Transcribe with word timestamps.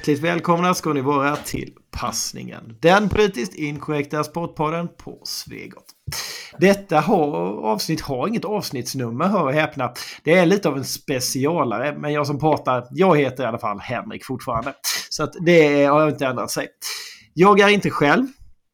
Hjärtligt 0.00 0.20
välkomna 0.20 0.74
ska 0.74 0.92
ni 0.92 1.00
vara 1.00 1.36
till 1.36 1.72
Passningen. 1.90 2.76
Den 2.80 3.08
politiskt 3.08 3.54
inkorrekta 3.54 4.24
sportpodden 4.24 4.88
på 4.88 5.20
Svegot. 5.24 5.84
Detta 6.58 7.00
har, 7.00 7.36
avsnitt 7.64 8.00
har 8.00 8.28
inget 8.28 8.44
avsnittsnummer, 8.44 9.24
hör 9.28 9.44
och 9.44 9.52
häpna. 9.52 9.92
Det 10.24 10.32
är 10.32 10.46
lite 10.46 10.68
av 10.68 10.76
en 10.76 10.84
specialare, 10.84 11.96
men 11.98 12.12
jag 12.12 12.26
som 12.26 12.38
pratar, 12.38 12.86
jag 12.90 13.18
heter 13.18 13.44
i 13.44 13.46
alla 13.46 13.58
fall 13.58 13.78
Henrik 13.80 14.24
fortfarande. 14.24 14.74
Så 15.10 15.22
att 15.22 15.32
det 15.40 15.84
har 15.84 16.08
inte 16.08 16.26
ändrat 16.26 16.50
sig. 16.50 16.68
Jag 17.34 17.60
är 17.60 17.68
inte 17.68 17.90
själv. 17.90 18.26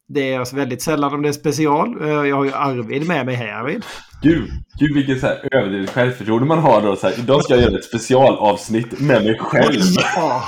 Det 0.09 0.33
är 0.33 0.39
alltså 0.39 0.57
väldigt 0.57 0.83
sällan 0.83 1.15
om 1.15 1.23
det 1.23 1.29
är 1.29 1.33
special. 1.33 2.03
Eh, 2.03 2.09
jag 2.09 2.37
har 2.37 2.45
ju 2.45 2.53
Arvid 2.53 3.07
med 3.09 3.27
mig. 3.27 3.35
Hej 3.35 3.51
Arvid! 3.51 3.85
Gud, 4.27 4.51
gud 4.79 4.95
vilket 4.95 5.21
så 5.21 5.27
här 5.27 5.49
överdrivet 5.53 5.91
självförtroende 5.91 6.47
man 6.47 6.59
har 6.59 6.83
då. 6.83 6.97
Så 6.97 7.07
här, 7.07 7.19
idag 7.19 7.45
ska 7.45 7.55
jag 7.55 7.63
göra 7.63 7.79
ett 7.79 7.85
specialavsnitt 7.85 9.01
med 9.01 9.25
mig 9.25 9.39
själv. 9.39 9.81
Ja! 10.15 10.43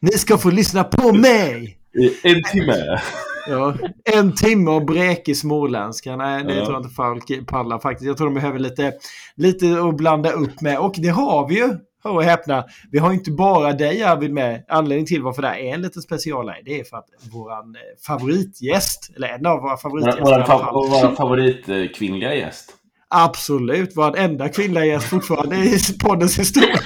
Ni 0.00 0.10
ska 0.10 0.38
få 0.38 0.50
lyssna 0.50 0.84
på 0.84 1.12
mig! 1.12 1.78
I 1.98 2.28
en 2.28 2.42
timme. 2.42 3.00
Ja, 3.48 3.74
en 4.04 4.34
timme 4.34 4.70
och 4.70 4.84
bräkig 4.84 5.36
småländska. 5.36 6.16
Nej, 6.16 6.44
det 6.44 6.54
Ja. 6.54 6.64
tror 6.64 6.74
jag 6.76 6.82
inte 6.82 6.94
folk 6.94 7.46
pallar 7.46 7.78
faktiskt. 7.78 8.06
Jag 8.06 8.16
tror 8.16 8.26
de 8.26 8.34
behöver 8.34 8.58
lite, 8.58 8.92
lite 9.36 9.80
att 9.88 9.96
blanda 9.96 10.30
upp 10.30 10.60
med. 10.60 10.78
Och 10.78 10.94
det 10.96 11.08
har 11.08 11.48
vi 11.48 11.54
ju. 11.54 11.68
Hör 12.04 12.12
och 12.12 12.22
häpna. 12.24 12.64
Vi 12.90 12.98
har 12.98 13.12
inte 13.12 13.30
bara 13.30 13.72
dig 13.72 14.02
Arvid 14.02 14.32
med. 14.32 14.64
Anledningen 14.68 15.06
till 15.06 15.22
varför 15.22 15.42
det 15.42 15.48
här 15.48 15.56
är 15.58 15.74
en 15.74 15.82
liten 15.82 16.02
specialare 16.02 16.56
det 16.64 16.80
är 16.80 16.84
för 16.84 16.96
att 16.96 17.06
våran 17.32 17.74
eh, 17.76 17.80
favoritgäst, 18.06 19.10
eller 19.16 19.28
en 19.28 19.46
av 19.46 19.60
våra 19.60 19.76
favoritgäster 19.76 20.24
Vår, 20.72 20.88
vår 20.88 21.14
favoritkvinnliga 21.16 22.34
gäst. 22.34 22.74
Absolut, 23.10 23.92
vår 23.96 24.16
enda 24.18 24.48
kvinnliga 24.48 24.84
gäst 24.84 25.06
fortfarande 25.08 25.56
i 25.56 25.78
poddens 26.02 26.38
historia. 26.38 26.76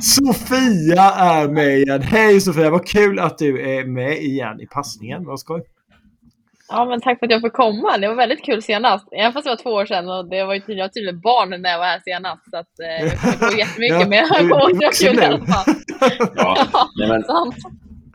Sofia 0.00 1.02
är 1.14 1.48
med 1.48 1.78
igen. 1.78 2.02
Hej 2.02 2.40
Sofia, 2.40 2.70
vad 2.70 2.86
kul 2.86 3.18
att 3.18 3.38
du 3.38 3.76
är 3.78 3.84
med 3.84 4.22
igen 4.22 4.60
i 4.60 4.66
passningen. 4.66 5.24
Vad 5.24 5.40
skoj. 5.40 5.62
Ja, 6.68 6.84
men 6.84 7.00
tack 7.00 7.18
för 7.18 7.26
att 7.26 7.32
jag 7.32 7.40
får 7.40 7.48
komma. 7.48 7.98
Det 7.98 8.08
var 8.08 8.14
väldigt 8.14 8.44
kul 8.44 8.62
senast. 8.62 9.08
Även 9.12 9.32
fast 9.32 9.44
det 9.44 9.50
var 9.50 9.56
två 9.62 9.70
år 9.70 9.86
sedan 9.86 10.08
och 10.08 10.28
det 10.28 10.44
var 10.44 10.54
ju 10.54 10.60
tydligen, 10.60 10.78
jag 10.78 10.84
var 10.84 10.92
tydligen 10.92 11.20
barn 11.20 11.62
när 11.62 11.70
jag 11.70 11.78
var 11.78 11.86
här 11.86 12.00
senast. 12.04 12.50
Så 12.50 12.56
att, 12.56 12.80
eh, 12.80 13.06
jag 13.06 13.38
kommer 13.40 13.58
jättemycket, 13.58 14.00
Ja, 14.00 14.08
men 14.08 14.18
jag 14.18 14.28
du- 14.28 14.48
kommer 14.48 14.60
ihåg 14.62 14.80
du 14.80 14.86
att 14.86 14.98
det 15.00 15.06
var 15.06 15.12
kul 15.14 15.22
i 15.22 15.24
alla 15.26 15.46
fall. 15.46 15.74
Ja, 16.34 16.68
nej, 16.98 17.08
men, 17.08 17.22
Sant. 17.32 17.54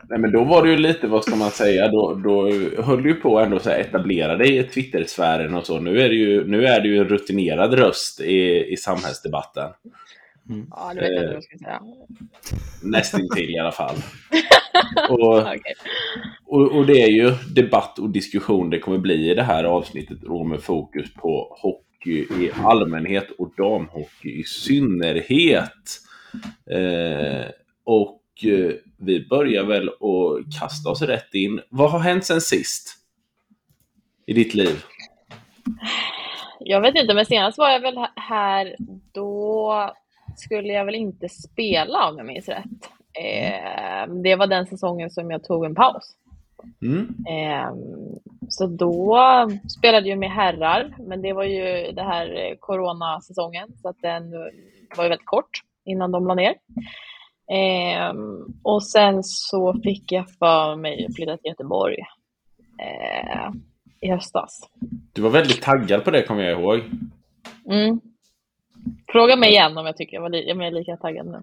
Nej, 0.08 0.18
men 0.18 0.32
då 0.32 0.44
var 0.44 0.62
det 0.62 0.70
ju 0.70 0.76
lite, 0.76 1.06
vad 1.06 1.24
ska 1.24 1.36
man 1.36 1.50
säga, 1.50 1.88
då, 1.88 2.14
då 2.14 2.50
höll 2.82 3.02
du 3.02 3.08
ju 3.08 3.14
på 3.14 3.38
ändå 3.38 3.58
så 3.58 3.70
här 3.70 3.78
etablera 3.78 4.36
dig 4.36 4.56
i 4.56 4.64
Twitter-sfären 4.64 5.54
och 5.54 5.66
så. 5.66 5.80
Nu 5.80 6.00
är, 6.00 6.08
det 6.08 6.14
ju, 6.14 6.46
nu 6.46 6.66
är 6.66 6.80
du 6.80 6.88
ju 6.88 6.98
en 6.98 7.08
rutinerad 7.08 7.74
röst 7.74 8.20
i, 8.20 8.72
i 8.72 8.76
samhällsdebatten. 8.76 9.70
Ja, 10.70 10.92
det 10.94 11.00
vet 11.00 11.10
jag 11.10 11.22
inte 11.22 11.26
vad 11.26 11.34
jag 11.34 11.42
ska 11.42 11.58
säga. 11.58 11.82
Nästintill 12.82 13.50
i 13.50 13.58
alla 13.58 13.72
fall. 13.72 13.96
Och, 15.10 15.38
Okej. 15.38 15.74
Och, 16.46 16.76
och 16.76 16.86
det 16.86 17.02
är 17.02 17.08
ju 17.08 17.32
debatt 17.54 17.98
och 17.98 18.10
diskussion 18.10 18.70
det 18.70 18.78
kommer 18.78 18.98
bli 18.98 19.30
i 19.30 19.34
det 19.34 19.42
här 19.42 19.64
avsnittet 19.64 20.20
då 20.20 20.44
med 20.44 20.62
fokus 20.62 21.14
på 21.14 21.56
hockey 21.62 22.44
i 22.44 22.50
allmänhet 22.64 23.30
och 23.38 23.52
damhockey 23.56 24.40
i 24.40 24.44
synnerhet. 24.44 26.00
Eh, 26.70 27.46
och 27.84 28.22
eh, 28.44 28.74
vi 28.98 29.26
börjar 29.26 29.64
väl 29.64 29.88
att 29.88 30.60
kasta 30.60 30.90
oss 30.90 31.02
rätt 31.02 31.34
in. 31.34 31.60
Vad 31.68 31.90
har 31.90 31.98
hänt 31.98 32.24
sen 32.24 32.40
sist? 32.40 32.94
I 34.26 34.32
ditt 34.32 34.54
liv? 34.54 34.84
Jag 36.60 36.80
vet 36.80 36.94
inte, 36.94 37.14
men 37.14 37.26
senast 37.26 37.58
var 37.58 37.70
jag 37.70 37.80
väl 37.80 38.06
här, 38.16 38.76
då 39.12 39.92
skulle 40.36 40.72
jag 40.72 40.84
väl 40.84 40.94
inte 40.94 41.28
spela 41.28 42.08
om 42.08 42.16
jag 42.16 42.26
minns 42.26 42.48
rätt. 42.48 42.90
Eh, 43.14 44.14
det 44.22 44.36
var 44.36 44.46
den 44.46 44.66
säsongen 44.66 45.10
som 45.10 45.30
jag 45.30 45.44
tog 45.44 45.64
en 45.64 45.74
paus. 45.74 46.14
Mm. 46.82 47.14
Eh, 47.28 47.72
så 48.48 48.66
då 48.66 49.18
spelade 49.78 50.08
jag 50.08 50.18
med 50.18 50.30
herrar, 50.30 50.94
men 50.98 51.22
det 51.22 51.32
var 51.32 51.44
ju 51.44 51.92
det 51.92 52.02
här 52.02 52.26
eh, 52.26 52.56
coronasäsongen, 52.60 53.68
så 53.82 53.88
att 53.88 53.96
den 54.02 54.30
var 54.96 55.04
ju 55.04 55.08
väldigt 55.08 55.26
kort 55.26 55.50
innan 55.84 56.12
de 56.12 56.26
la 56.26 56.34
ner. 56.34 56.54
Eh, 57.52 58.14
och 58.62 58.86
sen 58.86 59.22
så 59.22 59.80
fick 59.84 60.12
jag 60.12 60.24
för 60.38 60.76
mig 60.76 61.06
att 61.08 61.14
flytta 61.16 61.36
till 61.36 61.48
Göteborg 61.50 61.96
eh, 62.82 63.50
i 64.00 64.10
höstas. 64.10 64.60
Du 65.12 65.22
var 65.22 65.30
väldigt 65.30 65.62
taggad 65.62 66.04
på 66.04 66.10
det 66.10 66.22
kommer 66.22 66.42
jag 66.42 66.60
ihåg. 66.60 66.80
Mm. 67.70 68.00
Fråga 69.12 69.36
mig 69.36 69.50
igen 69.50 69.78
om 69.78 69.86
jag 69.86 69.96
tycker 69.96 70.14
jag 70.16 70.22
var 70.22 70.28
li- 70.30 70.48
jag 70.48 70.66
är 70.66 70.70
lika 70.70 70.96
taggad 70.96 71.26
nu. 71.26 71.42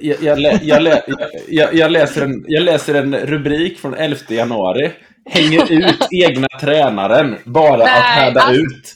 Jag, 0.00 0.22
jag, 0.22 0.38
lä, 0.38 0.60
jag, 0.62 0.82
lä, 0.82 1.02
jag, 1.48 1.74
jag, 1.74 1.90
läser 1.90 2.24
en, 2.24 2.44
jag 2.48 2.62
läser 2.62 2.94
en 2.94 3.14
rubrik 3.16 3.78
från 3.78 3.94
11 3.94 4.16
januari. 4.28 4.90
Hänger 5.24 5.72
ut 5.72 6.08
egna 6.28 6.46
tränaren 6.60 7.36
bara 7.44 7.72
att 7.74 7.78
Nej, 7.78 8.02
härda 8.02 8.40
alltså- 8.40 8.60
ut. 8.62 8.94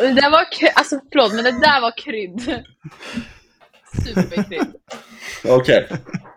Det 0.00 0.12
där 0.12 0.30
var 0.30 0.44
alltså 0.74 1.00
förlåt, 1.12 1.34
men 1.34 1.44
det 1.44 1.50
där 1.60 1.80
var 1.80 1.92
krydd. 1.96 2.62
Superkrydd. 4.04 4.74
Okej. 5.48 5.88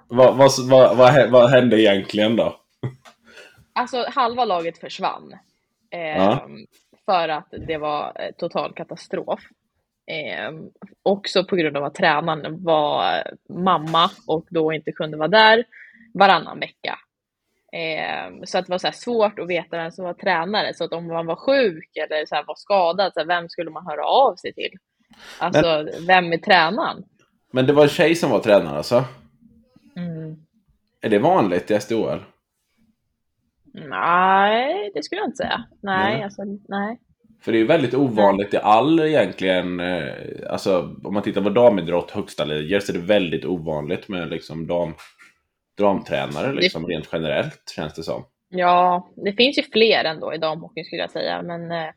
Vad, 0.08 0.38
vad, 0.38 0.52
vad, 0.70 0.98
vad, 0.98 1.30
vad 1.30 1.50
hände 1.50 1.82
egentligen 1.82 2.36
då? 2.36 2.56
Alltså 3.74 4.06
halva 4.10 4.46
laget 4.46 4.78
försvann. 4.78 5.34
Eh, 5.92 6.18
Ja. 6.18 6.48
För 7.06 7.30
att 7.30 7.48
det 7.68 7.78
var 7.78 8.12
eh, 8.16 8.32
total 8.38 8.74
katastrof. 8.74 9.40
Eh, 10.12 10.52
också 11.04 11.44
på 11.46 11.56
grund 11.56 11.78
av 11.78 11.84
att 11.84 11.96
tränaren 11.96 12.64
var 12.64 13.24
mamma 13.50 14.12
och 14.28 14.46
då 14.50 14.74
inte 14.74 14.92
kunde 14.92 15.18
vara 15.18 15.28
där 15.28 15.64
varannan 16.14 16.60
vecka. 16.60 17.00
Eh, 17.74 18.34
så 18.44 18.58
att 18.58 18.66
det 18.66 18.72
var 18.72 18.78
så 18.78 18.92
svårt 18.92 19.40
att 19.40 19.48
veta 19.50 19.78
vem 19.78 19.92
som 19.92 20.06
var 20.06 20.14
tränare. 20.14 20.74
Så 20.74 20.84
att 20.84 20.94
om 20.94 21.08
man 21.08 21.26
var 21.26 21.36
sjuk 21.36 21.90
eller 21.98 22.26
så 22.26 22.44
var 22.48 22.56
skadad, 22.56 23.14
så 23.14 23.24
vem 23.24 23.50
skulle 23.50 23.72
man 23.72 23.86
höra 23.86 24.06
av 24.06 24.36
sig 24.36 24.54
till? 24.54 24.72
Alltså, 25.40 25.88
vem 26.08 26.34
är 26.34 26.38
tränaren? 26.38 27.04
Men 27.52 27.66
det 27.66 27.74
var 27.74 27.84
en 27.84 27.90
tjej 27.90 28.16
som 28.16 28.32
var 28.32 28.40
tränare 28.40 28.78
alltså? 28.78 29.04
Mm. 29.96 30.36
Är 31.02 31.10
det 31.10 31.20
vanligt 31.20 31.72
i 31.72 31.80
SDHL? 31.80 32.20
Nej, 33.74 34.92
det 34.94 35.04
skulle 35.04 35.22
jag 35.22 35.28
inte 35.28 35.38
säga. 35.38 35.64
Nej, 35.82 36.14
Nej. 36.14 36.24
alltså 36.24 36.42
nej. 36.68 37.00
För 37.42 37.52
det 37.52 37.58
är 37.58 37.60
ju 37.60 37.66
väldigt 37.68 37.94
ovanligt 37.94 38.54
i 38.54 38.58
all 38.58 39.00
egentligen, 39.00 39.80
eh, 39.80 40.14
alltså 40.50 40.96
om 41.04 41.14
man 41.14 41.24
tittar 41.24 41.42
på 41.42 41.50
damidrott 41.50 42.12
högsta 42.12 42.46
ligor 42.46 42.80
så 42.80 42.92
är 42.92 42.94
det 42.94 43.06
väldigt 43.06 43.46
ovanligt 43.46 44.08
med 44.10 44.30
liksom 44.30 44.68
dam, 44.68 44.94
damtränare 45.78 46.54
liksom 46.54 46.88
rent 46.88 47.10
generellt 47.12 47.74
känns 47.76 47.94
det 47.94 48.04
som. 48.04 48.26
Ja, 48.50 49.10
det 49.16 49.34
finns 49.34 49.58
ju 49.58 49.64
fler 49.64 50.04
ändå 50.06 50.34
i 50.34 50.38
damhockeyn 50.38 50.86
skulle 50.86 51.02
jag 51.02 51.12
säga, 51.12 51.42
men 51.42 51.72
eh, 51.72 51.90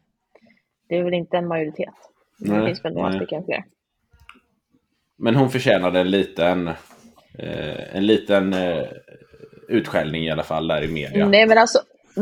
det 0.88 0.96
är 0.96 1.02
väl 1.04 1.14
inte 1.14 1.36
en 1.36 1.48
majoritet. 1.48 1.94
det 2.38 2.52
Nej, 2.52 2.66
finns 2.66 2.84
väl 2.84 2.94
några 2.94 3.08
nej. 3.08 3.18
stycken 3.18 3.44
fler. 3.44 3.64
Men 5.18 5.34
hon 5.34 5.50
förtjänade 5.50 6.00
en 6.00 6.10
liten, 6.10 6.68
eh, 7.38 7.96
en 7.96 8.06
liten 8.06 8.54
eh, 8.54 8.84
utskällning 9.68 10.24
i 10.24 10.30
alla 10.30 10.42
fall 10.42 10.68
där 10.68 10.82
i 10.82 10.88
media. 10.92 11.28
Nej, 11.28 11.46
men 11.46 11.58
alltså, 11.58 11.78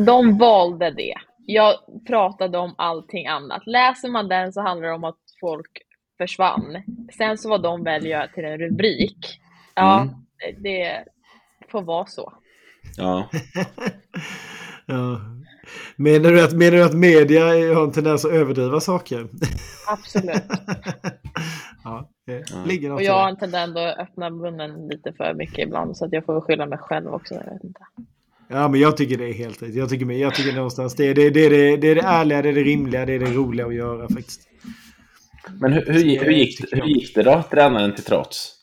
de 0.06 0.38
valde 0.38 0.90
det. 0.90 1.14
Jag 1.46 1.74
pratade 2.06 2.58
om 2.58 2.74
allting 2.78 3.26
annat. 3.26 3.62
Läser 3.66 4.08
man 4.08 4.28
den 4.28 4.52
så 4.52 4.60
handlar 4.60 4.88
det 4.88 4.94
om 4.94 5.04
att 5.04 5.18
folk 5.40 5.70
försvann. 6.18 6.82
Sen 7.18 7.38
så 7.38 7.48
vad 7.48 7.62
de 7.62 7.84
väljer 7.84 8.26
till 8.26 8.44
en 8.44 8.58
rubrik, 8.58 9.40
ja, 9.74 10.00
Mm. 10.00 10.14
det, 10.62 11.04
får 11.72 11.82
vara 11.82 12.06
så. 12.06 12.32
Ja. 12.96 13.28
Ja. 14.86 15.20
Menar, 15.96 16.30
du 16.30 16.44
att, 16.44 16.52
menar 16.52 16.76
du 16.76 16.84
att 16.84 16.94
media 16.94 17.44
har 17.74 17.84
en 17.84 17.92
tendens 17.92 18.24
att 18.24 18.30
överdriva 18.32 18.80
saker? 18.80 19.28
Absolut. 19.88 20.42
ja, 21.84 22.10
det 22.26 22.44
Ja. 22.50 22.64
ligger 22.66 22.92
Och 22.92 23.02
jag 23.02 23.12
har 23.12 23.28
en 23.28 23.36
tendens 23.36 23.76
att 23.76 23.98
öppna 23.98 24.30
munnen 24.30 24.88
lite 24.88 25.12
för 25.12 25.34
mycket 25.34 25.58
ibland, 25.58 25.96
så 25.96 26.04
att 26.04 26.12
jag 26.12 26.24
får 26.24 26.40
skylla 26.40 26.66
mig 26.66 26.78
själv 26.78 27.14
också. 27.14 27.34
Jag 27.34 27.44
vet 27.52 27.64
inte. 27.64 27.80
Ja, 28.48 28.68
men 28.68 28.80
jag 28.80 28.96
tycker 28.96 29.16
det 29.18 29.28
är 29.28 29.32
helt 29.32 29.62
rätt. 29.62 29.74
Jag 29.74 29.88
tycker, 29.88 30.10
jag 30.12 30.34
tycker 30.34 30.56
någonstans 30.56 30.94
det 30.96 31.04
är 31.08 31.14
det, 31.14 31.30
det, 31.30 31.40
är 31.46 31.50
det, 31.50 31.76
det 31.76 31.88
är 31.88 31.94
det 31.94 32.00
ärliga, 32.00 32.42
det 32.42 32.48
är 32.48 32.52
det 32.52 32.62
rimliga, 32.62 33.06
det 33.06 33.12
är 33.12 33.18
det 33.18 33.32
roliga 33.34 33.66
att 33.66 33.74
göra 33.74 34.08
faktiskt. 34.08 34.48
Men 35.60 35.72
hur, 35.72 35.86
hur, 35.86 36.00
gick- 36.00 36.22
hur, 36.22 36.30
gick, 36.32 36.60
hur 36.72 36.84
gick 36.84 37.14
det 37.14 37.22
då, 37.22 37.42
tränaren 37.50 37.94
till 37.94 38.04
trots? 38.04 38.56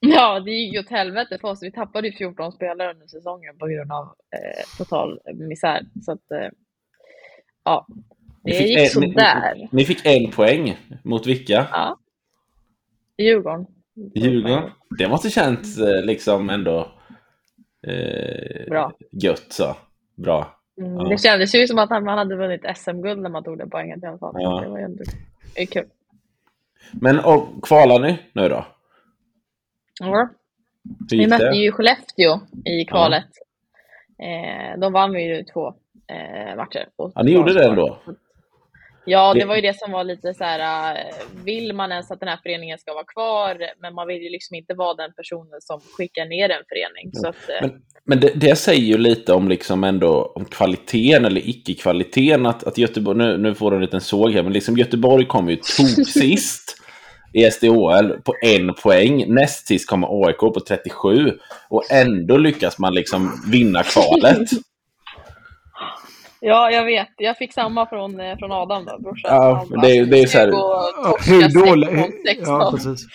Ja, 0.00 0.40
det 0.40 0.50
gick 0.50 0.72
ju 0.74 0.80
åt 0.80 0.88
helvete 0.90 1.38
för 1.40 1.48
oss. 1.48 1.62
Vi 1.62 1.72
tappade 1.72 2.08
ju 2.08 2.12
14 2.16 2.52
spelare 2.52 2.90
under 2.94 3.06
säsongen 3.06 3.58
på 3.58 3.66
grund 3.66 3.92
av 3.92 4.04
eh, 4.04 4.64
total 4.78 5.20
misär. 5.34 5.80
Så 6.04 6.12
att, 6.12 6.30
eh, 6.30 6.48
ja, 7.64 7.86
Ni 8.46 8.52
det 8.52 8.58
fick 8.58 8.68
gick 8.68 8.78
en- 8.78 8.86
sådär. 8.88 9.68
Ni 9.72 9.84
fick 9.84 10.06
en 10.06 10.30
poäng. 10.30 10.76
Mot 11.04 11.26
vilka? 11.26 11.66
Ja. 11.72 11.98
Djurgården. 13.18 13.66
Djurgården. 14.14 14.70
Det 14.98 15.08
måste 15.08 15.30
känts 15.30 15.78
eh, 15.78 16.04
liksom 16.04 16.50
ändå 16.50 16.92
eh, 17.86 18.66
Bra. 18.68 18.92
gött 19.10 19.46
så. 19.52 19.76
Bra. 20.16 20.52
Mm, 20.80 20.96
Ja. 20.96 21.08
Det 21.08 21.18
kändes 21.18 21.54
ju 21.54 21.66
som 21.66 21.78
att 21.78 21.90
man 21.90 22.08
hade 22.18 22.36
vunnit 22.36 22.64
SM-guld 22.76 23.22
när 23.22 23.30
man 23.30 23.44
tog 23.44 23.58
det 23.58 23.66
poänget 23.66 24.02
i 24.02 24.06
alla 24.06 24.18
fall. 24.18 24.34
Ja. 24.38 24.60
Det 24.60 24.68
var 24.68 24.78
ju 24.78 24.84
ändå 24.84 25.04
det 25.54 25.62
är 25.62 25.66
kul. 25.66 25.86
Men 26.92 27.18
och, 27.20 27.48
kvalar 27.62 27.98
ni 28.00 28.18
nu 28.32 28.48
då? 28.48 28.66
Ja. 30.00 30.28
Vi 31.10 31.26
mötte 31.26 31.44
ju 31.56 31.72
Skellefteå 31.72 32.40
i 32.64 32.84
kvalet. 32.84 33.24
Eh, 34.18 34.80
de 34.80 34.92
vann 34.92 35.12
vi 35.12 35.22
ju 35.36 35.42
två 35.44 35.68
eh, 36.08 36.56
matcher. 36.56 36.88
Och 36.96 37.12
Ja, 37.14 37.22
ni 37.22 37.32
gjorde 37.32 37.52
det 37.52 37.64
ändå? 37.68 37.98
Ja, 39.08 39.34
det 39.34 39.44
var 39.44 39.56
ju 39.56 39.62
det 39.62 39.78
som 39.78 39.92
var 39.92 40.04
lite 40.04 40.34
så 40.34 40.44
här, 40.44 40.94
eh, 40.94 41.44
vill 41.44 41.72
man 41.72 41.92
ens 41.92 42.10
att 42.10 42.20
den 42.20 42.28
här 42.28 42.38
föreningen 42.42 42.78
ska 42.78 42.94
vara 42.94 43.04
kvar, 43.04 43.58
men 43.80 43.94
man 43.94 44.06
vill 44.06 44.22
ju 44.22 44.30
liksom 44.30 44.56
inte 44.56 44.74
vara 44.74 44.94
den 44.94 45.12
personen 45.16 45.60
som 45.60 45.80
skickar 45.80 46.24
ner 46.24 46.50
en 46.50 46.64
förening. 46.68 47.10
Så 47.12 47.28
att, 47.28 47.48
eh, 47.48 47.68
Men, 47.68 47.82
men 48.04 48.20
det, 48.20 48.32
det 48.34 48.56
säger 48.56 48.82
ju 48.82 48.98
lite 48.98 49.32
om 49.32 49.48
liksom 49.48 49.84
ändå 49.84 50.32
om 50.34 50.44
kvaliteten 50.44 51.24
eller 51.24 51.48
icke-kvaliteten. 51.48 52.46
Att, 52.46 52.64
att 52.64 52.78
Göteborg, 52.78 53.18
nu, 53.18 53.38
nu 53.38 53.54
får 53.54 53.70
du 53.70 53.76
en 53.76 53.82
liten 53.82 54.00
såg 54.00 54.32
här, 54.32 54.42
men 54.42 54.52
liksom 54.52 54.76
Göteborg 54.76 55.26
kom 55.26 55.48
ju 55.48 55.56
tok 55.76 56.08
sist 56.08 56.76
i 57.32 57.50
SDHL 57.50 58.10
på 58.24 58.34
en 58.42 58.74
poäng. 58.74 59.34
Näst 59.34 59.66
sist 59.66 59.88
kommer 59.88 60.26
AIK 60.26 60.38
på 60.38 60.60
37 60.68 61.38
och 61.68 61.92
ändå 61.92 62.36
lyckas 62.36 62.78
man 62.78 62.94
liksom 62.94 63.42
vinna 63.52 63.82
kvalet. 63.82 64.48
ja, 66.40 66.70
jag 66.70 66.84
vet. 66.84 67.08
Jag 67.16 67.36
fick 67.36 67.52
samma 67.52 67.86
från, 67.86 68.20
eh, 68.20 68.36
från 68.38 68.52
Adam 68.52 68.84
då, 68.84 68.98
brorsan. 68.98 69.34
Ja, 69.34 69.66
bara, 69.70 69.80
det 69.80 69.96
är- 69.96 70.06
det 70.06 70.18
är 70.18 70.26
så 70.26 70.38
här- 70.38 70.46
20 70.46 70.52
och 70.56 70.60
Ja, 71.04 71.10
torska 71.18 71.32
hur 71.32 71.66
dålig... 71.66 71.88
från 71.88 72.12
16. 72.26 72.54
Ja, 72.60 72.70
precis. 72.74 73.06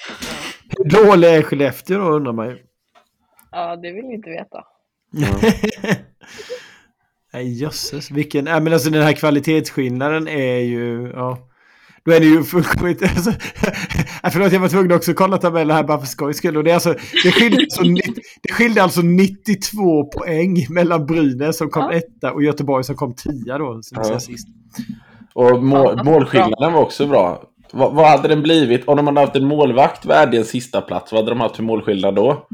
Hur 0.77 1.05
dålig 1.05 1.27
är 1.29 1.41
Skellefteå 1.41 1.97
då 1.99 2.05
undrar 2.05 2.33
man 2.33 2.47
ju. 2.49 2.57
Ja, 3.51 3.75
det 3.75 3.91
vill 3.91 4.05
vi 4.07 4.13
inte 4.13 4.29
veta. 4.29 4.63
Nej 7.33 7.61
jösses, 7.61 8.11
vilken... 8.11 8.45
Nej 8.45 8.61
men 8.61 8.73
alltså 8.73 8.89
den 8.89 9.03
här 9.03 9.13
kvalitetsskillnaden 9.13 10.27
är 10.27 10.57
ju... 10.59 11.11
Ja. 11.15 11.47
Då 12.05 12.11
är 12.11 12.19
det 12.19 12.25
ju 12.25 12.43
fullkomligt... 12.43 13.01
Alltså, 13.15 13.29
nej, 14.23 14.31
förlåt, 14.31 14.51
jag 14.53 14.59
var 14.59 14.67
tvungen 14.69 14.91
också 14.91 15.11
att 15.11 15.17
kolla 15.17 15.37
tabellen 15.37 15.75
här 15.75 15.83
bara 15.83 15.99
för 15.99 16.07
skojs 16.07 16.37
skull. 16.37 16.57
Och 16.57 16.63
det, 16.63 16.69
är 16.71 16.73
alltså, 16.73 16.95
det, 17.23 17.31
skilde 17.31 17.57
alltså, 17.57 17.83
det 18.43 18.53
skilde 18.53 18.83
alltså 18.83 19.01
92 19.01 20.03
poäng 20.05 20.65
mellan 20.69 21.05
Brynäs 21.05 21.57
som 21.57 21.69
kom 21.69 21.83
Ja. 21.83 21.93
etta 21.93 22.31
och 22.33 22.43
Göteborg 22.43 22.83
som 22.83 22.95
kom 22.95 23.13
tia 23.15 23.57
då. 23.57 23.79
Som 23.83 24.03
Ja. 24.09 24.19
sist. 24.19 24.47
Och 25.33 25.63
må, 25.63 25.93
Ja, 25.97 26.03
målskillnaden 26.03 26.73
var 26.73 26.81
också 26.81 27.07
bra. 27.07 27.43
Vad, 27.73 27.93
vad 27.93 28.09
hade 28.09 28.27
den 28.27 28.41
blivit 28.41 28.87
om 28.87 28.97
de 28.97 29.07
hade 29.07 29.19
haft 29.19 29.35
en 29.35 29.45
målvakt 29.45 30.05
värdig 30.05 30.37
en 30.37 30.45
sista 30.45 30.81
plats? 30.81 31.11
Vad 31.11 31.21
hade 31.21 31.31
de 31.31 31.39
haft 31.41 31.55
för 31.55 31.63
målskillnad 31.63 32.15
då? 32.15 32.47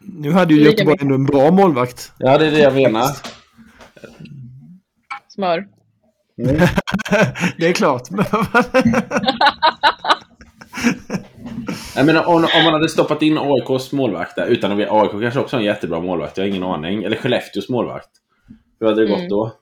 Nu 0.00 0.32
hade 0.32 0.54
ju 0.54 0.62
Göteborg 0.62 0.98
ändå 1.00 1.14
en 1.14 1.24
bra 1.26 1.50
målvakt. 1.50 2.12
Ja, 2.18 2.38
det 2.38 2.46
är 2.46 2.50
det 2.50 2.58
jag 2.58 2.74
menar. 2.74 3.04
Smör. 5.28 5.66
det 7.58 7.66
är 7.66 7.72
klart. 7.72 8.02
Jag 11.96 12.06
menar, 12.06 12.28
om, 12.28 12.34
om 12.36 12.64
man 12.64 12.72
hade 12.72 12.88
stoppat 12.88 13.22
in 13.22 13.38
AIKs 13.38 13.92
målvakt 13.92 14.36
där, 14.36 14.46
utan 14.46 14.72
att 14.72 14.78
vi, 14.78 14.86
AIK 14.90 15.10
kanske 15.10 15.40
också 15.40 15.56
har 15.56 15.60
en 15.60 15.66
jättebra 15.66 16.00
målvakt, 16.00 16.36
jag 16.36 16.44
har 16.44 16.48
ingen 16.48 16.62
aning. 16.62 17.04
Eller 17.04 17.16
Skellefteås 17.16 17.68
målvakt. 17.68 18.10
Hur 18.80 18.86
hade 18.86 19.00
det 19.02 19.08
gått 19.08 19.18
Mm. 19.18 19.28
då? 19.28 19.52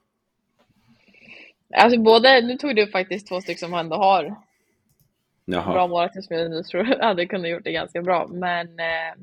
Alltså 1.77 2.01
både, 2.01 2.41
nu 2.41 2.57
tog 2.57 2.77
du 2.77 2.87
faktiskt 2.87 3.29
två 3.29 3.41
stycken 3.41 3.69
som 3.69 3.75
ändå 3.75 3.97
har 3.97 4.23
bra 4.23 4.35
Jaha. 5.45 5.87
målvakter 5.87 6.21
som 6.21 6.37
jag 6.37 6.45
ändå 6.45 6.63
tror 6.63 6.85
hade 7.03 7.27
kunnat 7.27 7.51
gjort 7.51 7.65
det 7.65 7.73
ganska 7.73 8.03
bra. 8.03 8.27
Men, 8.31 8.67
eh, 8.67 9.15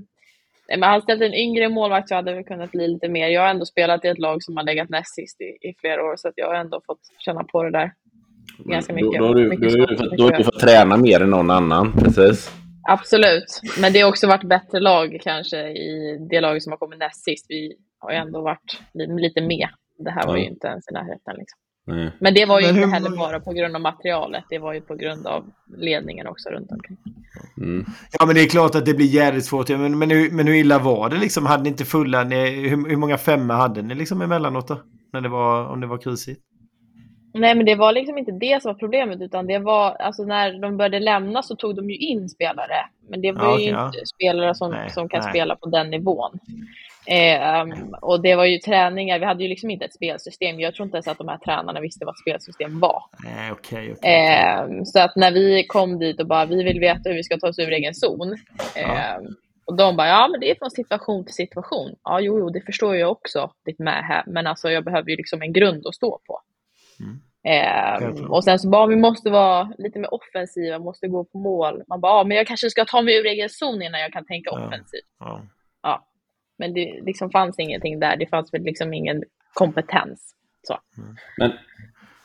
men 0.70 0.84
hade 0.84 1.02
ställt 1.02 1.22
en 1.22 1.34
yngre 1.34 1.70
målvakt 1.70 2.10
så 2.10 2.16
hade 2.16 2.34
det 2.36 2.44
kunnat 2.44 2.72
bli 2.72 2.88
lite 2.88 3.10
mer. 3.10 3.28
Jag 3.28 3.42
har 3.42 3.50
ändå 3.50 3.66
spelat 3.66 4.06
i 4.06 4.08
ett 4.08 4.20
lag 4.20 4.44
som 4.44 4.58
har 4.58 4.64
legat 4.64 4.90
näst 4.90 5.16
sist 5.16 5.42
i, 5.42 5.68
i 5.70 5.74
flera 5.80 6.04
år 6.04 6.16
så 6.18 6.32
jag 6.36 6.48
har 6.48 6.56
ändå 6.56 6.82
fått 6.86 7.00
känna 7.26 7.44
på 7.44 7.64
det 7.64 7.72
där. 7.72 7.92
ganska 8.66 8.94
mycket. 8.94 9.20
då, 9.20 9.34
du, 9.34 9.50
Mycket 9.50 9.74
då, 9.74 9.80
har 9.80 9.88
du, 9.88 9.98
fått- 9.98 10.04
mycket 10.12 10.18
då 10.18 10.24
har 10.24 10.32
du 10.32 10.44
fått 10.44 10.60
träna 10.60 10.98
mer 10.98 11.22
än 11.22 11.30
någon 11.30 11.52
annan. 11.52 11.94
Precis. 12.04 12.52
Absolut, 12.90 13.62
men 13.82 13.94
det 13.94 14.00
har 14.02 14.10
också 14.10 14.28
varit 14.28 14.44
bättre 14.44 14.80
lag 14.80 15.20
kanske 15.24 15.58
i 15.68 16.18
det 16.30 16.42
laget 16.42 16.64
som 16.64 16.72
har 16.72 16.78
kommit 16.78 17.00
näst 17.00 17.24
sist. 17.24 17.46
Vi 17.50 17.76
har 18.00 18.12
ju 18.12 18.18
ändå 18.18 18.42
varit 18.42 18.80
li- 18.94 19.22
lite 19.22 19.42
med. 19.42 19.68
Det 19.98 20.12
här 20.12 20.28
var 20.28 20.38
ju 20.38 20.46
inte 20.46 20.68
ens 20.68 20.86
i 20.92 20.94
närheten. 20.94 21.36
Liksom. 21.38 21.60
Nej. 21.86 22.12
Men 22.20 22.34
det 22.34 22.46
var 22.46 22.60
ju 22.60 22.66
Men 22.66 22.76
inte 22.76 22.88
hur 22.88 22.94
heller 22.94 23.18
bara 23.18 23.40
på 23.40 23.54
grund 23.54 23.76
av 23.76 23.82
materialet. 23.82 24.44
Det 24.50 24.60
var 24.60 24.74
ju 24.74 24.82
på 24.82 24.96
grund 24.96 25.28
av 25.28 25.46
ledningen 25.78 26.28
också 26.28 26.50
runt 26.50 26.72
omkring. 26.72 26.98
Mm. 27.58 27.86
Ja 28.20 28.26
men 28.26 28.36
det 28.36 28.42
är 28.42 28.50
klart 28.50 28.76
att 28.76 28.86
det 28.86 28.94
blir 28.94 29.06
jävligt 29.06 29.46
svårt. 29.46 29.70
Men, 29.70 30.00
men, 30.00 30.12
hur, 30.12 30.32
men 30.32 30.48
hur 30.48 30.54
illa 30.54 30.80
var 30.80 31.10
det 31.10 31.18
liksom? 31.18 31.46
Hade 31.46 31.64
ni 31.64 31.70
inte 31.70 31.86
fulla? 31.86 32.24
Ni, 32.24 32.70
hur, 32.70 32.90
hur 32.90 32.96
många 32.96 33.18
femmor 33.18 33.54
hade 33.54 33.82
ni 33.82 33.96
liksom 33.96 34.22
emellanåt 34.22 34.68
då? 34.68 34.78
När 35.14 35.22
det 35.22 35.30
var, 35.30 35.68
om 35.68 35.82
det 35.82 35.88
var 35.88 35.98
krisigt? 35.98 36.42
Nej, 37.34 37.56
men 37.56 37.66
det 37.66 37.76
var 37.76 37.94
liksom 37.94 38.18
inte 38.18 38.32
det 38.32 38.62
som 38.62 38.70
var 38.70 38.80
problemet, 38.80 39.22
utan 39.22 39.48
det 39.48 39.60
var 39.60 39.92
alltså 39.92 40.24
när 40.24 40.62
de 40.62 40.78
började 40.78 41.00
lämna 41.00 41.44
så 41.44 41.56
tog 41.56 41.76
de 41.76 41.90
ju 41.90 41.98
in 41.98 42.30
spelare. 42.30 42.86
Men 43.10 43.22
det 43.22 43.32
var 43.32 43.44
Ja, 43.44 43.60
ju 43.60 43.76
okej, 43.76 43.86
inte 43.86 43.98
ja. 43.98 44.06
spelare 44.06 44.56
som, 44.56 44.72
Nej, 44.72 44.90
som 44.90 45.10
kan 45.10 45.20
nej. 45.20 45.30
spela 45.30 45.56
på 45.56 45.70
den 45.70 45.90
nivån. 45.90 46.40
Eh, 47.06 47.66
och 48.02 48.22
det 48.22 48.36
var 48.36 48.46
ju 48.46 48.58
träningar, 48.58 49.20
vi 49.20 49.26
hade 49.26 49.44
ju 49.44 49.50
liksom 49.50 49.70
inte 49.70 49.86
ett 49.86 49.94
spelsystem. 49.94 50.60
Jag 50.60 50.76
tror 50.76 50.86
inte 50.86 50.96
ens 50.98 51.08
att 51.08 51.18
de 51.18 51.28
här 51.28 51.38
tränarna 51.38 51.80
visste 51.80 52.06
vad 52.06 52.14
ett 52.16 52.20
spelsystem 52.20 52.80
var. 52.80 53.04
Nej 53.24 53.52
okej. 53.52 53.94
okej. 53.98 54.36
Eh, 54.40 54.84
så 54.86 55.00
att 55.00 55.16
när 55.16 55.32
vi 55.32 55.64
kom 55.68 56.00
dit 56.00 56.20
och 56.20 56.28
bara, 56.28 56.46
vi 56.46 56.64
vill 56.64 56.80
veta 56.80 57.10
hur 57.10 57.14
vi 57.16 57.24
ska 57.24 57.38
ta 57.38 57.48
oss 57.48 57.60
ur 57.60 57.72
egen 57.72 57.94
zon. 57.96 58.34
Eh, 58.76 59.18
Och 59.66 59.76
de 59.78 59.96
bara, 59.98 60.08
ja 60.08 60.28
men 60.32 60.40
det 60.40 60.52
är 60.52 60.56
från 60.56 60.72
situation 60.72 61.26
till 61.26 61.34
situation. 61.36 61.96
Ja, 62.04 62.20
jo, 62.20 62.40
jo, 62.40 62.50
det 62.50 62.62
förstår 62.62 62.96
jag 62.96 63.12
också, 63.12 63.52
ditt 63.66 63.80
med 63.80 64.04
här. 64.06 64.24
Men 64.28 64.48
alltså 64.48 64.70
jag 64.72 64.84
behöver 64.84 65.10
ju 65.10 65.16
liksom 65.16 65.42
en 65.42 65.54
grund 65.54 65.88
att 65.88 65.96
stå 65.96 66.20
på. 66.28 66.40
Mm. 67.00 67.20
Eh, 67.46 68.26
och 68.32 68.44
sen 68.44 68.60
så 68.60 68.70
bara, 68.70 68.86
vi 68.88 68.96
måste 68.96 69.30
vara 69.30 69.74
lite 69.78 70.00
mer 70.00 70.14
offensiva, 70.14 70.80
måste 70.80 71.08
gå 71.08 71.24
på 71.24 71.38
mål. 71.38 71.84
Man 71.88 72.02
bara, 72.02 72.18
ja, 72.20 72.24
men 72.24 72.38
jag 72.38 72.48
kanske 72.48 72.70
ska 72.70 72.86
ta 72.86 73.02
mig 73.02 73.16
ur 73.18 73.26
egen 73.26 73.50
zon 73.50 73.82
innan 73.82 74.02
jag 74.02 74.14
kan 74.14 74.26
tänka 74.26 74.50
Ja. 74.54 74.68
offensivt. 74.68 75.06
Ja. 75.84 76.06
Men 76.64 76.74
det 76.74 77.02
liksom 77.06 77.30
fanns 77.30 77.60
ingenting 77.60 78.00
där, 78.00 78.18
det 78.18 78.28
fanns 78.28 78.54
väl 78.54 78.62
liksom 78.62 78.94
ingen 78.94 79.24
kompetens. 79.54 80.36
Så. 80.64 80.78
Men, 81.38 81.52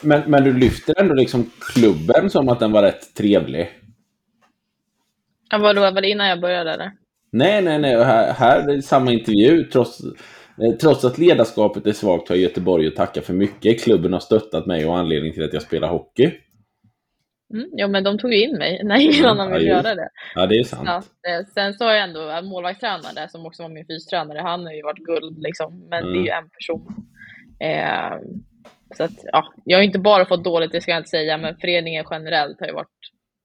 men, 0.02 0.30
men 0.30 0.44
du 0.44 0.52
lyfter 0.52 1.00
ändå 1.00 1.14
liksom 1.14 1.50
klubben 1.74 2.30
som 2.30 2.48
att 2.48 2.60
den 2.60 2.72
var 2.72 2.82
rätt 2.82 3.14
trevlig. 3.14 3.70
Ja, 5.50 5.58
vadå, 5.58 5.80
var 5.80 6.00
det 6.00 6.10
innan 6.10 6.28
jag 6.28 6.40
började 6.40 6.72
eller? 6.72 6.92
Nej, 7.32 7.62
nej, 7.62 7.78
nej. 7.78 8.04
Här, 8.04 8.32
här 8.32 8.70
är 8.70 8.80
samma 8.80 9.12
intervju. 9.12 9.64
Trots, 9.64 10.00
eh, 10.62 10.76
trots 10.80 11.04
att 11.04 11.18
ledarskapet 11.18 11.86
är 11.86 11.92
svagt 11.92 12.28
har 12.28 12.36
Göteborg 12.36 12.86
att 12.86 12.96
tacka 12.96 13.22
för 13.22 13.34
mycket. 13.34 13.82
Klubben 13.82 14.12
har 14.12 14.20
stöttat 14.20 14.66
mig 14.66 14.86
och 14.86 14.98
anledning 14.98 15.32
till 15.32 15.44
att 15.44 15.52
jag 15.52 15.62
spelar 15.62 15.88
hockey. 15.88 16.32
Mm, 17.54 17.68
ja, 17.72 17.88
men 17.88 18.04
de 18.04 18.18
tog 18.18 18.32
ju 18.34 18.42
in 18.44 18.56
mig 18.58 18.80
när 18.84 18.96
ingen 19.00 19.14
Mm, 19.24 19.30
annan 19.30 19.52
ville 19.52 19.68
ja, 19.68 19.76
göra 19.76 19.94
det. 19.94 20.08
Ja, 20.34 20.46
det 20.46 20.58
är 20.58 20.62
Så 20.64 20.76
sant. 20.76 20.88
att, 20.88 21.04
eh, 21.04 21.46
sen 21.54 21.74
så 21.74 21.84
har 21.84 21.92
jag 21.92 22.02
ändå 22.02 22.20
en 22.20 22.46
målvaktstränare 22.46 23.28
som 23.28 23.46
också 23.46 23.62
var 23.62 23.70
min 23.70 23.86
fystränare. 23.86 24.38
Han 24.38 24.66
har 24.66 24.72
ju 24.72 24.82
varit 24.82 25.04
guld 25.04 25.38
liksom, 25.38 25.88
men 25.90 26.04
det 26.12 26.18
är 26.18 26.22
ju 26.22 26.28
en 26.30 26.48
person. 26.50 27.06
Eh, 27.60 28.18
så 28.96 29.04
att, 29.04 29.24
ja, 29.32 29.52
jag 29.64 29.78
har 29.78 29.82
inte 29.82 29.98
bara 29.98 30.24
fått 30.26 30.44
dåligt, 30.44 30.72
det 30.72 30.80
ska 30.80 30.90
jag 30.90 31.00
inte 31.00 31.10
säga, 31.10 31.36
men 31.38 31.56
föreningen 31.56 32.04
generellt 32.10 32.60
har 32.60 32.66
ju 32.66 32.72
varit 32.72 32.88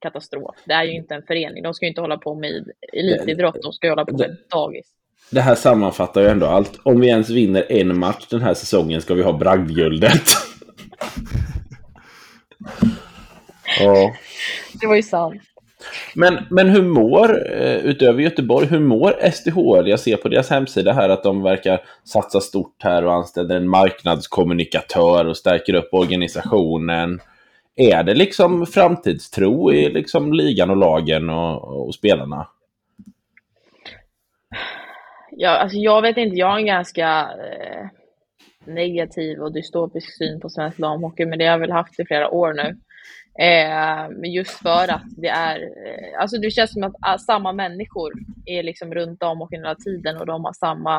katastrof. 0.02 0.56
Det 0.66 0.74
är 0.74 0.84
ju 0.84 0.92
inte 0.92 1.16
en 1.16 1.24
förening. 1.24 1.64
De 1.64 1.74
ska 1.74 1.86
ju 1.86 1.90
inte 1.90 2.02
hålla 2.02 2.18
på 2.18 2.36
med 2.36 2.64
elitidrott, 2.94 3.58
de 3.64 3.74
ska 3.74 3.88
ju 3.88 3.92
hålla 3.92 4.06
på 4.06 4.18
med 4.18 4.38
dagis. 4.52 4.86
Det 5.32 5.42
här 5.42 5.56
sammanfattar 5.56 6.22
ju 6.22 6.28
ändå 6.28 6.46
allt. 6.46 6.80
Om 6.84 7.00
vi 7.00 7.08
ens 7.08 7.30
vinner 7.30 7.72
en 7.72 8.00
match 8.00 8.28
den 8.30 8.42
här 8.42 8.54
säsongen 8.54 9.02
ska 9.02 9.14
vi 9.14 9.24
ha 9.24 9.34
bragdguldet. 9.38 10.12
ja. 13.80 14.16
Det 14.82 14.88
var 14.88 14.96
ju 14.96 15.04
sant. 15.04 15.42
Men, 16.16 16.38
men 16.50 16.70
hur 16.70 16.84
mår, 16.84 17.54
eh, 17.54 17.78
utöver 17.78 18.22
Göteborg, 18.22 18.68
hur 18.68 18.80
mår 18.80 19.32
SDHL? 19.32 19.88
Jag 19.88 20.00
ser 20.00 20.18
på 20.18 20.30
deras 20.30 20.50
hemsida 20.50 20.94
här 20.94 21.10
att 21.10 21.24
de 21.24 21.44
verkar 21.44 21.82
satsa 22.04 22.40
stort 22.40 22.84
här 22.84 23.06
och 23.06 23.14
anställer 23.14 23.56
en 23.56 23.70
marknadskommunikatör 23.70 25.26
och 25.26 25.38
stärker 25.38 25.74
upp 25.74 25.90
organisationen. 25.92 27.20
Är 27.76 28.04
det 28.04 28.14
liksom 28.14 28.66
framtidstro 28.66 29.74
i 29.74 29.90
liksom 29.90 30.34
ligan 30.34 30.70
och 30.70 30.78
lagen 30.78 31.30
och, 31.30 31.88
och 31.88 31.96
spelarna? 31.96 32.48
Ja, 35.32 35.50
alltså 35.50 35.78
jag 35.78 36.02
vet 36.02 36.18
inte, 36.18 36.36
jag 36.36 36.48
har 36.48 36.58
en 36.58 36.66
ganska 36.66 37.10
eh, 37.22 37.88
negativ 38.66 39.40
och 39.40 39.54
dystopisk 39.54 40.18
syn 40.18 40.40
på 40.40 40.50
svensk 40.50 40.78
damhockey, 40.78 41.26
men 41.26 41.40
det 41.40 41.46
har 41.46 41.52
jag 41.52 41.60
väl 41.60 41.72
haft 41.72 42.00
i 42.00 42.06
flera 42.06 42.30
år 42.30 42.54
nu. 42.54 42.78
Eh, 43.40 44.32
just 44.34 44.52
för 44.52 44.92
att 44.92 45.04
det 45.18 45.28
är, 45.28 45.62
eh, 45.62 46.22
alltså 46.22 46.38
det 46.38 46.52
känns 46.52 46.74
som 46.74 46.84
att 46.84 46.96
ah, 47.02 47.18
samma 47.18 47.54
människor 47.54 48.14
är 48.46 48.64
liksom 48.64 48.94
runt 48.94 49.20
damhockeyn 49.20 49.62
hela 49.62 49.76
tiden 49.76 50.18
och 50.18 50.26
de 50.26 50.46
har 50.46 50.54
samma 50.54 50.98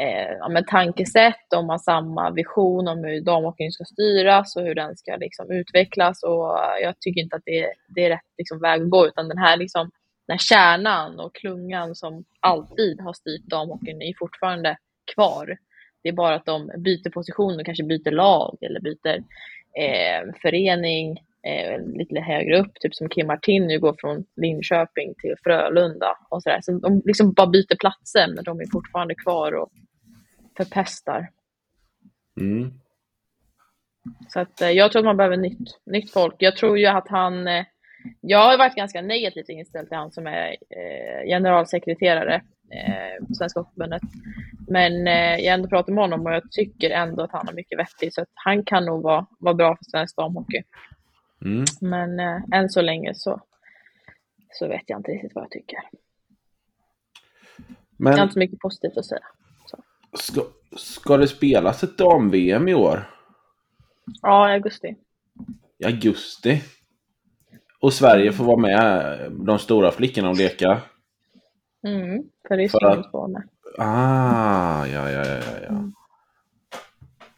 eh, 0.00 0.32
ja, 0.38 0.48
men 0.48 0.64
tankesätt, 0.64 1.46
de 1.50 1.68
har 1.68 1.78
samma 1.78 2.30
vision 2.30 2.88
om 2.88 3.04
hur 3.04 3.20
damhockeyn 3.20 3.72
ska 3.72 3.84
styras 3.84 4.56
och 4.56 4.62
hur 4.62 4.74
den 4.74 4.96
ska 4.96 5.16
liksom 5.16 5.50
utvecklas 5.50 6.22
och 6.22 6.58
jag 6.82 6.94
tycker 7.00 7.20
inte 7.20 7.36
att 7.36 7.42
det, 7.44 7.72
det 7.88 8.04
är 8.04 8.10
rätt 8.10 8.34
liksom 8.38 8.60
väg 8.60 8.82
att 8.82 8.90
gå 8.90 9.06
utan 9.06 9.28
den 9.28 9.38
här 9.38 9.56
liksom 9.56 9.90
den 10.26 10.34
här 10.34 10.38
kärnan 10.38 11.20
och 11.20 11.34
klungan 11.34 11.94
som 11.94 12.24
alltid 12.40 13.00
har 13.00 13.12
styrt 13.12 13.44
damhockeyn 13.44 14.02
är 14.02 14.14
fortfarande 14.18 14.76
kvar. 15.14 15.56
Det 16.02 16.08
är 16.08 16.12
bara 16.12 16.34
att 16.34 16.46
de 16.46 16.70
byter 16.78 17.10
position 17.10 17.60
och 17.60 17.66
kanske 17.66 17.84
byter 17.84 18.10
lag 18.10 18.58
eller 18.60 18.80
byter 18.80 19.16
eh, 19.78 20.34
förening 20.42 21.20
eh, 21.46 21.80
lite 21.98 22.20
högre 22.20 22.60
upp, 22.60 22.74
typ 22.80 22.94
som 22.94 23.08
Kim 23.08 23.26
Martin 23.26 23.66
nu 23.66 23.80
går 23.80 23.96
från 24.00 24.24
Linköping 24.36 25.14
till 25.14 25.34
Frölunda 25.44 26.18
och 26.30 26.42
sådär. 26.42 26.58
Så 26.62 26.72
de 26.72 27.02
liksom 27.04 27.32
bara 27.32 27.46
byter 27.46 27.76
platser, 27.76 28.26
men 28.34 28.44
de 28.44 28.60
är 28.60 28.66
fortfarande 28.72 29.14
kvar 29.14 29.52
och 29.52 29.72
förpestar. 30.56 31.28
Mm. 32.40 32.72
Så 34.28 34.40
att, 34.40 34.60
eh, 34.60 34.70
jag 34.70 34.92
tror 34.92 35.00
att 35.00 35.06
man 35.06 35.16
behöver 35.16 35.36
nytt, 35.36 35.80
nytt 35.86 36.12
folk. 36.12 36.34
Jag 36.38 36.56
tror 36.56 36.78
ju 36.78 36.86
att 36.86 37.08
han... 37.08 37.48
Eh, 37.48 37.64
jag 38.20 38.38
har 38.38 38.58
varit 38.58 38.74
ganska 38.74 39.02
negativt 39.02 39.48
inställd 39.48 39.88
till 39.88 39.96
han 39.96 40.10
som 40.10 40.26
är 40.26 40.50
eh, 40.50 41.26
generalsekreterare 41.26 42.34
eh, 42.70 43.26
på 43.28 43.34
Svenska 43.34 43.60
Hockeyförbundet. 43.60 44.02
Men 44.68 45.06
eh, 45.06 45.36
jag 45.36 45.50
har 45.50 45.54
ändå 45.54 45.68
pratat 45.68 45.94
med 45.94 46.04
honom 46.04 46.26
och 46.26 46.32
jag 46.32 46.50
tycker 46.50 46.90
ändå 46.90 47.22
att 47.22 47.32
han 47.32 47.48
är 47.48 47.52
mycket 47.52 47.78
vettig. 47.78 48.14
Så 48.14 48.22
att 48.22 48.28
han 48.34 48.64
kan 48.64 48.84
nog 48.84 49.02
vara, 49.02 49.26
vara 49.38 49.54
bra 49.54 49.76
för 49.76 49.84
svensk 49.84 50.16
damhockey. 50.16 50.62
Mm. 51.44 51.64
Men 51.80 52.20
eh, 52.20 52.42
än 52.52 52.68
så 52.68 52.82
länge 52.82 53.14
så, 53.14 53.40
så 54.52 54.68
vet 54.68 54.82
jag 54.86 54.98
inte 54.98 55.12
riktigt 55.12 55.34
vad 55.34 55.44
jag 55.44 55.50
tycker. 55.50 55.76
Jag 55.76 55.82
har 58.06 58.14
Men 58.16 58.18
inte 58.22 58.32
så 58.32 58.38
mycket 58.38 58.58
positivt 58.58 58.96
att 58.96 59.06
säga. 59.06 59.20
ska, 60.12 60.42
ska 60.76 61.16
det 61.16 61.28
spelas 61.28 61.84
ett 61.84 61.98
dam-VM 61.98 62.68
i 62.68 62.74
år? 62.74 63.10
Ja, 64.22 64.50
i 64.50 64.52
augusti. 64.52 64.96
I 65.78 65.84
augusti? 65.84 66.62
Och 67.80 67.92
Sverige 67.92 68.32
får 68.32 68.44
vara 68.44 68.56
med 68.56 69.18
de 69.32 69.58
stora 69.58 69.90
flickorna 69.90 70.28
och 70.30 70.36
leka? 70.36 70.82
Mm, 71.86 72.22
för 72.48 72.56
Ryssland 72.56 73.00
att- 73.00 73.10
får 73.10 73.28
med. 73.28 73.48
Ah, 73.78 74.86
ja, 74.86 75.10
ja, 75.10 75.24
ja, 75.26 75.34
ja, 75.34 75.42
ja. 75.68 75.90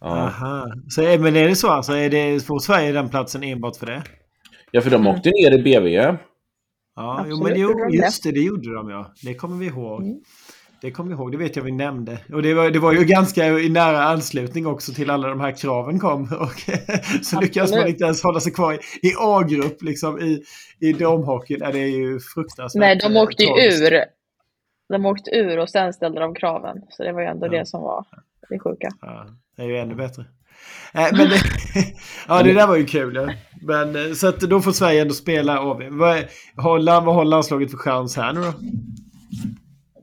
Aha. 0.01 0.67
Så, 0.89 1.03
är- 1.03 1.19
men 1.19 1.37
är 1.37 1.49
det 1.49 1.57
så 1.57 1.69
alltså? 1.69 1.93
Är 1.93 2.11
det, 2.11 2.47
får 2.47 2.59
Sverige 2.59 2.93
den 2.93 3.09
platsen 3.09 3.43
enbart 3.43 3.77
för 3.77 3.87
det? 3.87 4.03
ja 4.71 4.81
för 4.81 4.91
de 4.91 5.07
åkte 5.07 5.31
ner 5.31 5.59
i 5.59 5.63
BVM. 5.63 6.17
Ja, 6.97 7.25
jo, 7.29 7.43
men 7.43 7.53
det 7.53 7.59
jo, 7.59 7.91
just 7.91 8.23
det, 8.23 8.33
det 8.33 8.41
gjorde 8.41 8.75
de 8.75 8.91
ja. 8.91 9.13
Det 9.23 9.35
kommer 9.35 9.57
vi 9.57 9.67
ihåg. 9.67 10.03
Mm. 10.03 10.21
Det 10.81 10.91
kommer 10.91 11.09
vi 11.09 11.15
ihåg, 11.15 11.33
det 11.33 11.39
vet 11.39 11.57
jag 11.57 11.63
vi 11.63 11.73
nämnde. 11.73 12.19
Och 12.33 12.43
det 12.43 12.55
var, 12.55 12.71
det 12.71 12.79
var 12.79 12.93
ju 12.93 13.05
ganska 13.05 13.47
i 13.47 13.69
nära 13.69 14.03
anslutning 14.05 14.67
också 14.67 14.93
till 14.93 15.11
alla 15.11 15.29
de 15.29 15.41
här 15.41 15.53
kraven 15.53 15.99
kom. 15.99 16.23
Och 16.41 16.77
så 17.25 17.41
lyckas 17.41 17.71
man 17.73 17.87
inte 17.89 18.05
ens 18.05 18.23
hålla 18.23 18.41
sig 18.41 18.53
kvar 18.53 18.73
i, 18.73 18.77
i 19.09 19.13
A-grupp 19.19 19.83
liksom 19.83 20.21
i, 20.21 20.43
i 20.81 20.93
damhockeyn. 20.93 21.61
Ja, 21.63 21.73
det 21.73 21.79
är 21.79 21.87
ju 21.99 22.21
fruktansvärt. 22.21 22.81
Nej, 22.81 22.99
de 23.03 23.17
eh, 23.17 23.23
åkte 23.23 23.43
ju 23.43 23.51
ur. 23.51 24.05
De 24.89 25.07
åkte 25.07 25.31
ur 25.31 25.59
och 25.59 25.71
sen 25.71 25.93
ställde 25.93 26.21
de 26.21 26.35
kraven. 26.35 26.77
Så 26.91 27.03
det 27.03 27.13
var 27.13 27.21
ju 27.21 27.27
ändå 27.27 27.47
Ja. 27.47 27.51
det 27.51 27.67
som 27.67 27.83
var 27.83 28.05
det 28.49 28.59
sjuka. 28.59 28.89
Ja, 29.01 29.27
det 29.57 29.63
är 29.63 29.67
ju 29.67 29.77
ännu 29.77 29.95
bättre. 29.95 30.25
Äh, 30.95 31.09
men 31.13 31.29
det, 31.29 31.41
ja, 32.29 32.43
det 32.43 32.53
där 32.53 32.67
var 32.67 32.77
ju 32.77 32.85
kul. 32.87 33.15
Ja. 33.15 33.33
Men, 33.63 33.97
eh, 33.97 34.13
så 34.13 34.29
att 34.29 34.41
då 34.41 34.61
får 34.61 34.73
Sverige 34.73 35.03
ändå 35.03 35.15
spela 35.15 35.61
AV. 35.61 35.83
Vad, 35.91 36.17
har, 36.57 37.01
vad 37.05 37.15
har 37.15 37.25
landslaget 37.25 37.71
för 37.71 37.79
chans 37.79 38.17
här 38.17 38.33
nu 38.33 38.41
då? 38.41 38.53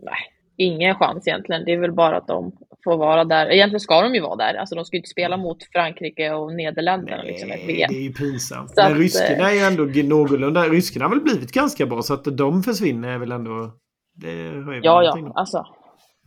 Nej, 0.03 0.23
ingen 0.57 0.95
chans 0.95 1.27
egentligen. 1.27 1.65
Det 1.65 1.71
är 1.71 1.79
väl 1.79 1.93
bara 1.93 2.17
att 2.17 2.27
de 2.27 2.51
får 2.83 2.97
vara 2.97 3.23
där. 3.23 3.51
Egentligen 3.51 3.79
ska 3.79 4.01
de 4.01 4.15
ju 4.15 4.21
vara 4.21 4.35
där. 4.35 4.53
Alltså 4.53 4.75
de 4.75 4.85
ska 4.85 4.95
ju 4.95 5.00
inte 5.00 5.09
spela 5.09 5.38
mot 5.38 5.57
Frankrike 5.71 6.31
och 6.31 6.53
Nederländerna 6.53 7.23
liksom 7.23 7.51
ett 7.51 7.59
Nej, 7.65 7.75
VM. 7.75 7.89
det 7.91 7.97
är 7.97 8.03
ju 8.03 8.13
pinsamt. 8.13 8.69
Så 8.69 8.81
Men 8.81 8.91
att, 8.91 8.97
ryskorna 8.97 9.51
är 9.51 9.53
ju 9.53 9.59
ändå 9.59 9.83
någorlunda. 10.15 10.63
Ryskorna 10.63 11.05
har 11.05 11.09
väl 11.09 11.21
blivit 11.21 11.51
ganska 11.51 11.85
bra 11.85 12.01
så 12.01 12.13
att 12.13 12.23
de 12.23 12.63
försvinner 12.63 13.09
är 13.09 13.17
väl 13.17 13.31
ändå... 13.31 13.71
Det 14.15 14.27
höjer 14.27 14.65
väl 14.65 14.79
Ja, 14.83 15.03
ja, 15.03 15.31
alltså. 15.35 15.65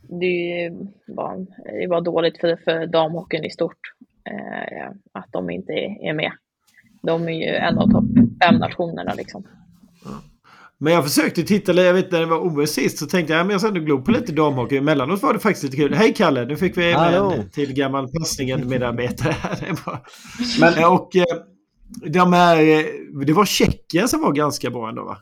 Det 0.09 0.71
bara, 1.15 1.37
det 1.81 1.87
bara 1.89 2.01
dåligt 2.01 2.37
för, 2.39 2.55
för 2.63 2.85
damhockeyn 2.87 3.45
i 3.45 3.49
stort. 3.49 3.79
Eh, 4.29 4.87
att 5.11 5.27
de 5.31 5.49
inte 5.49 5.71
är, 5.73 6.09
är 6.09 6.13
med. 6.13 6.31
De 7.03 7.27
är 7.27 7.31
ju 7.33 7.55
en 7.55 7.77
av 7.77 7.91
topp 7.91 8.05
fem 8.43 8.55
nationerna 8.55 9.13
liksom. 9.13 9.47
Men 10.79 10.93
jag 10.93 11.03
försökte 11.03 11.43
titta, 11.43 11.73
jag 11.73 11.93
vet 11.93 12.11
när 12.11 12.19
det 12.19 12.25
var 12.25 12.37
OS 12.63 12.69
sist 12.71 12.97
så 12.97 13.05
tänkte 13.05 13.33
jag 13.33 13.45
men 13.45 13.51
jag 13.51 13.61
ska 13.61 13.67
ändå 13.67 13.79
glo 13.79 14.01
på 14.01 14.11
lite 14.11 14.31
damhockey. 14.31 14.77
Emellanåt 14.77 15.23
var 15.23 15.33
det 15.33 15.39
faktiskt 15.39 15.63
lite 15.63 15.77
kul. 15.77 15.93
Hej 15.93 16.13
Kalle, 16.13 16.45
nu 16.45 16.55
fick 16.55 16.77
vi 16.77 16.91
Hallå. 16.93 17.31
en 17.37 17.49
till 17.49 17.73
gammal 17.73 18.07
passningen 18.19 18.67
medarbetare 18.69 19.31
här. 19.41 19.55
Det 19.61 19.85
var- 19.85 19.99
Men 20.59 20.85
Och 20.91 21.15
eh, 21.15 21.23
de 22.09 22.33
här, 22.33 22.57
eh, 22.79 22.85
det 23.25 23.33
var 23.33 23.45
Tjeckien 23.45 24.07
som 24.07 24.21
var 24.21 24.31
ganska 24.33 24.69
bra 24.69 24.89
ändå 24.89 25.03
va? 25.03 25.17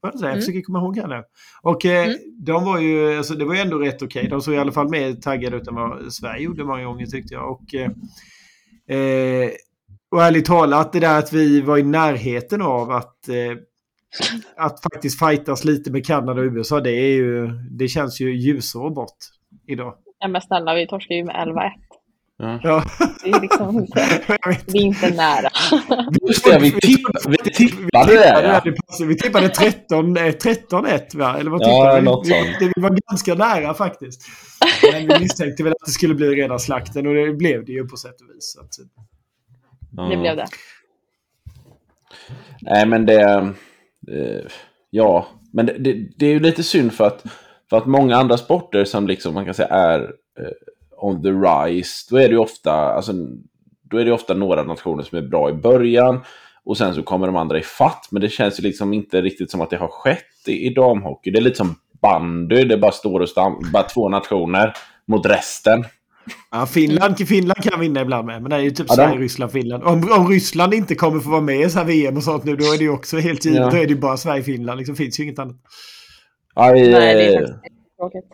Var 0.00 0.12
det 0.12 0.18
så? 0.18 0.24
Jag 0.24 0.30
Mm. 0.30 0.40
försöker 0.40 0.60
komma 0.62 0.78
ihåg 0.78 0.96
här 0.98 1.08
nu. 1.08 1.22
Och 1.62 1.84
eh, 1.86 2.04
Mm. 2.06 2.18
de 2.40 2.64
var 2.64 2.78
ju, 2.80 3.16
alltså 3.18 3.34
det 3.34 3.44
var 3.44 3.54
ju 3.54 3.60
ändå 3.60 3.78
rätt 3.78 4.02
okej. 4.02 4.28
De 4.28 4.40
såg 4.42 4.54
i 4.54 4.58
alla 4.58 4.72
fall 4.72 4.88
mer 4.90 5.12
taggade 5.12 5.56
ut 5.56 5.68
än 5.68 5.74
vad 5.74 6.12
Sverige 6.12 6.42
gjorde 6.42 6.64
många 6.64 6.84
gånger 6.84 7.06
tyckte 7.06 7.34
jag. 7.34 7.50
Och, 7.50 7.74
eh, 7.74 7.90
eh, 8.98 9.50
och 10.10 10.22
ärligt 10.24 10.44
talat, 10.44 10.92
det 10.92 11.00
där 11.00 11.18
att 11.18 11.32
vi 11.32 11.60
var 11.60 11.78
i 11.78 11.82
närheten 11.82 12.62
av 12.62 12.90
att, 12.90 13.28
eh, 13.28 13.34
att 14.56 14.82
faktiskt 14.82 15.18
fightas 15.26 15.64
lite 15.64 15.90
med 15.92 16.06
Kanada 16.06 16.40
och 16.40 16.44
USA, 16.44 16.80
det, 16.80 16.90
är 16.90 17.12
ju, 17.16 17.46
det 17.70 17.88
känns 17.88 18.20
ju 18.20 18.36
ljusår 18.36 18.90
bort 18.90 19.16
idag. 19.66 19.94
Ja, 20.18 20.28
men 20.28 20.40
snälla, 20.40 20.74
vi 20.74 20.86
torskar 20.86 21.14
ju 21.14 21.24
med 21.24 21.36
11-1. 21.36 21.72
Ja. 22.38 22.60
Ja, 22.62 22.84
Det 23.24 23.30
är 23.30 23.40
liksom 23.40 23.86
det 24.66 24.78
är 24.78 24.82
inte 24.82 25.10
nära. 25.10 25.48
Just 26.28 26.44
det, 26.44 26.58
vi, 26.58 26.72
tipp, 26.72 27.00
vi 27.28 27.36
tippade 27.52 28.12
det. 28.14 28.62
Ja. 28.64 28.72
vi 29.06 29.16
tippade 29.16 29.48
13, 29.48 30.16
eh, 30.16 30.22
13-1 30.22 31.16
va? 31.18 31.36
Eller 31.38 31.50
vad 31.50 31.60
Ja, 31.62 31.64
tippade 31.66 32.00
vi? 32.00 32.04
något 32.04 32.26
vi? 32.26 32.30
Det, 32.60 32.72
vi 32.76 32.82
var 32.82 32.98
ganska 33.10 33.34
nära 33.34 33.74
faktiskt. 33.74 34.22
Men 34.92 35.06
vi 35.08 35.18
misstänkte 35.20 35.62
väl 35.62 35.72
att 35.72 35.86
det 35.86 35.90
skulle 35.92 36.14
bli 36.14 36.26
rena 36.34 36.58
slakten 36.58 37.06
och 37.06 37.14
det 37.14 37.32
blev 37.32 37.64
det 37.64 37.72
ju 37.72 37.88
på 37.88 37.96
sätt 37.96 38.20
och 38.20 38.36
vis. 38.36 38.52
Så 38.56 38.60
att, 38.60 40.08
Det 40.10 40.16
blev 40.16 40.36
det. 40.36 40.46
Nej, 42.60 42.86
men 42.86 43.06
det... 43.06 43.20
Eh, 44.12 44.40
ja, 44.90 45.26
men 45.52 45.66
det, 45.66 45.72
det, 45.78 46.08
det 46.16 46.26
är 46.26 46.30
ju 46.30 46.40
lite 46.40 46.62
synd 46.62 46.92
för 46.92 47.06
att, 47.06 47.24
för 47.70 47.76
att 47.76 47.86
många 47.86 48.16
andra 48.16 48.36
sporter 48.36 48.84
som 48.84 49.06
liksom 49.06 49.34
man 49.34 49.44
kan 49.44 49.54
säga 49.54 49.68
är 49.68 50.00
eh, 50.00 50.46
on 51.00 51.22
the 51.22 51.28
rise, 51.28 52.06
då 52.10 52.16
är 52.16 52.28
det 52.28 52.32
ju 52.32 52.38
ofta, 52.38 52.72
alltså, 52.72 53.12
då 53.82 53.98
är 53.98 54.04
det 54.04 54.12
ofta 54.12 54.34
några 54.34 54.62
nationer 54.62 55.02
som 55.02 55.18
är 55.18 55.22
bra 55.22 55.50
i 55.50 55.52
början 55.52 56.20
och 56.64 56.76
sen 56.76 56.94
så 56.94 57.02
kommer 57.02 57.26
de 57.26 57.36
andra 57.36 57.58
i 57.58 57.62
fatt. 57.62 58.08
Men 58.10 58.22
det 58.22 58.28
känns 58.28 58.60
ju 58.60 58.62
liksom 58.62 58.92
inte 58.92 59.20
riktigt 59.20 59.50
som 59.50 59.60
att 59.60 59.70
det 59.70 59.76
har 59.76 59.88
skett 59.88 60.48
i, 60.48 60.66
i 60.66 60.74
damhockey. 60.74 61.30
Det 61.30 61.38
är 61.38 61.42
lite 61.42 61.56
som 61.56 61.74
bandy, 62.02 62.64
det 62.64 62.78
bara 62.78 62.92
står 62.92 63.20
och 63.20 63.28
stam, 63.28 63.62
bara 63.72 63.82
två 63.82 64.08
nationer 64.08 64.72
mot 65.06 65.26
resten. 65.26 65.84
ja, 66.50 66.66
Finland, 66.66 67.28
Finland 67.28 67.62
kan 67.62 67.80
vinna 67.80 68.00
ibland 68.00 68.26
med, 68.26 68.42
men 68.42 68.50
det 68.50 68.56
är 68.56 68.60
ju 68.60 68.70
typ 68.70 68.86
Ja, 68.88 68.94
Sverige, 68.94 69.18
Ryssland, 69.18 69.52
Finland. 69.52 69.84
Om, 69.84 70.12
om 70.12 70.28
Ryssland 70.28 70.74
inte 70.74 70.94
kommer 70.94 71.20
få 71.20 71.30
vara 71.30 71.40
med 71.40 71.60
i 71.60 71.70
så 71.70 71.78
här 71.78 71.86
VM 71.86 72.16
och 72.16 72.22
sånt 72.22 72.44
nu, 72.44 72.56
då 72.56 72.64
är 72.64 72.78
det 72.78 72.84
ju 72.84 72.90
också 72.90 73.18
helt 73.18 73.44
givet. 73.44 73.60
Ja. 73.60 73.70
Då 73.70 73.76
är 73.76 73.82
det 73.82 73.92
ju 73.92 74.00
bara 74.00 74.16
Sverige, 74.16 74.42
Finland. 74.42 74.78
Liksom, 74.78 74.96
finns 74.96 75.20
ju 75.20 75.24
inget 75.24 75.38
annat. 75.38 75.56
Ja, 76.54 76.72
vi, 76.72 76.90
Nej, 76.90 77.14
det 77.14 77.34
är 77.34 77.40
faktiskt 77.40 77.96
tråkigt. 77.96 78.24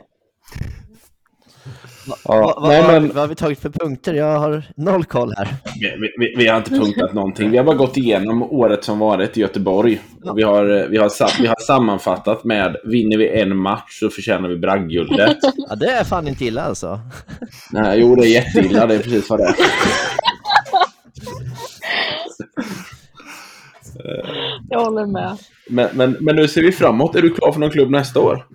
Va, 2.06 2.16
Ja, 2.24 2.34
va, 2.40 2.60
va, 2.60 2.68
nej, 2.68 2.82
men- 2.86 3.08
Vad 3.08 3.16
har 3.16 3.26
vi 3.26 3.34
tagit 3.34 3.58
för 3.60 3.68
punkter? 3.70 4.14
Jag 4.14 4.38
har 4.38 4.62
noll 4.76 5.04
koll 5.04 5.34
här. 5.36 5.48
Vi, 5.80 6.12
vi, 6.18 6.34
vi 6.36 6.46
har 6.48 6.56
inte 6.56 6.70
punktat 6.70 7.12
någonting. 7.14 7.50
Vi 7.50 7.56
har 7.56 7.64
bara 7.64 7.76
gått 7.76 7.96
igenom 7.96 8.42
året 8.42 8.84
som 8.84 8.98
varit 8.98 9.36
i 9.36 9.40
Göteborg. 9.40 10.00
Vi, 10.36 10.42
har, 10.42 10.64
vi, 10.90 10.96
har, 10.96 11.40
vi 11.42 11.46
har 11.46 11.60
sammanfattat 11.66 12.44
med 12.44 12.76
vinner 12.84 13.16
vi 13.18 13.40
en 13.40 13.56
match 13.56 14.00
så 14.00 14.08
förtjänar 14.10 14.48
vi 14.48 14.56
bragdguldet. 14.56 15.36
Ja, 15.68 15.74
det 15.74 15.86
är 15.90 16.04
fan 16.04 16.28
inte 16.28 16.44
illa 16.44 16.62
alltså. 16.62 17.00
Nej, 17.72 18.00
jo, 18.00 18.14
det 18.16 18.22
är 18.26 18.30
jätteilla. 18.30 18.86
Det 18.86 18.94
är 18.94 18.98
precis 18.98 19.30
vad 19.30 19.38
det 19.38 19.44
är. 19.44 19.54
Jag 24.70 24.84
håller 24.84 25.06
med. 25.06 25.36
Men, 25.68 25.88
men, 25.94 26.16
men 26.20 26.36
nu 26.36 26.48
ser 26.48 26.62
vi 26.62 26.72
framåt. 26.72 27.16
Är 27.16 27.22
du 27.22 27.30
klar 27.34 27.52
för 27.52 27.60
någon 27.60 27.70
klubb 27.70 27.90
nästa 27.90 28.20
år? 28.20 28.46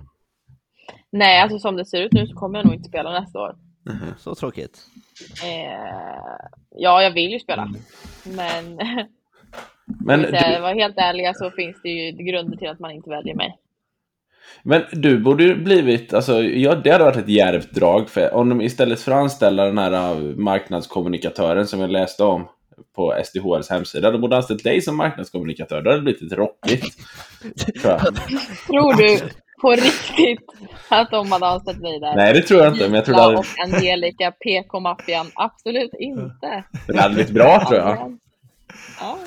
Nej, 1.12 1.42
alltså 1.42 1.60
som 1.60 1.75
det 1.75 1.86
ser 1.86 2.01
ut 2.01 2.13
nu 2.13 2.28
så 2.28 2.36
kommer 2.36 2.60
jag 2.60 2.66
nog 2.66 2.75
inte 2.75 2.89
spela 2.89 3.20
nästa 3.20 3.39
år. 3.39 3.56
Så 4.18 4.36
tråkigt. 4.36 4.80
Eh, 5.44 6.48
ja, 6.75 7.04
jag 7.04 7.12
vill 7.12 7.32
ju 7.32 7.39
spela. 7.39 7.74
Men 8.24 8.80
Men 10.06 10.20
om 10.20 10.32
jag 10.32 10.42
ska 10.42 10.51
du, 10.51 10.62
vara 10.62 10.74
helt 10.74 10.98
ärliga 10.98 11.34
så 11.34 11.51
finns 11.51 11.82
det 11.84 11.89
ju 11.89 12.12
grunder 12.12 12.58
till 12.58 12.70
att 12.70 12.80
man 12.80 12.92
inte 12.92 13.10
väljer 13.10 13.36
mig. 13.36 13.58
men 14.63 14.84
du 14.92 15.20
borde 15.20 15.44
ju 15.44 15.56
blivit... 15.56 16.13
Alltså, 16.13 16.44
ja, 16.44 16.75
det 16.75 16.92
hade 16.92 17.04
varit 17.04 17.18
ett 17.18 17.30
djärvt 17.30 17.72
drag. 17.72 18.10
För 18.10 18.34
om 18.34 18.50
de 18.50 18.62
istället 18.62 19.01
för 19.01 19.12
att 19.12 19.18
anställa 19.18 19.66
den 19.66 19.78
här 19.78 20.22
uh, 20.22 20.36
marknadskommunikatören 20.36 21.68
som 21.68 21.80
jag 21.80 21.89
läste 21.89 22.24
om 22.24 22.48
på 22.96 23.16
SDHRs 23.25 23.70
hemsida, 23.70 24.12
de 24.12 24.22
borde 24.22 24.38
anställt 24.38 24.63
dig 24.63 24.82
som 24.82 24.98
marknadskommunikatör. 24.98 25.82
Då 25.82 25.89
hade 25.89 26.00
det 26.00 26.04
blivit 26.04 26.22
lite 26.22 26.36
rockigt. 26.36 26.98
Tror 28.68 28.94
du 28.94 29.20
på 29.62 29.72
riktigt 29.72 30.50
att 30.89 31.12
de 31.12 31.32
hade 31.32 31.48
anställt 31.48 31.82
mig 31.82 32.00
där? 32.00 32.16
Nej, 32.16 32.34
det 32.34 32.42
tror 32.42 32.63
jag 32.63 32.74
inte. 32.74 32.84
Men 32.84 32.94
jag 32.94 33.06
tror 33.06 33.16
det 33.16 33.22
hade, 33.22 33.38
och 33.38 33.46
Angelica 33.63 34.32
PK-maffian? 34.32 35.28
Absolut 35.36 35.92
inte. 36.00 36.63
det 36.88 37.01
hade 37.01 37.13
blivit 37.13 37.34
bra, 37.34 37.66
tror 37.68 37.80
jag. 37.80 38.18
Ja. 39.00 39.18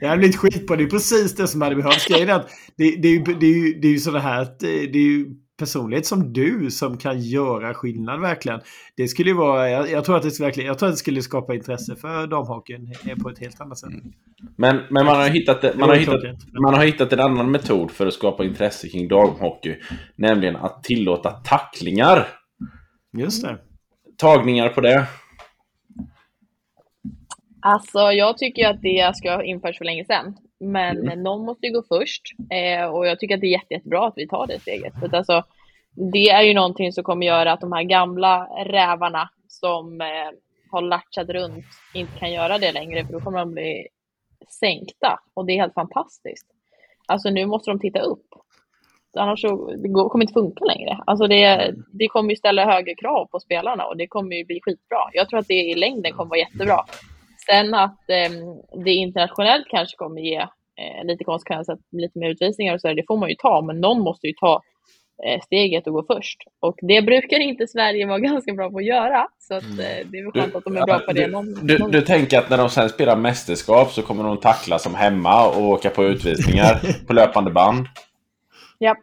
Det 0.00 0.06
hade 0.06 0.18
blivit 0.18 0.36
skitbra. 0.36 0.76
Det 0.76 0.84
är 0.84 0.88
precis 0.88 1.34
det 1.34 1.48
som 1.48 1.62
hade 1.62 1.76
behövts. 1.76 2.06
Grejen 2.06 2.28
är 2.28 2.34
att 2.34 2.50
det, 2.76 2.96
det, 2.96 3.08
är 3.08 3.12
ju, 3.12 3.22
det, 3.22 3.46
är 3.46 3.66
ju, 3.66 3.80
det 3.80 3.88
är 3.88 3.92
ju 3.92 3.98
sådana 3.98 4.20
här... 4.20 4.42
att 4.42 4.58
Det 4.58 4.86
det 4.86 4.98
är 4.98 5.02
ju 5.02 5.26
personlighet 5.60 6.06
som 6.06 6.32
du 6.32 6.70
som 6.70 6.98
kan 6.98 7.20
göra 7.20 7.74
skillnad 7.74 8.20
verkligen. 8.20 8.60
Det 8.96 9.08
skulle 9.08 9.30
ju 9.30 9.36
vara, 9.36 9.70
jag, 9.70 9.90
jag 9.90 10.04
tror 10.04 10.16
att 10.16 10.22
det 10.22 10.40
verkligen, 10.40 10.66
jag 10.66 10.78
tror 10.78 10.88
att 10.88 10.94
det 10.94 10.98
skulle 10.98 11.22
skapa 11.22 11.54
intresse 11.54 11.96
för 11.96 12.26
damhockeyn 12.26 12.94
på 13.22 13.30
ett 13.30 13.38
helt 13.38 13.60
annat 13.60 13.78
sätt. 13.78 13.90
Men, 14.56 14.76
men 14.90 15.06
man, 15.06 15.16
har 15.16 15.28
hittat, 15.28 15.76
man, 15.76 15.88
har 15.88 15.96
hittat, 15.96 16.22
man 16.52 16.74
har 16.74 16.84
hittat 16.84 17.12
en 17.12 17.20
annan 17.20 17.50
metod 17.50 17.90
för 17.90 18.06
att 18.06 18.14
skapa 18.14 18.44
intresse 18.44 18.88
kring 18.88 19.08
damhockey. 19.08 19.76
Nämligen 20.16 20.56
att 20.56 20.82
tillåta 20.82 21.30
tacklingar. 21.30 22.28
Just 23.12 23.42
det. 23.42 23.58
Tagningar 24.16 24.68
på 24.68 24.80
det? 24.80 25.06
Alltså, 27.62 27.98
jag 27.98 28.38
tycker 28.38 28.68
att 28.68 28.82
det 28.82 29.16
ska 29.16 29.30
ha 29.30 29.44
införts 29.44 29.78
för 29.78 29.84
länge 29.84 30.04
sedan. 30.04 30.36
Men 30.60 30.98
mm. 30.98 31.22
någon 31.22 31.44
måste 31.44 31.66
ju 31.66 31.72
gå 31.72 31.82
först. 31.88 32.22
Eh, 32.50 32.84
och 32.84 33.06
jag 33.06 33.20
tycker 33.20 33.34
att 33.34 33.40
det 33.40 33.46
är 33.46 33.58
jätte, 33.58 33.74
jättebra 33.74 34.06
att 34.06 34.14
vi 34.16 34.28
tar 34.28 34.46
det 34.46 34.60
steget. 34.60 34.94
För 35.00 35.06
att 35.06 35.14
alltså, 35.14 35.44
det 36.12 36.30
är 36.30 36.42
ju 36.42 36.54
någonting 36.54 36.92
som 36.92 37.04
kommer 37.04 37.26
göra 37.26 37.52
att 37.52 37.60
de 37.60 37.72
här 37.72 37.82
gamla 37.82 38.48
rävarna 38.64 39.30
som 39.48 40.00
eh, 40.00 40.30
har 40.70 40.82
latchat 40.82 41.28
runt 41.28 41.64
inte 41.94 42.18
kan 42.18 42.32
göra 42.32 42.58
det 42.58 42.72
längre. 42.72 43.06
För 43.06 43.12
då 43.12 43.20
kommer 43.20 43.38
de 43.38 43.52
bli 43.52 43.86
sänkta. 44.60 45.20
Och 45.34 45.46
det 45.46 45.52
är 45.52 45.60
helt 45.60 45.74
fantastiskt. 45.74 46.46
Alltså 47.08 47.30
nu 47.30 47.46
måste 47.46 47.70
de 47.70 47.80
titta 47.80 48.00
upp. 48.00 48.26
Annars 49.16 49.40
så, 49.40 49.74
det 49.76 49.88
går, 49.88 50.08
kommer 50.08 50.24
inte 50.24 50.32
funka 50.32 50.64
längre. 50.64 50.98
Alltså 51.06 51.26
det, 51.26 51.74
det 51.92 52.08
kommer 52.08 52.30
ju 52.30 52.36
ställa 52.36 52.64
högre 52.64 52.94
krav 52.94 53.26
på 53.26 53.40
spelarna 53.40 53.86
och 53.86 53.96
det 53.96 54.06
kommer 54.06 54.36
ju 54.36 54.44
bli 54.44 54.60
skitbra. 54.62 54.98
Jag 55.12 55.28
tror 55.28 55.38
att 55.38 55.48
det 55.48 55.54
i 55.54 55.74
längden 55.74 56.12
kommer 56.12 56.28
vara 56.28 56.38
jättebra. 56.38 56.84
Sen 57.46 57.74
att 57.74 58.10
eh, 58.10 58.30
det 58.84 58.92
internationellt 58.92 59.66
kanske 59.70 59.96
kommer 59.96 60.20
ge 60.20 60.36
eh, 60.80 61.04
lite 61.04 61.24
konsekvenser, 61.24 61.78
lite 61.92 62.18
mer 62.18 62.30
utvisningar 62.30 62.74
och 62.74 62.80
så, 62.80 62.94
det 62.94 63.04
får 63.06 63.16
man 63.16 63.28
ju 63.28 63.34
ta, 63.34 63.62
men 63.62 63.80
någon 63.80 64.00
måste 64.00 64.26
ju 64.26 64.32
ta 64.32 64.62
eh, 65.26 65.40
steget 65.40 65.86
och 65.86 65.92
gå 65.92 66.04
först. 66.14 66.38
Och 66.60 66.78
det 66.82 67.02
brukar 67.02 67.38
inte 67.38 67.66
Sverige 67.66 68.06
vara 68.06 68.18
ganska 68.30 68.52
bra 68.52 68.70
på 68.70 68.78
att 68.78 68.84
göra, 68.84 69.28
så 69.38 69.54
att, 69.54 69.64
mm. 69.64 69.80
eh, 69.80 70.06
det 70.10 70.18
är 70.18 70.22
väl 70.22 70.32
skönt 70.32 70.54
att 70.54 70.64
de 70.64 70.76
är 70.76 70.86
bra 70.86 70.98
på 70.98 71.12
det. 71.12 71.26
Någon, 71.26 71.54
du, 71.66 71.78
någon... 71.78 71.90
du, 71.90 72.02
tänker 72.02 72.38
att 72.38 72.50
när 72.50 72.58
de 72.58 72.68
sen 72.68 72.88
spelar 72.88 73.16
mästerskap 73.16 73.92
så 73.92 74.02
kommer 74.02 74.24
de 74.24 74.36
tackla 74.36 74.78
som 74.78 74.94
hemma 74.94 75.48
och 75.48 75.62
åka 75.62 75.90
på 75.90 76.04
utvisningar 76.04 76.80
på 77.06 77.12
löpande 77.12 77.50
band? 77.50 77.86
Ja. 78.78 78.96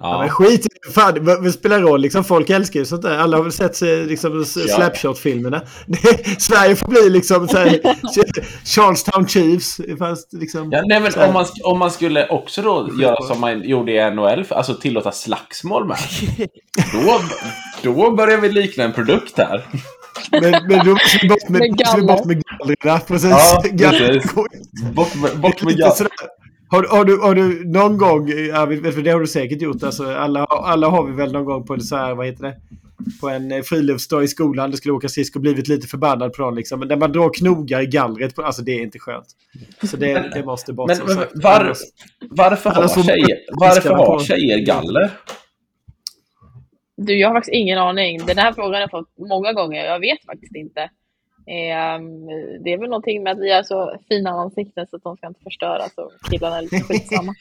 Ja. 0.00 0.12
ja 0.12 0.18
men 0.18 0.28
skit 0.28 0.66
i 0.66 0.92
fan, 0.92 1.24
vad 1.24 1.54
spelar 1.54 1.80
roll 1.80 2.00
liksom? 2.00 2.24
Folk 2.24 2.50
älskar 2.50 2.80
ju 2.80 2.86
sånt 2.86 3.02
där. 3.02 3.18
Alla 3.18 3.36
har 3.36 3.44
väl 3.44 3.52
sett 3.52 3.80
liksom, 3.80 4.44
Slapshot-filmerna. 4.44 5.60
Sverige 6.38 6.76
får 6.76 6.88
bli 6.88 7.10
liksom 7.10 7.48
så 7.48 7.58
här, 7.58 7.80
Charlestown 8.64 9.28
Chiefs. 9.28 9.80
Fast 9.98 10.32
liksom... 10.32 10.72
Ja, 10.72 10.82
nej, 10.86 11.00
men 11.00 11.28
om, 11.28 11.34
man, 11.34 11.46
om 11.64 11.78
man 11.78 11.90
skulle 11.90 12.28
också 12.28 12.62
då 12.62 12.90
göra 13.00 13.22
som 13.22 13.40
man 13.40 13.62
gjorde 13.62 13.92
i 13.92 14.10
NHL, 14.10 14.44
alltså 14.50 14.74
tillåta 14.74 15.12
slagsmål 15.12 15.86
med. 15.86 15.98
Då, 16.92 17.20
då 17.82 18.10
börjar 18.10 18.38
vi 18.38 18.48
likna 18.48 18.84
en 18.84 18.92
produkt 18.92 19.38
här. 19.38 19.66
Men, 20.30 20.40
men 20.68 20.86
då 20.86 20.90
måste 20.90 21.18
vi 21.22 21.28
bort 21.28 21.48
med, 21.48 21.60
med 21.60 21.76
gallerna. 21.76 23.00
Precis. 23.00 23.30
Ja, 23.30 23.62
precis. 23.90 24.34
Bort 24.94 25.14
med, 25.14 25.40
bort 25.40 25.62
med 25.62 25.76
gallerna. 25.76 26.08
Har, 26.70 26.96
har, 26.96 27.04
du, 27.04 27.18
har 27.18 27.34
du 27.34 27.64
någon 27.64 27.98
gång, 27.98 28.28
för 28.28 29.02
det 29.02 29.10
har 29.10 29.20
du 29.20 29.26
säkert 29.26 29.62
gjort, 29.62 29.82
alltså, 29.82 30.06
alla, 30.06 30.44
alla 30.44 30.88
har 30.88 31.06
vi 31.06 31.12
väl 31.12 31.32
någon 31.32 31.44
gång 31.44 31.66
på 31.66 31.74
en 31.74 31.80
så 31.80 31.96
här, 31.96 32.14
vad 32.14 32.26
heter 32.26 32.42
det? 32.42 32.56
På 33.20 33.28
en 33.28 33.52
eh, 33.52 33.62
friluftsdag 33.62 34.24
i 34.24 34.28
skolan, 34.28 34.70
det 34.70 34.76
skulle 34.76 34.92
åka 34.92 35.08
skridskor 35.08 35.40
och 35.40 35.42
blivit 35.42 35.68
lite 35.68 35.86
förbannad 35.86 36.32
på 36.32 36.42
dem 36.42 36.54
liksom. 36.54 36.78
Men 36.78 36.88
när 36.88 36.96
man 36.96 37.12
drar 37.12 37.30
knogar 37.34 37.82
i 37.82 37.86
gallret, 37.86 38.34
på, 38.34 38.42
alltså 38.42 38.62
det 38.62 38.72
är 38.72 38.82
inte 38.82 38.98
skönt. 38.98 39.26
Så 39.82 39.96
det, 39.96 40.30
det 40.34 40.44
måste 40.44 40.72
bort. 40.72 40.88
Men, 40.88 40.98
men 41.06 41.16
var, 41.16 41.74
varför 42.30 42.70
har 42.70 43.02
tjejer, 43.02 43.38
varför 43.60 43.90
har 43.90 44.20
tjejer 44.20 44.58
galler? 44.58 45.10
Du, 46.96 47.18
jag 47.18 47.28
har 47.28 47.34
faktiskt 47.34 47.54
ingen 47.54 47.78
aning. 47.78 48.26
Den 48.26 48.38
här 48.38 48.52
frågan 48.52 48.74
har 48.74 48.80
jag 48.80 48.90
fått 48.90 49.18
många 49.28 49.52
gånger. 49.52 49.84
Jag 49.84 50.00
vet 50.00 50.24
faktiskt 50.26 50.54
inte. 50.54 50.90
Ehm, 51.50 52.26
det 52.64 52.72
är 52.72 52.78
väl 52.78 52.88
någonting 52.88 53.22
med 53.22 53.32
att 53.32 53.38
vi 53.38 53.52
har 53.52 53.62
så 53.62 53.96
fina 54.08 54.30
ansikten 54.30 54.86
så 54.90 54.96
att 54.96 55.02
de 55.02 55.16
ska 55.16 55.26
inte 55.26 55.40
förstöras 55.44 55.92
och 55.96 56.30
killarna 56.30 56.58
är 56.58 56.62
lite 56.62 56.80
skitsamma. 56.88 57.34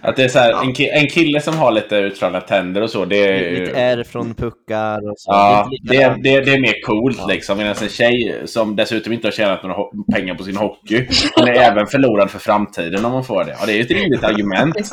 att 0.00 0.16
det 0.16 0.24
är 0.24 0.28
så 0.28 0.38
här, 0.38 0.64
en, 0.64 0.74
ki 0.74 0.88
en 0.88 1.08
kille 1.08 1.40
som 1.40 1.56
har 1.56 1.72
lite 1.72 1.96
utslagna 1.96 2.40
tänder 2.40 2.82
och 2.82 2.90
så. 2.90 3.04
Det 3.04 3.16
är, 3.16 3.60
lite 3.60 3.80
ärr 3.80 4.04
från 4.04 4.34
puckar 4.34 5.10
och 5.10 5.14
så. 5.16 5.32
Ja, 5.32 5.70
det 5.82 5.96
är, 5.96 6.16
det, 6.22 6.34
är, 6.34 6.44
det 6.44 6.54
är 6.54 6.60
mer 6.60 6.82
coolt 6.82 7.16
ja. 7.18 7.26
liksom. 7.26 7.58
Medan 7.58 7.74
en 7.82 7.88
tjej 7.88 8.42
som 8.44 8.76
dessutom 8.76 9.12
inte 9.12 9.26
har 9.26 9.32
tjänat 9.32 9.62
några 9.62 9.76
pengar 10.14 10.34
på 10.34 10.44
sin 10.44 10.56
hockey, 10.56 11.08
hon 11.36 11.48
är 11.48 11.52
även 11.52 11.86
förlorad 11.86 12.30
för 12.30 12.38
framtiden 12.38 13.04
om 13.04 13.12
hon 13.12 13.24
får 13.24 13.44
det. 13.44 13.56
Och 13.60 13.66
det 13.66 13.72
är 13.72 13.76
ju 13.76 13.82
ett 13.82 13.90
rimligt 13.90 14.24
argument. 14.24 14.76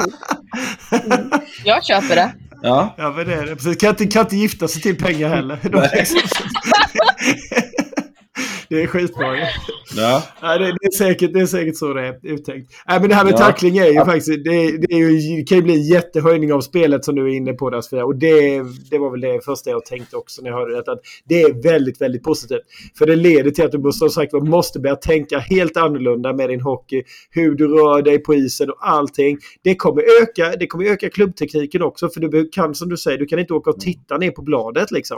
Mm. 0.91 1.29
Jag 1.65 1.85
köper 1.85 2.15
det. 2.15 2.31
Ja. 2.61 2.95
ja, 2.97 3.09
men 3.09 3.27
det 3.27 3.33
är 3.33 3.45
det. 3.45 3.55
Precis. 3.55 3.77
Kan 3.77 3.89
inte, 3.89 4.07
kan 4.07 4.21
inte 4.21 4.35
gifta 4.35 4.67
sig 4.67 4.81
till 4.81 4.97
pengar 4.97 5.29
heller. 5.29 5.57
det 8.69 8.83
är 8.83 8.87
skitbra. 8.87 9.37
Ja. 9.95 10.23
ja 10.41 10.57
det, 10.57 10.65
det, 10.65 10.85
är 10.85 10.97
säkert, 10.97 11.33
det 11.33 11.39
är 11.39 11.45
säkert 11.45 11.77
så 11.77 11.93
det 11.93 12.07
är 12.07 12.19
uttänkt. 12.23 12.73
Nej, 12.87 12.99
men 12.99 13.09
det 13.09 13.15
här 13.15 13.23
med 13.23 13.33
ja. 13.33 13.37
tackling 13.37 13.77
är 13.77 13.85
ju 13.85 13.93
ja. 13.93 14.05
faktiskt... 14.05 14.27
Det, 14.27 14.77
det, 14.77 14.93
är 14.93 14.97
ju, 14.97 15.37
det 15.37 15.43
kan 15.43 15.57
ju 15.57 15.63
bli 15.63 15.73
en 15.73 15.83
jättehöjning 15.83 16.53
av 16.53 16.61
spelet 16.61 17.05
som 17.05 17.15
du 17.15 17.23
är 17.31 17.35
inne 17.35 17.53
på 17.53 17.69
där 17.69 17.81
Sofia. 17.81 18.05
Och 18.05 18.15
det, 18.15 18.63
det 18.91 18.97
var 18.97 19.11
väl 19.11 19.21
det 19.21 19.45
första 19.45 19.69
jag 19.69 19.85
tänkte 19.85 20.17
också 20.17 20.41
när 20.41 20.49
jag 20.49 20.57
hörde 20.57 20.73
det. 20.73 20.91
Att 20.91 20.99
det 21.25 21.41
är 21.41 21.63
väldigt, 21.63 22.01
väldigt 22.01 22.23
positivt. 22.23 22.61
För 22.97 23.05
det 23.05 23.15
leder 23.15 23.51
till 23.51 23.65
att 23.65 23.71
du 23.71 23.91
som 23.91 24.09
sagt 24.09 24.33
måste 24.33 24.79
börja 24.79 24.95
tänka 24.95 25.39
helt 25.39 25.77
annorlunda 25.77 26.33
med 26.33 26.49
din 26.49 26.61
hockey. 26.61 27.03
Hur 27.29 27.55
du 27.55 27.67
rör 27.67 28.01
dig 28.01 28.19
på 28.19 28.33
isen 28.33 28.69
och 28.69 28.77
allting. 28.79 29.37
Det 29.63 29.75
kommer 29.75 30.03
öka, 30.21 30.55
det 30.59 30.67
kommer 30.67 30.85
öka 30.85 31.09
klubbtekniken 31.09 31.81
också. 31.81 32.09
För 32.09 32.19
du 32.19 32.49
kan, 32.49 32.75
som 32.75 32.89
du 32.89 32.97
säger, 32.97 33.17
du 33.17 33.25
kan 33.25 33.39
inte 33.39 33.53
åka 33.53 33.69
och 33.69 33.79
titta 33.79 34.17
ner 34.17 34.31
på 34.31 34.41
bladet 34.41 34.91
liksom. 34.91 35.17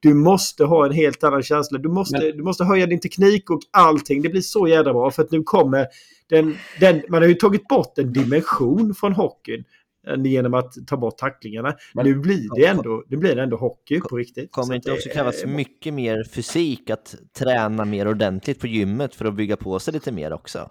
Du 0.00 0.14
måste 0.14 0.64
ha 0.64 0.86
en 0.86 0.92
helt 0.92 1.24
annan 1.24 1.42
känsla. 1.42 1.78
Du 1.78 1.88
måste, 1.88 2.18
men... 2.18 2.36
du 2.36 2.42
måste 2.42 2.64
höja 2.64 2.86
din 2.92 3.00
teknik 3.00 3.50
och 3.50 3.60
allting. 3.70 4.22
Det 4.22 4.28
blir 4.28 4.40
så 4.40 4.68
jävla 4.68 4.92
bra 4.92 5.10
för 5.10 5.22
att 5.22 5.30
nu 5.30 5.42
kommer 5.42 5.86
den, 6.28 6.56
den 6.80 7.02
man 7.08 7.22
har 7.22 7.28
ju 7.28 7.34
tagit 7.34 7.68
bort 7.68 7.98
en 7.98 8.12
dimension 8.12 8.94
från 8.94 9.12
hockeyn 9.12 9.64
eh, 10.08 10.24
genom 10.24 10.54
att 10.54 10.72
ta 10.86 10.96
bort 10.96 11.18
tacklingarna. 11.18 11.74
Men, 11.94 12.06
nu 12.06 12.14
blir 12.14 12.56
det 12.56 12.66
ändå, 12.66 13.04
nu 13.08 13.16
blir 13.16 13.36
det 13.36 13.42
ändå 13.42 13.56
hockey 13.56 14.00
på 14.00 14.16
riktigt. 14.16 14.52
Kommer 14.52 14.68
det 14.68 14.76
inte 14.76 14.92
också 14.92 15.08
krävas 15.08 15.44
mycket 15.44 15.94
mer 15.94 16.24
fysik 16.24 16.90
att 16.90 17.14
träna 17.38 17.84
mer 17.84 18.08
ordentligt 18.08 18.60
på 18.60 18.66
gymmet 18.66 19.14
för 19.14 19.24
att 19.24 19.34
bygga 19.34 19.56
på 19.56 19.78
sig 19.78 19.94
lite 19.94 20.12
mer 20.12 20.32
också? 20.32 20.70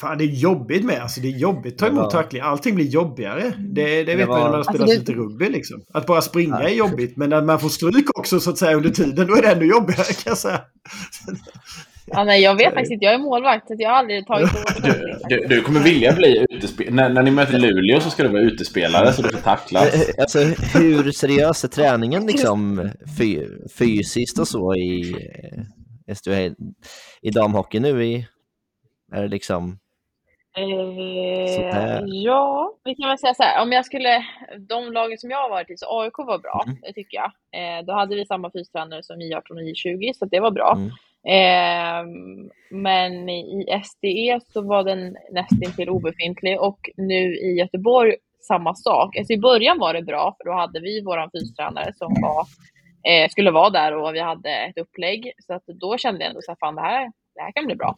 Fan, 0.00 0.18
det 0.18 0.24
är 0.24 0.26
jobbigt 0.26 0.84
med. 0.84 1.02
Alltså, 1.02 1.20
det 1.20 1.28
är 1.28 1.38
jobbigt 1.38 1.72
att 1.72 1.78
ta 1.78 1.86
emot 1.86 2.10
tackling. 2.10 2.42
Allting 2.42 2.74
blir 2.74 2.86
jobbigare. 2.86 3.52
Det, 3.58 4.04
det 4.04 4.14
vet 4.14 4.28
man 4.28 4.40
när 4.40 4.46
man 4.46 4.54
har 4.54 4.62
spelat 4.62 4.80
alltså, 4.80 4.98
lite 4.98 5.12
rugby. 5.12 5.48
Liksom. 5.48 5.82
Att 5.94 6.06
bara 6.06 6.20
springa 6.20 6.62
ja. 6.62 6.68
är 6.68 6.74
jobbigt. 6.74 7.16
Men 7.16 7.30
när 7.30 7.42
man 7.42 7.58
får 7.58 7.68
stryk 7.68 8.18
också 8.18 8.40
så 8.40 8.50
att 8.50 8.58
säga 8.58 8.76
under 8.76 8.90
tiden, 8.90 9.26
då 9.26 9.36
är 9.36 9.42
det 9.42 9.48
ännu 9.48 9.66
jobbigare 9.66 10.04
kan 10.04 10.30
jag 10.30 10.38
säga. 10.38 10.60
Ja, 12.06 12.24
nej, 12.24 12.42
jag 12.42 12.54
vet 12.54 12.74
faktiskt 12.74 12.92
inte. 12.92 13.04
Jag 13.04 13.14
är 13.14 13.18
målvakt, 13.18 13.66
så 13.66 13.74
jag 13.78 13.90
har 13.90 13.96
aldrig 13.96 14.26
tagit 14.26 14.50
emot 14.54 14.84
du, 15.28 15.36
du, 15.36 15.46
du 15.46 15.62
kommer 15.62 15.80
vilja 15.80 16.12
bli 16.12 16.46
utespelare. 16.50 16.94
När, 16.94 17.08
när 17.08 17.22
ni 17.22 17.30
möter 17.30 17.58
Luleå 17.58 18.00
så 18.00 18.10
ska 18.10 18.22
du 18.22 18.28
vara 18.28 18.42
utespelare 18.42 19.12
så 19.12 19.22
du 19.22 19.28
får 19.28 19.38
tacklas. 19.38 19.94
Eh, 19.94 20.00
eh, 20.00 20.06
alltså, 20.18 20.38
hur 20.78 21.12
seriös 21.12 21.64
är 21.64 21.68
träningen 21.68 22.26
liksom 22.26 22.90
fysiskt 23.78 24.38
och 24.38 24.48
så 24.48 24.74
i, 24.74 25.14
eh, 26.26 26.52
i 27.22 27.30
damhockey 27.30 27.80
nu 27.80 28.04
i 28.04 28.26
är 29.12 29.22
det 29.22 29.28
liksom... 29.28 29.78
Eh, 30.56 32.02
ja, 32.06 32.74
vi 32.84 32.94
kan 32.94 33.08
väl 33.08 33.18
säga 33.18 33.34
så 33.34 33.42
här. 33.42 33.62
Om 33.62 33.72
jag 33.72 33.86
skulle, 33.86 34.24
de 34.58 34.92
lagen 34.92 35.18
som 35.18 35.30
jag 35.30 35.38
har 35.38 35.50
varit 35.50 35.70
i, 35.70 35.76
så 35.76 36.00
AIK 36.00 36.18
var 36.18 36.38
bra, 36.38 36.64
mm. 36.66 36.78
det 36.82 36.92
tycker 36.92 37.16
jag. 37.16 37.32
Eh, 37.52 37.84
då 37.84 37.92
hade 37.92 38.16
vi 38.16 38.26
samma 38.26 38.50
fystränare 38.50 39.02
som 39.02 39.16
I18 39.16 39.50
och 39.50 39.60
I20, 39.60 40.12
så 40.12 40.24
det 40.24 40.40
var 40.40 40.50
bra. 40.50 40.76
Mm. 40.76 40.90
Eh, 41.24 42.06
men 42.70 43.28
i 43.28 43.82
SDE 43.84 44.40
så 44.52 44.62
var 44.62 44.84
den 44.84 45.16
nästintill 45.30 45.88
obefintlig 45.88 46.60
och 46.60 46.90
nu 46.96 47.36
i 47.36 47.54
Göteborg 47.58 48.14
samma 48.42 48.74
sak. 48.74 49.16
Alltså 49.16 49.32
I 49.32 49.38
början 49.38 49.78
var 49.78 49.94
det 49.94 50.02
bra, 50.02 50.36
för 50.38 50.44
då 50.44 50.52
hade 50.52 50.80
vi 50.80 51.02
vår 51.04 51.30
fystränare 51.38 51.92
som 51.94 52.14
var, 52.22 52.46
eh, 53.10 53.28
skulle 53.28 53.50
vara 53.50 53.70
där 53.70 53.96
och 53.96 54.14
vi 54.14 54.20
hade 54.20 54.50
ett 54.50 54.78
upplägg. 54.78 55.32
Så 55.38 55.54
att 55.54 55.66
då 55.66 55.98
kände 55.98 56.20
jag 56.20 56.28
ändå 56.28 56.42
så 56.42 56.50
här, 56.50 56.56
fan 56.60 56.74
det 56.74 56.80
här, 56.80 57.12
det 57.34 57.40
här 57.40 57.52
kan 57.52 57.66
bli 57.66 57.74
bra. 57.74 57.96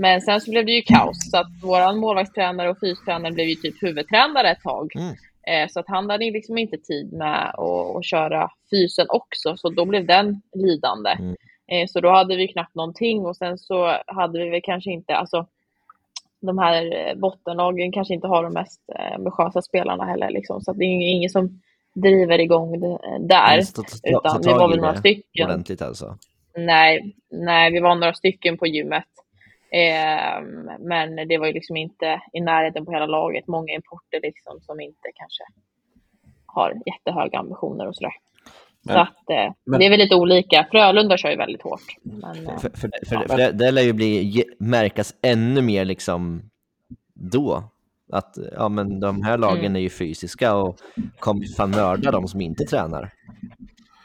Men 0.00 0.20
sen 0.20 0.40
så 0.40 0.50
blev 0.50 0.66
det 0.66 0.72
ju 0.72 0.82
kaos, 0.82 1.30
så 1.30 1.36
att 1.36 1.46
vår 1.62 1.96
målvaktstränare 1.96 2.70
och 2.70 2.78
fystränare 2.80 3.32
blev 3.32 3.46
ju 3.46 3.54
typ 3.54 3.82
huvudtränare 3.82 4.50
ett 4.50 4.62
tag. 4.62 4.92
Mm. 4.96 5.14
Eh, 5.46 5.68
så 5.68 5.80
att 5.80 5.88
han 5.88 6.10
hade 6.10 6.24
liksom 6.24 6.58
inte 6.58 6.78
tid 6.78 7.12
med 7.12 7.54
att, 7.54 8.04
köra 8.04 8.50
fysen 8.70 9.06
också, 9.08 9.56
så 9.56 9.68
då 9.68 9.84
blev 9.84 10.06
den 10.06 10.42
lidande. 10.54 11.10
Mm. 11.10 11.36
Eh, 11.72 11.86
så 11.88 12.00
då 12.00 12.10
hade 12.10 12.36
vi 12.36 12.48
knappt 12.48 12.74
någonting 12.74 13.26
och 13.26 13.36
sen 13.36 13.58
så 13.58 13.96
hade 14.06 14.38
vi 14.44 14.50
väl 14.50 14.60
kanske 14.62 14.90
inte, 14.90 15.16
alltså 15.16 15.46
de 16.40 16.58
här 16.58 17.14
bottenlagen 17.14 17.92
kanske 17.92 18.14
inte 18.14 18.26
har 18.26 18.42
de 18.42 18.52
mest 18.52 18.80
eh, 18.98 19.14
ambitiösa 19.14 19.62
spelarna 19.62 20.04
heller 20.04 20.30
liksom. 20.30 20.60
Så 20.60 20.72
det 20.72 20.84
är 20.84 21.12
ingen 21.12 21.30
som 21.30 21.60
driver 21.94 22.38
igång 22.38 22.80
det 22.80 22.98
där. 23.20 23.58
utan 24.04 24.42
vi 24.42 24.52
var 24.52 24.68
väl 24.68 24.80
några 24.80 24.96
stycken. 24.96 25.46
Ordentligt 25.46 25.82
alltså? 25.82 26.18
Nej, 26.56 27.14
nej, 27.30 27.72
vi 27.72 27.80
var 27.80 27.94
några 27.94 28.14
stycken 28.14 28.58
på 28.58 28.66
gymmet. 28.66 29.04
Eh, 29.72 30.42
men 30.78 31.28
det 31.28 31.38
var 31.38 31.46
ju 31.46 31.52
liksom 31.52 31.76
inte 31.76 32.20
i 32.32 32.40
närheten 32.40 32.84
på 32.84 32.92
hela 32.92 33.06
laget. 33.06 33.46
Många 33.48 33.72
importer 33.72 34.20
liksom 34.22 34.60
som 34.60 34.80
inte 34.80 35.08
kanske 35.14 35.42
har 36.46 36.74
jättehöga 36.86 37.38
ambitioner 37.38 37.86
och 37.88 37.96
sådär. 37.96 38.12
Men- 38.82 38.94
så 38.94 39.00
att 39.00 39.30
eh, 39.30 39.52
men- 39.64 39.78
det 39.80 39.86
är 39.86 39.90
väl 39.90 39.98
lite 39.98 40.14
olika. 40.14 40.66
Frölunda 40.70 41.16
kör 41.16 41.30
ju 41.30 41.36
väldigt 41.36 41.62
hårt. 41.62 41.96
Men, 42.02 42.46
eh, 42.46 42.58
För, 42.58 42.70
för, 42.70 42.90
för, 43.06 43.28
för 43.28 43.36
det, 43.36 43.52
det 43.52 43.70
lär 43.70 43.82
ju 43.82 43.92
bli, 43.92 44.44
märkas 44.58 45.14
ännu 45.22 45.62
mer 45.62 45.84
liksom 45.84 46.42
då. 47.14 47.64
Att 48.12 48.38
ja, 48.56 48.68
men 48.68 49.00
de 49.00 49.22
här 49.22 49.38
lagen 49.38 49.64
Mm. 49.64 49.76
är 49.76 49.80
ju 49.80 49.90
fysiska 49.90 50.54
och 50.56 50.76
kommer 51.18 51.56
fan 51.56 51.70
mörda 51.70 52.10
de 52.10 52.28
som 52.28 52.40
inte 52.40 52.64
tränar. 52.64 53.10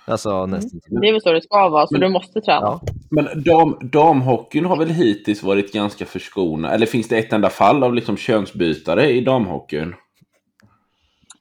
Alltså 0.08 0.46
nästan. 0.46 0.80
det 1.02 1.08
är 1.08 1.12
väl 1.12 1.22
så 1.22 1.32
det 1.32 1.42
ska 1.42 1.70
vara, 1.70 1.88
så 1.88 1.94
Men- 1.94 2.02
du 2.02 2.10
måste 2.10 2.42
träna. 2.42 2.62
Ja. 2.62 2.82
Men 3.12 3.44
dam, 3.44 3.78
damhockeyn 3.82 4.66
har 4.66 4.78
väl 4.78 4.90
hittills 4.90 5.44
varit 5.44 5.74
ganska 5.74 6.06
förskonad? 6.06 6.74
Eller 6.74 6.86
finns 6.86 7.08
det 7.08 7.18
ett 7.18 7.34
enda 7.34 7.50
fall 7.50 7.84
av 7.84 7.94
liksom 7.94 8.18
könsbytare 8.18 9.10
i 9.12 9.22
damhockeyn? 9.22 9.96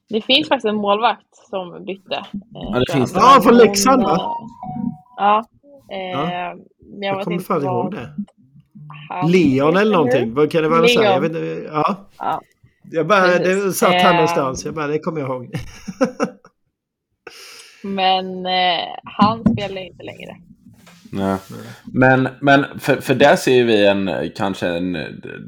Det 0.09 0.21
finns 0.21 0.47
faktiskt 0.47 0.65
en 0.65 0.75
målvakt 0.75 1.35
som 1.49 1.85
bytte. 1.85 2.15
Eh, 2.15 2.23
Ja, 2.51 2.79
det 2.79 2.85
kön. 2.91 2.97
finns 2.97 3.13
det. 3.13 3.19
Ja, 3.19 3.39
från 3.43 3.57
Leksand, 3.57 4.03
va? 4.03 4.11
eh, 4.13 4.19
Ja. 5.17 5.43
Eh, 5.91 5.97
Ja. 6.11 6.55
men 6.91 7.01
Jag, 7.01 7.15
Jag 7.15 7.23
kommer 7.23 7.33
inte 7.35 7.45
fan 7.45 7.63
vad 7.63 7.85
ihåg 7.85 7.91
det. 7.93 8.09
han 9.09 9.31
Leon 9.31 9.77
eller 9.77 9.91
någonting. 9.91 10.33
Vad 10.33 10.51
kan 10.51 10.63
det 10.63 10.69
vara? 10.69 10.87
Så 10.87 11.01
här? 11.01 11.13
Jag 11.13 11.21
vet, 11.21 11.31
Leon. 11.31 11.45
inte, 11.51 11.69
ja. 11.73 11.95
Ja. 12.19 12.41
Jag 12.91 13.07
bara, 13.07 13.27
det 13.27 13.73
satt 13.73 13.93
här 13.93 14.09
Eh, 14.09 14.13
någonstans. 14.13 14.65
Jag 14.65 14.73
bara, 14.73 14.87
det 14.87 14.99
kommer 14.99 15.19
jag 15.21 15.29
ihåg. 15.29 15.51
Men 17.85 18.45
eh, 18.45 18.85
han 19.03 19.39
spelar 19.39 19.81
inte 19.81 20.03
längre. 20.03 20.37
Nej. 21.11 21.37
Men, 21.85 22.29
men 22.41 22.79
för, 22.79 22.95
för 22.95 23.15
där 23.15 23.35
ser 23.35 23.63
vi 23.63 23.85
en, 23.85 24.31
kanske 24.35 24.67
en, 24.67 24.97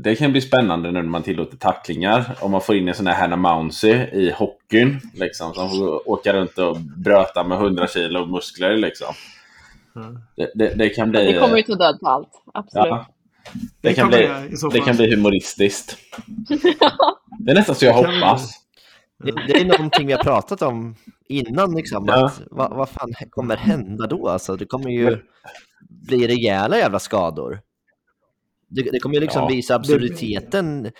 det 0.03 0.15
kan 0.15 0.31
bli 0.31 0.41
spännande 0.41 0.91
nu 0.91 1.01
när 1.01 1.09
man 1.09 1.23
tillåter 1.23 1.57
tacklingar. 1.57 2.25
Om 2.39 2.51
man 2.51 2.61
får 2.61 2.75
in 2.75 2.87
en 2.87 2.93
sån 2.93 3.07
här 3.07 3.15
Hannah 3.15 3.39
Mounsey 3.39 3.93
i 3.93 4.31
hockeyn. 4.31 4.99
Liksom, 5.13 5.53
som 5.53 5.69
får 5.69 6.09
åka 6.09 6.33
runt 6.33 6.57
och 6.57 6.77
bröta 6.79 7.43
med 7.43 7.57
100 7.57 7.87
kilo 7.87 8.25
muskler. 8.25 8.77
Liksom. 8.77 9.13
Det, 10.35 10.51
det, 10.55 10.73
det 10.75 10.89
kan 10.89 11.11
bli... 11.11 11.33
Det 11.33 11.39
kommer 11.39 11.57
ju 11.57 11.63
ta 11.63 11.75
död 11.75 11.99
på 11.99 12.07
allt. 12.07 12.43
Absolut. 12.53 12.87
ja, 12.87 13.07
det, 13.81 13.89
Det 13.89 13.93
kan 13.93 14.11
kommer 14.11 14.47
bli, 14.47 14.79
det 14.79 14.85
kan 14.85 14.95
bli 14.95 15.15
humoristiskt. 15.15 15.97
Det 17.39 17.51
är 17.51 17.55
nästan 17.55 17.75
så 17.75 17.85
jag 17.85 17.95
kan 17.95 18.13
hoppas. 18.13 18.66
Det, 19.23 19.31
det 19.47 19.61
är 19.61 19.65
någonting 19.65 20.07
vi 20.07 20.13
har 20.13 20.23
pratat 20.23 20.61
om 20.61 20.95
innan. 21.29 21.75
Liksom, 21.75 22.05
Ja. 22.07 22.25
att, 22.25 22.41
vad, 22.51 22.75
vad 22.75 22.89
fan 22.89 23.13
kommer 23.29 23.55
hända 23.57 24.07
då? 24.07 24.27
Alltså, 24.27 24.55
det 24.55 24.65
kommer 24.65 24.89
ju 24.89 25.17
bli 25.89 26.27
rejäla 26.27 26.77
jävla 26.77 26.99
skador. 26.99 27.59
Det, 28.69 28.81
det 28.81 28.99
kommer 28.99 29.15
ju 29.15 29.21
liksom 29.21 29.41
Ja, 29.41 29.47
visa 29.47 29.75
absurditeten 29.75 30.91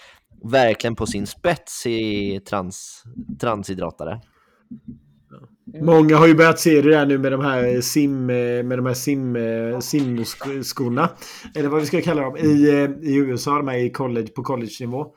verkligen 0.44 0.96
på 0.96 1.06
sin 1.06 1.28
spets 1.28 1.86
i 1.86 2.40
trans, 2.50 3.04
transidrottare. 3.40 4.22
Många 5.82 6.18
har 6.18 6.28
ju 6.28 6.36
börjat 6.36 6.60
se 6.60 6.82
det 6.82 6.90
där 6.90 7.06
nu 7.06 7.18
med 7.18 7.32
de 7.32 7.42
här 7.42 7.82
sim, 7.82 8.26
med 8.26 8.70
de 8.70 8.86
här 8.86 8.94
sim, 8.94 9.38
simskorna. 9.82 11.10
Eller 11.56 11.70
vad 11.70 11.80
vi 11.80 11.86
ska 11.86 12.02
kalla 12.02 12.22
dem. 12.22 12.38
I, 12.38 12.70
eh, 12.70 13.10
i 13.10 13.16
USA, 13.16 13.58
de 13.58 13.68
här 13.68 13.78
i 13.78 13.90
college, 13.90 14.28
på 14.28 14.44
college-nivå. 14.44 15.08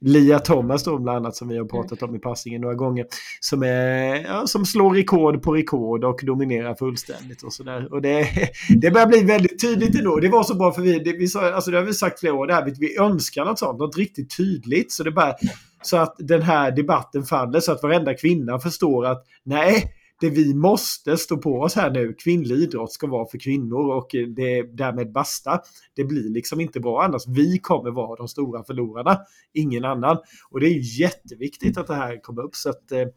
Lia 0.00 0.38
Thomas 0.38 0.84
då 0.84 0.98
bland 0.98 1.16
annat 1.16 1.36
som 1.36 1.48
vi 1.48 1.58
har 1.58 1.64
pratat 1.64 2.02
om 2.02 2.14
i 2.14 2.18
passningen 2.18 2.60
några 2.60 2.74
gånger. 2.74 3.06
Som, 3.40 3.62
är, 3.62 4.24
ja, 4.24 4.46
som 4.46 4.66
slår 4.66 4.94
rekord 4.94 5.42
på 5.42 5.54
rekord 5.54 6.04
och 6.04 6.20
dominerar 6.22 6.74
fullständigt 6.74 7.42
och 7.42 7.52
sådär. 7.52 7.92
Och 7.92 8.02
det, 8.02 8.28
det 8.80 8.90
börjar 8.90 9.06
bli 9.06 9.22
väldigt 9.22 9.60
tydligt 9.60 9.98
ändå. 9.98 10.16
Det 10.16 10.28
var 10.28 10.42
så 10.42 10.54
bra 10.54 10.72
för 10.72 10.82
vi, 10.82 10.98
det, 10.98 11.12
vi 11.12 11.28
sa, 11.28 11.52
alltså 11.52 11.70
det 11.70 11.76
har 11.76 11.84
vi 11.84 11.94
sagt 11.94 12.20
flera 12.20 12.34
år, 12.34 12.46
det 12.46 12.54
här, 12.54 12.64
vi, 12.64 12.74
vi 12.78 12.98
önskar 12.98 13.44
något 13.44 13.58
sånt, 13.58 13.78
något 13.78 13.96
riktigt 13.96 14.36
tydligt. 14.36 14.92
Så 14.92 15.02
det 15.02 15.10
bara, 15.10 15.34
så 15.82 15.96
att 15.96 16.14
den 16.18 16.42
här 16.42 16.70
debatten 16.70 17.22
faller 17.22 17.60
så 17.60 17.72
att 17.72 17.82
varenda 17.82 18.14
kvinna 18.14 18.58
förstår 18.58 19.06
att 19.06 19.24
nej, 19.44 19.92
det 20.20 20.30
vi 20.30 20.54
måste 20.54 21.16
stå 21.16 21.36
på 21.36 21.60
oss 21.60 21.74
här 21.74 21.90
nu, 21.90 22.14
kvinnlig 22.24 22.56
idrott 22.56 22.92
ska 22.92 23.06
vara 23.06 23.26
för 23.26 23.38
kvinnor 23.38 23.94
och 23.94 24.08
det 24.36 24.62
därmed 24.62 25.12
basta. 25.12 25.60
Det 25.96 26.04
blir 26.04 26.30
liksom 26.34 26.60
inte 26.60 26.80
bra 26.80 27.02
annars. 27.02 27.22
Vi 27.28 27.58
kommer 27.58 27.90
vara 27.90 28.16
de 28.16 28.28
stora 28.28 28.64
förlorarna, 28.64 29.18
ingen 29.54 29.84
annan. 29.84 30.16
Och 30.50 30.60
det 30.60 30.66
är 30.66 30.70
ju 30.70 31.02
jätteviktigt 31.02 31.78
att 31.78 31.86
det 31.86 31.94
här 31.94 32.22
kommer 32.22 32.42
upp 32.42 32.54
så 32.54 32.70
att 32.70 32.92
eh, 32.92 32.98
det 32.98 33.08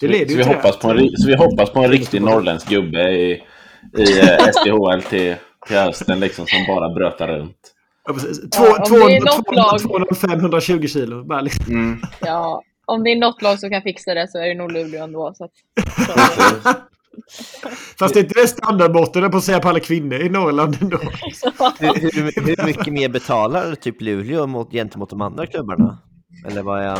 Så, 0.00 0.06
leder 0.06 0.26
så, 0.28 0.36
vi 0.36 0.44
hoppas 0.44 0.78
på 0.78 0.90
en, 0.90 1.16
så 1.16 1.26
vi 1.28 1.36
hoppas 1.36 1.70
på 1.70 1.80
en 1.80 1.90
riktig 1.90 2.22
norrländsk 2.22 2.68
gubbe 2.68 3.10
i, 3.12 3.32
i 3.98 4.20
eh, 4.20 4.38
SDHL 4.52 5.02
till, 5.02 5.34
till 5.66 5.76
hösten 5.76 6.20
liksom, 6.20 6.46
som 6.46 6.58
bara 6.74 6.94
brötar 6.94 7.28
runt. 7.28 7.56
Ja, 8.06 8.12
precis. 8.14 8.40
Två, 8.40 8.64
Ja, 8.64 8.76
om 8.78 8.84
två, 8.88 9.08
det 9.08 9.16
är 9.16 9.20
något 9.20 9.56
lag- 9.56 9.78
205, 9.80 10.30
120 10.30 10.86
kilo. 10.86 11.24
Bara 11.24 11.40
liksom. 11.40 11.74
Mm. 11.74 11.98
Ja, 12.20 12.62
om 12.86 13.04
det 13.04 13.10
är 13.12 13.16
något 13.16 13.42
lag 13.42 13.60
som 13.60 13.70
kan 13.70 13.82
fixa 13.82 14.14
det 14.14 14.28
så 14.28 14.38
är 14.38 14.48
det 14.48 14.54
nog 14.54 14.72
Luleå 14.72 15.04
ändå. 15.04 15.34
Så 15.34 15.44
att, 15.44 15.52
Fast 17.98 18.14
det 18.14 18.20
är 18.20 18.24
inte 18.24 18.40
det 18.40 18.48
standardmåttet 18.48 19.30
på 19.30 19.36
att 19.36 19.44
säga 19.44 19.60
på 19.60 19.68
alla 19.68 19.80
kvinnor 19.80 20.14
i 20.20 20.28
Norrland 20.28 20.76
ändå. 20.80 20.98
Hur, 21.78 22.12
hur, 22.12 22.46
hur 22.56 22.66
mycket 22.66 22.92
mer 22.92 23.08
betalar 23.08 23.74
typ 23.74 24.00
Luleå 24.00 24.46
mot, 24.46 24.72
gentemot 24.72 25.10
de 25.10 25.20
andra 25.20 25.46
klubbarna? 25.46 25.98
Eller 26.46 26.62
vad 26.62 26.80
är... 26.82 26.98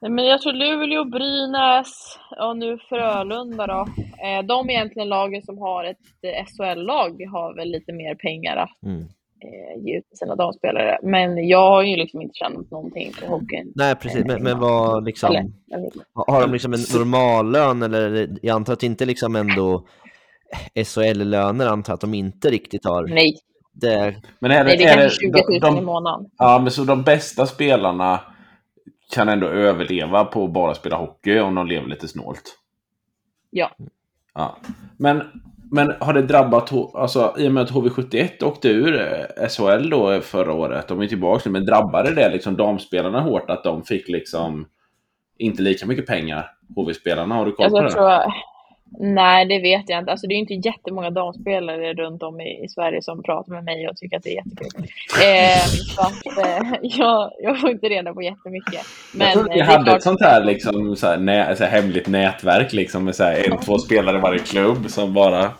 Nej, 0.00 0.10
Men 0.10 0.24
jag 0.24 0.42
tror 0.42 0.52
Luleå, 0.52 1.04
Brynäs 1.04 2.18
och 2.40 2.56
nu 2.56 2.78
Frölunda 2.88 3.66
då. 3.66 3.88
Eh, 4.26 4.46
De 4.46 4.68
är 4.68 4.72
egentligen 4.72 5.08
lagen 5.08 5.42
som 5.42 5.58
har 5.58 5.84
ett 5.84 5.98
eh, 6.22 6.46
SHL-lag 6.46 7.10
har 7.32 7.56
väl 7.56 7.68
lite 7.68 7.92
mer 7.92 8.14
pengar 8.14 8.56
att 8.56 8.82
Mm. 8.86 9.08
Eh, 9.42 9.84
ge 9.84 9.98
ut 9.98 10.04
sina 10.18 10.34
damspelare. 10.34 10.98
Men 11.02 11.48
jag 11.48 11.70
har 11.70 11.82
ju 11.82 11.96
liksom 11.96 12.20
inte 12.20 12.34
tjänat 12.34 12.70
någonting 12.70 13.12
på 13.20 13.26
hockeyn. 13.26 13.72
Nej, 13.74 13.94
precis. 13.94 14.24
Men, 14.24 14.42
men 14.42 14.58
vad 14.58 15.04
liksom... 15.04 15.30
Eller, 15.74 15.90
jag. 16.14 16.24
Har 16.26 16.40
de 16.40 16.52
liksom 16.52 16.72
en 16.72 16.80
normallön 16.94 17.82
eller 17.82 18.36
jag 18.42 18.54
antar 18.54 18.72
att 18.72 18.82
inte 18.82 19.04
liksom 19.04 19.36
ändå 19.36 19.86
SHL-löner 20.84 21.66
antar 21.66 21.94
att 21.94 22.00
de 22.00 22.14
inte 22.14 22.50
riktigt 22.50 22.84
har. 22.84 23.06
Nej, 23.06 23.36
Det, 23.72 24.16
Men 24.38 24.50
är, 24.50 24.64
nej, 24.64 24.76
det 24.76 24.84
är 24.84 24.98
är 24.98 25.00
kanske 25.00 25.20
20 25.20 25.32
000 25.32 25.42
de, 25.46 25.54
i 25.54 25.58
de, 25.58 25.84
månaden. 25.84 26.30
Ja, 26.38 26.58
men 26.62 26.70
så 26.70 26.84
de 26.84 27.02
bästa 27.02 27.46
spelarna 27.46 28.20
kan 29.14 29.28
ändå 29.28 29.46
överleva 29.46 30.24
på 30.24 30.44
att 30.44 30.52
bara 30.52 30.74
spela 30.74 30.96
hockey 30.96 31.38
om 31.38 31.54
de 31.54 31.66
lever 31.66 31.88
lite 31.88 32.08
snålt. 32.08 32.58
Ja. 33.50 33.70
Ja. 34.34 34.56
Men, 34.96 35.22
men 35.72 35.92
har 36.00 36.12
det 36.12 36.22
drabbat, 36.22 36.72
alltså 36.94 37.34
i 37.38 37.48
och 37.48 37.52
med 37.52 37.62
att 37.62 37.70
HV71 37.70 38.44
åkte 38.44 38.68
ur 38.68 39.00
eh, 39.00 39.48
SHL 39.48 39.90
då 39.90 40.20
förra 40.20 40.52
året, 40.52 40.88
de 40.88 41.00
är 41.00 41.06
tillbaka 41.06 41.42
nu, 41.44 41.52
men 41.52 41.66
drabbade 41.66 42.14
det 42.14 42.28
liksom 42.28 42.56
damspelarna 42.56 43.20
hårt 43.20 43.50
att 43.50 43.64
de 43.64 43.82
fick 43.82 44.08
liksom 44.08 44.66
inte 45.38 45.62
lika 45.62 45.86
mycket 45.86 46.06
pengar? 46.06 46.50
HV-spelarna, 46.76 47.34
har 47.34 47.46
du 47.46 47.52
koll 47.52 47.64
Alltså, 47.64 47.98
på 47.98 48.02
jag 48.02 48.20
det? 48.20 48.32
Nej, 48.98 49.46
det 49.46 49.58
vet 49.58 49.88
jag 49.88 49.98
inte. 49.98 50.10
Alltså, 50.10 50.26
det 50.26 50.32
är 50.34 50.36
ju 50.36 50.40
inte 50.40 50.68
jättemånga 50.68 51.10
damspelare 51.10 51.94
runt 51.94 52.22
om 52.22 52.40
i, 52.40 52.64
i 52.64 52.68
Sverige 52.68 53.02
som 53.02 53.22
pratar 53.22 53.52
med 53.52 53.64
mig 53.64 53.88
och 53.88 53.96
tycker 53.96 54.16
att 54.16 54.22
det 54.22 54.30
är 54.30 54.34
jättekul. 54.36 54.86
Eh, 55.22 55.66
så 55.94 56.00
att, 56.00 56.38
eh, 56.38 56.72
jag, 56.82 57.30
jag 57.42 57.60
får 57.60 57.70
inte 57.70 57.86
reda 57.88 58.14
på 58.14 58.22
jättemycket. 58.22 58.80
Men 59.14 59.26
jag 59.26 59.32
trodde 59.34 59.48
ni 59.48 59.54
det 59.54 59.60
är 59.60 59.64
hade 59.66 59.84
klart- 59.84 59.96
ett 59.96 60.02
sånt 60.02 60.20
här, 60.22 60.44
liksom, 60.44 60.96
så 60.96 61.06
här, 61.06 61.16
nä, 61.18 61.56
så 61.56 61.64
här 61.64 61.70
hemligt 61.82 62.08
nätverk 62.08 62.72
liksom, 62.72 63.04
med 63.04 63.14
så 63.16 63.24
här, 63.24 63.50
en, 63.52 63.58
två 63.58 63.78
spelare 63.78 64.16
i 64.18 64.20
varje 64.20 64.38
klubb 64.38 64.90
som 64.90 65.14
bara 65.14 65.50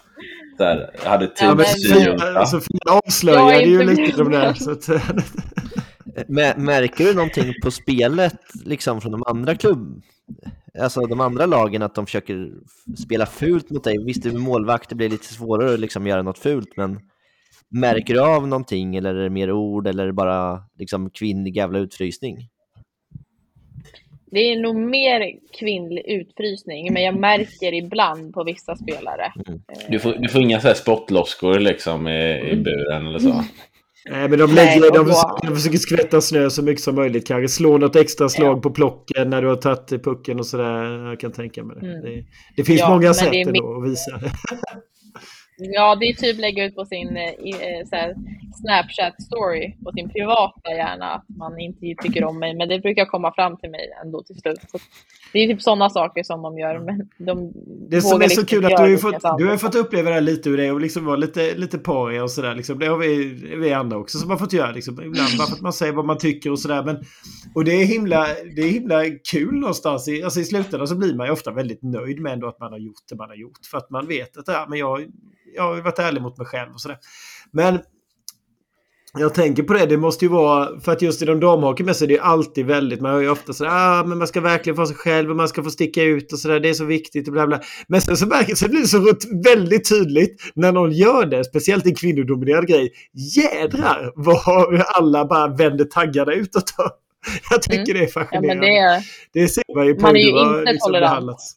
så 0.58 0.64
här, 0.64 0.90
hade 1.04 1.30
Ja, 1.40 1.54
men- 1.54 1.64
tidssynjunta. 1.64 2.38
Alltså, 2.38 2.60
avslöjade 2.90 3.64
ju 3.64 3.82
lite 3.82 4.16
de 4.16 4.30
där. 4.32 4.40
med. 4.46 4.56
Så 4.58 4.70
att, 4.72 4.88
Mä- 6.28 6.58
märker 6.58 7.04
du 7.04 7.14
någonting 7.14 7.54
på 7.62 7.70
spelet 7.70 8.34
liksom 8.64 9.00
från 9.00 9.12
de 9.12 9.22
andra 9.26 9.54
klubb, 9.54 10.02
alltså 10.78 11.00
de 11.00 11.20
andra 11.20 11.46
lagen 11.46 11.82
att 11.82 11.94
de 11.94 12.06
försöker 12.06 12.50
spela 12.96 13.26
fult 13.26 13.70
mot 13.70 13.84
dig? 13.84 14.04
Visst, 14.04 14.22
du 14.22 14.28
är 14.28 14.38
målvakt, 14.38 14.88
det 14.88 14.94
blir 14.94 15.08
lite 15.08 15.34
svårare 15.34 15.74
att 15.74 15.80
liksom 15.80 16.06
göra 16.06 16.22
något 16.22 16.38
fult, 16.38 16.76
men 16.76 17.00
märker 17.68 18.14
du 18.14 18.20
av 18.20 18.48
någonting 18.48 18.96
eller 18.96 19.14
är 19.14 19.22
det 19.22 19.30
mer 19.30 19.52
ord 19.52 19.86
eller 19.86 20.02
är 20.02 20.06
det 20.06 20.12
bara 20.12 20.64
liksom 20.78 21.10
kvinnlig 21.10 21.56
jävla 21.56 21.78
utfrysning? 21.78 22.48
Det 24.30 24.40
är 24.40 24.60
nog 24.60 24.76
mer 24.76 25.32
kvinnlig 25.58 26.04
utfrysning, 26.06 26.92
men 26.92 27.02
jag 27.02 27.16
märker 27.16 27.74
ibland 27.74 28.34
på 28.34 28.44
vissa 28.44 28.76
spelare. 28.76 29.32
Du 29.88 29.98
får, 29.98 30.12
du 30.12 30.28
får 30.28 30.40
inga 30.40 30.60
så 30.60 30.68
här 30.68 30.74
spottloskor 30.74 31.58
liksom 31.58 32.08
i, 32.08 32.50
i 32.50 32.56
buren 32.56 33.06
eller 33.06 33.18
så. 33.18 33.44
Nej, 34.10 34.28
men 34.28 34.38
de, 34.38 34.54
Nej, 34.54 34.80
lägger, 34.80 34.92
de, 34.92 34.98
och 34.98 35.04
då- 35.06 35.12
försöker, 35.12 35.46
de 35.46 35.56
försöker 35.56 35.78
skvätta 35.78 36.20
snö 36.20 36.50
så 36.50 36.62
mycket 36.62 36.82
som 36.84 36.94
möjligt 36.94 37.26
kanske. 37.26 37.48
Slå 37.48 37.78
något 37.78 37.96
extra 37.96 38.28
slag 38.28 38.62
på 38.62 38.70
plocken 38.70 39.30
när 39.30 39.42
du 39.42 39.48
har 39.48 39.56
tagit 39.56 40.04
pucken 40.04 40.38
och 40.38 40.46
sådär. 40.46 41.08
Jag 41.08 41.20
kan 41.20 41.32
tänka 41.32 41.64
mig 41.64 41.76
det. 41.80 41.86
Mm. 41.86 42.02
Det, 42.02 42.24
det 42.56 42.64
finns 42.64 42.80
Ja, 42.80 42.88
många 42.88 43.14
sätt 43.14 43.28
ändå 43.32 43.76
att 43.82 43.90
visa 43.90 44.10
det. 44.18 44.32
Ja, 45.64 45.96
det 45.96 46.06
är 46.06 46.12
typ 46.12 46.40
lägga 46.40 46.64
ut 46.64 46.74
på 46.74 46.84
sin 46.84 47.16
eh, 47.16 47.28
eh 47.28 48.14
Snapchat-story 48.62 49.84
på 49.84 49.92
sin 49.92 50.08
privata 50.08 50.70
gärna 50.70 51.06
att 51.10 51.24
man 51.28 51.60
inte 51.60 51.94
tycker 52.02 52.24
om 52.24 52.38
mig, 52.38 52.54
men 52.54 52.68
det 52.68 52.78
brukar 52.78 53.04
komma 53.04 53.32
fram 53.34 53.56
till 53.56 53.70
mig 53.70 53.90
ändå 54.04 54.22
till 54.22 54.36
slut. 54.36 54.60
Så 54.72 54.78
det 55.32 55.38
är 55.38 55.48
typ 55.48 55.62
sådana 55.62 55.90
saker 55.90 56.22
som 56.22 56.42
de 56.42 56.58
gör, 56.58 56.78
men 56.78 57.08
de 57.18 57.52
Det 57.90 58.00
som 58.00 58.22
är 58.22 58.28
så 58.28 58.28
liksom 58.28 58.44
kul 58.44 58.64
att 58.64 58.70
du 58.70 58.90
har, 58.90 58.96
fått, 58.96 59.38
du 59.38 59.46
har 59.46 59.56
fått 59.56 59.74
uppleva 59.74 60.08
det 60.08 60.14
här 60.14 60.20
lite 60.20 60.50
ur 60.50 60.56
det 60.56 60.72
och 60.72 60.80
liksom 60.80 61.04
vara 61.04 61.16
lite, 61.16 61.54
lite 61.54 61.78
paria 61.78 62.22
och 62.22 62.30
sådär. 62.30 62.54
Liksom. 62.54 62.78
Det 62.78 62.86
har 62.86 62.98
vi, 62.98 63.24
vi 63.56 63.72
andra 63.72 63.96
också 63.96 64.18
som 64.18 64.30
har 64.30 64.36
fått 64.36 64.52
göra. 64.52 64.70
Liksom. 64.70 64.94
Ibland 64.94 65.38
bara 65.38 65.46
för 65.46 65.54
att 65.54 65.60
man 65.60 65.72
säger 65.72 65.92
vad 65.92 66.04
man 66.04 66.18
tycker 66.18 66.50
och 66.50 66.58
sådär. 66.58 67.00
Och 67.54 67.64
det 67.64 67.72
är, 67.72 67.84
himla, 67.84 68.26
det 68.56 68.62
är 68.62 68.70
himla 68.70 69.02
kul 69.30 69.54
någonstans. 69.54 70.08
I, 70.08 70.22
alltså 70.22 70.40
I 70.40 70.44
slutändan 70.44 70.88
så 70.88 70.96
blir 70.96 71.14
man 71.14 71.26
ju 71.26 71.32
ofta 71.32 71.50
väldigt 71.50 71.82
nöjd 71.82 72.20
med 72.20 72.32
ändå 72.32 72.48
att 72.48 72.60
man 72.60 72.72
har 72.72 72.78
gjort 72.78 73.02
det 73.08 73.16
man 73.16 73.28
har 73.28 73.36
gjort. 73.36 73.66
För 73.70 73.78
att 73.78 73.90
man 73.90 74.06
vet 74.06 74.36
att 74.36 74.48
ja, 74.48 74.66
men 74.68 74.78
jag, 74.78 75.06
jag 75.54 75.62
har 75.62 75.80
varit 75.80 75.98
ärlig 75.98 76.22
mot 76.22 76.38
mig 76.38 76.46
själv 76.46 76.72
och 76.72 76.80
sådär. 76.80 76.98
Men 77.52 77.78
jag 79.18 79.34
tänker 79.34 79.62
på 79.62 79.72
det, 79.72 79.86
det 79.86 79.96
måste 79.96 80.24
ju 80.24 80.28
vara, 80.28 80.80
för 80.80 80.92
att 80.92 81.02
just 81.02 81.22
i 81.22 81.24
de 81.24 81.40
damhockeymässor 81.40 82.04
är 82.06 82.08
det 82.08 82.18
alltid 82.18 82.66
väldigt, 82.66 83.00
man 83.00 83.12
hör 83.12 83.20
ju 83.20 83.30
ofta 83.30 83.52
sådär, 83.52 83.70
ah, 83.72 84.04
men 84.04 84.18
man 84.18 84.26
ska 84.26 84.40
verkligen 84.40 84.76
få 84.76 84.86
sig 84.86 84.96
själv 84.96 85.30
och 85.30 85.36
man 85.36 85.48
ska 85.48 85.62
få 85.62 85.70
sticka 85.70 86.02
ut 86.02 86.32
och 86.32 86.38
sådär, 86.38 86.60
det 86.60 86.68
är 86.68 86.74
så 86.74 86.84
viktigt 86.84 87.26
och 87.26 87.32
bla 87.32 87.46
bla. 87.46 87.60
Men 87.86 88.00
sen 88.00 88.16
så, 88.16 88.26
märker, 88.26 88.54
så 88.54 88.68
blir 88.68 88.80
det 88.80 88.86
så 88.86 89.14
väldigt 89.44 89.88
tydligt 89.88 90.42
när 90.54 90.72
någon 90.72 90.92
gör 90.92 91.26
det, 91.26 91.44
speciellt 91.44 91.86
en 91.86 91.94
kvinnodominerad 91.94 92.66
grej. 92.66 92.92
Jädrar 93.36 94.12
vad 94.14 94.82
alla 94.94 95.24
bara 95.24 95.48
vänder 95.48 95.84
taggarna 95.84 96.32
utåt. 96.32 96.74
Jag 97.50 97.62
tycker 97.62 97.76
mm. 97.76 97.94
det 97.94 98.04
är 98.04 98.06
fascinerande. 98.06 98.66
Ja, 98.66 99.00
det, 99.32 99.40
det 99.40 99.48
ser 99.48 99.76
man 99.76 99.86
ju 99.86 99.94
på 99.94 100.02
man 100.02 100.16
är 100.16 100.20
ju 100.20 100.28
inte 100.28 100.72
liksom 100.72 100.88
tolerant. 100.88 101.10
Behandlats. 101.10 101.56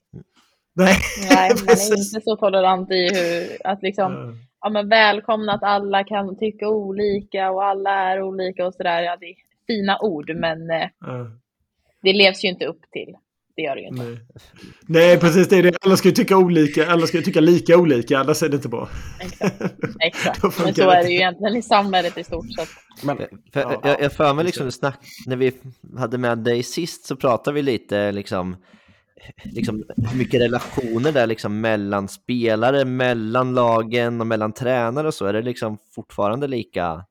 Nej, 0.76 0.98
Nej 1.30 1.52
man 1.66 1.76
är 1.76 1.98
inte 1.98 2.22
så 2.22 2.36
tolerant 2.36 2.92
i 2.92 3.10
hur, 3.14 3.68
att 3.68 3.84
liksom, 3.84 4.16
mm. 4.16 4.38
ja, 4.62 4.70
men 4.70 4.90
välkomna 4.90 5.54
att 5.54 5.64
alla 5.64 6.04
kan 6.04 6.38
tycka 6.38 6.70
olika 6.70 7.52
och 7.52 7.64
alla 7.64 7.92
är 7.92 8.22
olika 8.22 8.68
och 8.68 8.74
sådär. 8.74 9.02
Ja, 9.02 9.18
det 9.20 9.26
är 9.26 9.36
fina 9.68 10.00
ord, 10.00 10.32
men 10.36 10.72
mm. 10.72 10.92
det 12.02 12.14
levs 12.14 12.44
ju 12.44 12.50
inte 12.50 12.66
upp 12.66 12.82
till. 12.92 13.16
Det 13.56 13.62
gör 13.62 13.76
det 13.76 13.82
ju 13.82 13.88
inte. 13.88 14.04
Nej, 14.04 14.18
Nej 14.88 15.20
precis. 15.20 15.50
Det 15.50 15.58
är 15.58 15.64
det. 15.64 15.78
Alla 15.82 15.98
ska 15.98 16.08
ju 16.08 16.14
tycka 16.14 16.38
olika, 16.38 16.92
alla 16.92 17.08
ska 17.08 17.18
ju 17.18 17.24
tycka 17.24 17.40
lika 17.40 17.78
olika, 17.78 18.20
annars 18.20 18.44
är 18.44 18.50
det 18.50 18.56
inte 18.56 18.70
bra. 18.70 18.90
Exakt. 19.20 19.62
Exakt. 20.00 20.60
men 20.64 20.76
så 20.76 20.90
är 20.90 21.04
det 21.04 21.10
ju 21.10 21.16
egentligen 21.16 21.56
i 21.56 21.62
samhället 21.62 22.18
i 22.18 22.24
stort 22.24 22.54
sett. 22.54 22.70
Men, 23.04 23.18
för, 23.54 23.60
ja, 23.60 23.82
jag, 23.84 24.02
jag 24.02 24.14
för 24.14 24.34
mig 24.34 24.46
liksom, 24.46 24.72
snack, 24.72 25.00
när 25.26 25.36
vi 25.36 25.52
hade 25.98 26.18
med 26.18 26.38
dig 26.38 26.64
sist 26.64 27.06
så 27.06 27.16
pratade 27.16 27.56
vi 27.56 27.62
lite 27.62 28.12
liksom 28.12 28.56
liksom, 29.43 29.84
mycket 30.17 30.41
relationer 30.41 31.12
det 31.12 31.21
är 31.21 31.28
liksom 31.28 31.62
mellan 31.62 32.08
spelare, 32.08 32.86
mellan 32.86 33.54
lagen 33.54 34.21
och 34.21 34.28
mellan 34.28 34.54
tränare 34.54 35.08
och 35.08 35.13
så? 35.13 35.25
Är 35.25 35.34
det 35.34 35.41
liksom 35.41 35.78
fortfarande 35.95 36.47
lika 36.47 37.06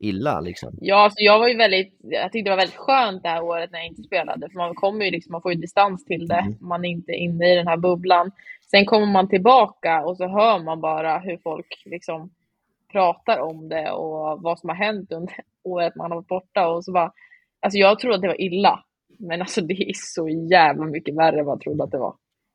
illa 0.00 0.40
liksom? 0.40 0.78
Ja, 0.80 0.96
alltså 0.96 1.20
jag 1.20 1.38
var 1.38 1.48
ju 1.48 1.56
väldigt, 1.56 1.98
jag 2.02 2.32
tyckte 2.32 2.50
det 2.50 2.56
var 2.56 2.62
väldigt 2.62 2.76
skönt 2.76 3.22
det 3.22 3.28
här 3.28 3.42
året 3.42 3.70
när 3.70 3.78
jag 3.78 3.88
inte 3.88 4.02
spelade, 4.02 4.48
för 4.50 4.56
man 4.56 4.74
kommer 4.74 5.04
ju 5.04 5.10
liksom, 5.10 5.32
man 5.32 5.42
får 5.42 5.52
ju 5.52 5.60
distans 5.60 6.04
till 6.04 6.28
det, 6.28 6.34
mm. 6.34 6.56
man 6.60 6.84
är 6.84 6.88
inte 6.88 7.12
inne 7.12 7.52
i 7.52 7.56
den 7.56 7.66
här 7.66 7.76
bubblan. 7.76 8.30
Sen 8.70 8.86
kommer 8.86 9.06
man 9.06 9.28
tillbaka 9.28 10.04
och 10.04 10.16
så 10.16 10.28
hör 10.28 10.58
man 10.58 10.80
bara 10.80 11.18
hur 11.18 11.36
folk 11.36 11.82
liksom 11.84 12.30
pratar 12.92 13.38
om 13.38 13.68
det 13.68 13.90
och 13.90 14.42
vad 14.42 14.58
som 14.58 14.68
har 14.68 14.76
hänt 14.76 15.12
under 15.12 15.34
året 15.62 15.96
man 15.96 16.10
har 16.10 16.18
varit 16.18 16.28
borta 16.28 16.68
och 16.68 16.84
så 16.84 16.92
bara, 16.92 17.12
alltså 17.60 17.78
jag 17.78 17.98
tror 17.98 18.12
att 18.12 18.20
det 18.20 18.28
var 18.28 18.40
illa 18.40 18.84
men 19.20 19.40
alltså 19.40 19.60
det 19.60 19.90
är 19.90 19.92
så 19.94 20.28
jävla 20.28 20.86
mycket 20.86 21.14
värre 21.14 21.40
än 21.40 21.46
vad 21.46 21.54
jag 21.54 21.60
trodde 21.60 21.84
att 21.84 21.90
det 21.90 21.98
var. 21.98 22.14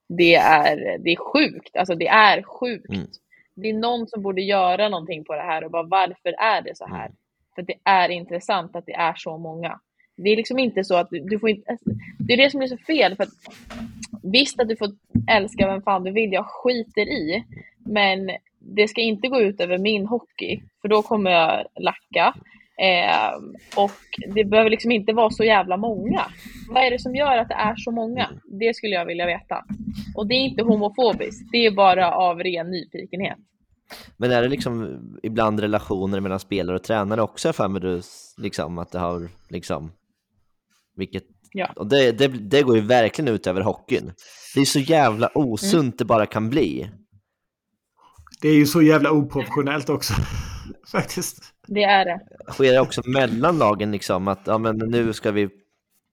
Det 0.09 0.35
är, 0.35 0.97
det 0.97 1.09
är 1.09 1.33
sjukt, 1.33 1.75
alltså 1.77 1.95
det 1.95 2.07
är 2.07 2.43
sjukt. 2.43 2.89
Mm. 2.89 3.07
Det 3.55 3.69
är 3.69 3.73
någon 3.73 4.07
som 4.07 4.21
borde 4.21 4.41
göra 4.41 4.89
någonting 4.89 5.23
på 5.23 5.33
det 5.35 5.41
här 5.41 5.63
och 5.63 5.71
bara 5.71 5.83
varför 5.83 6.29
är 6.29 6.61
det 6.61 6.77
så 6.77 6.85
här? 6.85 7.05
Mm. 7.05 7.17
För 7.55 7.61
det 7.61 7.75
är 7.83 8.09
intressant 8.09 8.75
att 8.75 8.85
det 8.85 8.93
är 8.93 9.13
så 9.17 9.37
många. 9.37 9.79
Det 10.17 10.29
är 10.29 10.37
liksom 10.37 10.59
inte 10.59 10.83
så 10.83 10.95
att 10.95 11.09
du, 11.09 11.19
du 11.19 11.39
får 11.39 11.49
inte, 11.49 11.71
alltså, 11.71 11.85
det 12.19 12.33
är 12.33 12.37
det 12.37 12.49
som 12.49 12.61
är 12.61 12.67
så 12.67 12.77
fel. 12.77 13.15
För 13.15 13.23
att, 13.23 13.29
visst 14.23 14.59
att 14.59 14.69
du 14.69 14.75
får 14.75 14.89
älska 15.31 15.67
vem 15.67 15.81
fan 15.81 16.03
du 16.03 16.11
vill, 16.11 16.33
jag 16.33 16.45
skiter 16.45 17.01
i. 17.01 17.43
Men 17.77 18.31
det 18.59 18.87
ska 18.87 19.01
inte 19.01 19.27
gå 19.27 19.41
ut 19.41 19.61
över 19.61 19.77
min 19.77 20.05
hockey, 20.05 20.61
för 20.81 20.87
då 20.87 21.01
kommer 21.01 21.31
jag 21.31 21.65
lacka. 21.79 22.35
Eh, 22.81 23.35
och 23.83 23.91
det 24.35 24.43
behöver 24.43 24.69
liksom 24.69 24.91
inte 24.91 25.13
vara 25.13 25.29
så 25.29 25.43
jävla 25.43 25.77
många. 25.77 26.25
Vad 26.69 26.83
är 26.83 26.91
det 26.91 26.99
som 26.99 27.15
gör 27.15 27.37
att 27.37 27.49
det 27.49 27.55
är 27.55 27.75
så 27.75 27.91
många? 27.91 28.29
Det 28.59 28.75
skulle 28.75 28.95
jag 28.95 29.05
vilja 29.05 29.25
veta. 29.25 29.65
Och 30.15 30.27
det 30.27 30.33
är 30.33 30.39
inte 30.39 30.63
homofobiskt, 30.63 31.51
det 31.51 31.65
är 31.65 31.71
bara 31.71 32.11
av 32.13 32.39
ren 32.39 32.71
nyfikenhet. 32.71 33.37
Men 34.17 34.31
är 34.31 34.41
det 34.41 34.47
liksom 34.47 34.99
ibland 35.23 35.59
relationer 35.59 36.19
mellan 36.19 36.39
spelare 36.39 36.75
och 36.75 36.83
tränare 36.83 37.21
också 37.21 37.53
för 37.53 37.67
mig 37.67 37.81
du 37.81 38.01
liksom 38.37 38.77
att 38.77 38.91
det 38.91 38.99
har 38.99 39.29
liksom 39.49 39.91
vilket 40.95 41.23
ja. 41.51 41.73
och 41.75 41.87
det, 41.87 42.11
det, 42.11 42.27
det 42.27 42.61
går 42.61 42.75
ju 42.75 42.81
verkligen 42.81 43.33
ut 43.33 43.47
över 43.47 43.61
hockeyn. 43.61 44.13
Det 44.55 44.61
är 44.61 44.65
så 44.65 44.79
jävla 44.79 45.29
osunt 45.35 45.83
mm. 45.83 45.93
det 45.97 46.05
bara 46.05 46.25
kan 46.25 46.49
bli. 46.49 46.91
Det 48.41 48.49
är 48.49 48.55
ju 48.55 48.65
så 48.65 48.81
jävla 48.81 49.11
oprofessionellt 49.11 49.89
också 49.89 50.13
faktiskt. 50.91 51.54
Det 51.67 51.83
är 51.83 52.05
det. 52.05 52.19
Sker 52.51 52.73
det 52.73 52.79
också 52.79 53.01
mellan 53.05 53.57
lagen 53.57 53.91
liksom 53.91 54.27
att 54.27 54.41
ja, 54.45 54.57
men 54.57 54.77
nu 54.77 55.13
ska 55.13 55.31
vi 55.31 55.49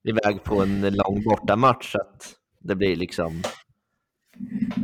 iväg 0.03 0.43
på 0.43 0.61
en 0.61 0.81
lång 0.81 1.23
bortamatch 1.23 1.95
att 1.95 2.33
det 2.59 2.75
blir 2.75 2.95
liksom 2.95 3.41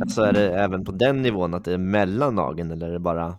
Alltså 0.00 0.22
är 0.22 0.32
det 0.32 0.54
även 0.54 0.84
på 0.84 0.92
den 0.92 1.22
nivån 1.22 1.54
att 1.54 1.64
det 1.64 1.72
är 1.72 1.78
mellan 1.78 2.34
lagen 2.34 2.70
eller 2.70 2.88
är 2.88 2.92
det 2.92 2.98
bara 2.98 3.38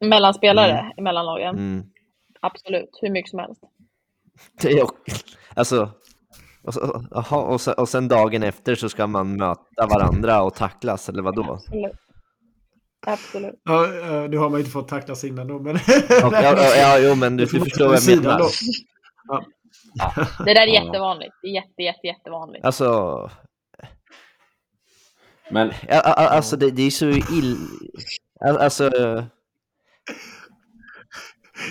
Mellan 0.00 0.34
spelare, 0.34 0.78
mm. 0.78 1.04
mellan 1.04 1.26
lagen? 1.26 1.54
Mm. 1.58 1.84
Absolut, 2.40 2.98
hur 3.02 3.10
mycket 3.10 3.30
som 3.30 3.38
helst. 3.38 3.62
Det 4.62 4.72
är 4.72 4.86
alltså 5.54 5.90
och, 6.62 6.74
så, 6.74 7.04
aha, 7.12 7.42
och, 7.42 7.60
sen, 7.60 7.74
och 7.74 7.88
sen 7.88 8.08
dagen 8.08 8.42
efter 8.42 8.74
så 8.74 8.88
ska 8.88 9.06
man 9.06 9.36
möta 9.36 9.86
varandra 9.86 10.42
och 10.42 10.54
tacklas 10.54 11.08
eller 11.08 11.22
vad 11.22 11.34
då? 11.34 11.52
Absolut. 11.52 11.92
Absolut. 13.06 13.60
Ja, 13.64 13.86
nu 14.30 14.36
har 14.36 14.50
man 14.50 14.60
inte 14.60 14.70
fått 14.70 14.88
tacklas 14.88 15.24
innan 15.24 15.48
då, 15.48 15.58
men... 15.58 15.78
ja, 16.08 16.30
ja, 16.32 16.76
ja, 16.76 16.98
jo, 16.98 17.14
men 17.14 17.36
du, 17.36 17.44
du 17.44 17.60
förstår 17.60 17.88
vad 17.88 17.96
jag 17.96 18.16
menar. 18.16 18.40
Ja. 19.28 19.44
Ja, 19.94 20.14
det 20.44 20.54
där 20.54 20.66
är 20.66 20.84
jättevanligt. 20.84 21.34
Det 21.42 21.48
är 21.48 21.52
jätte, 21.52 21.82
jätte, 21.82 22.06
jättevanligt. 22.06 22.64
Alltså... 22.64 23.30
Men... 25.50 25.72
alltså, 25.88 26.56
det, 26.56 26.70
det 26.70 26.82
är 26.82 26.90
så 26.90 27.08
ill... 27.08 27.56
Alltså... 28.40 28.90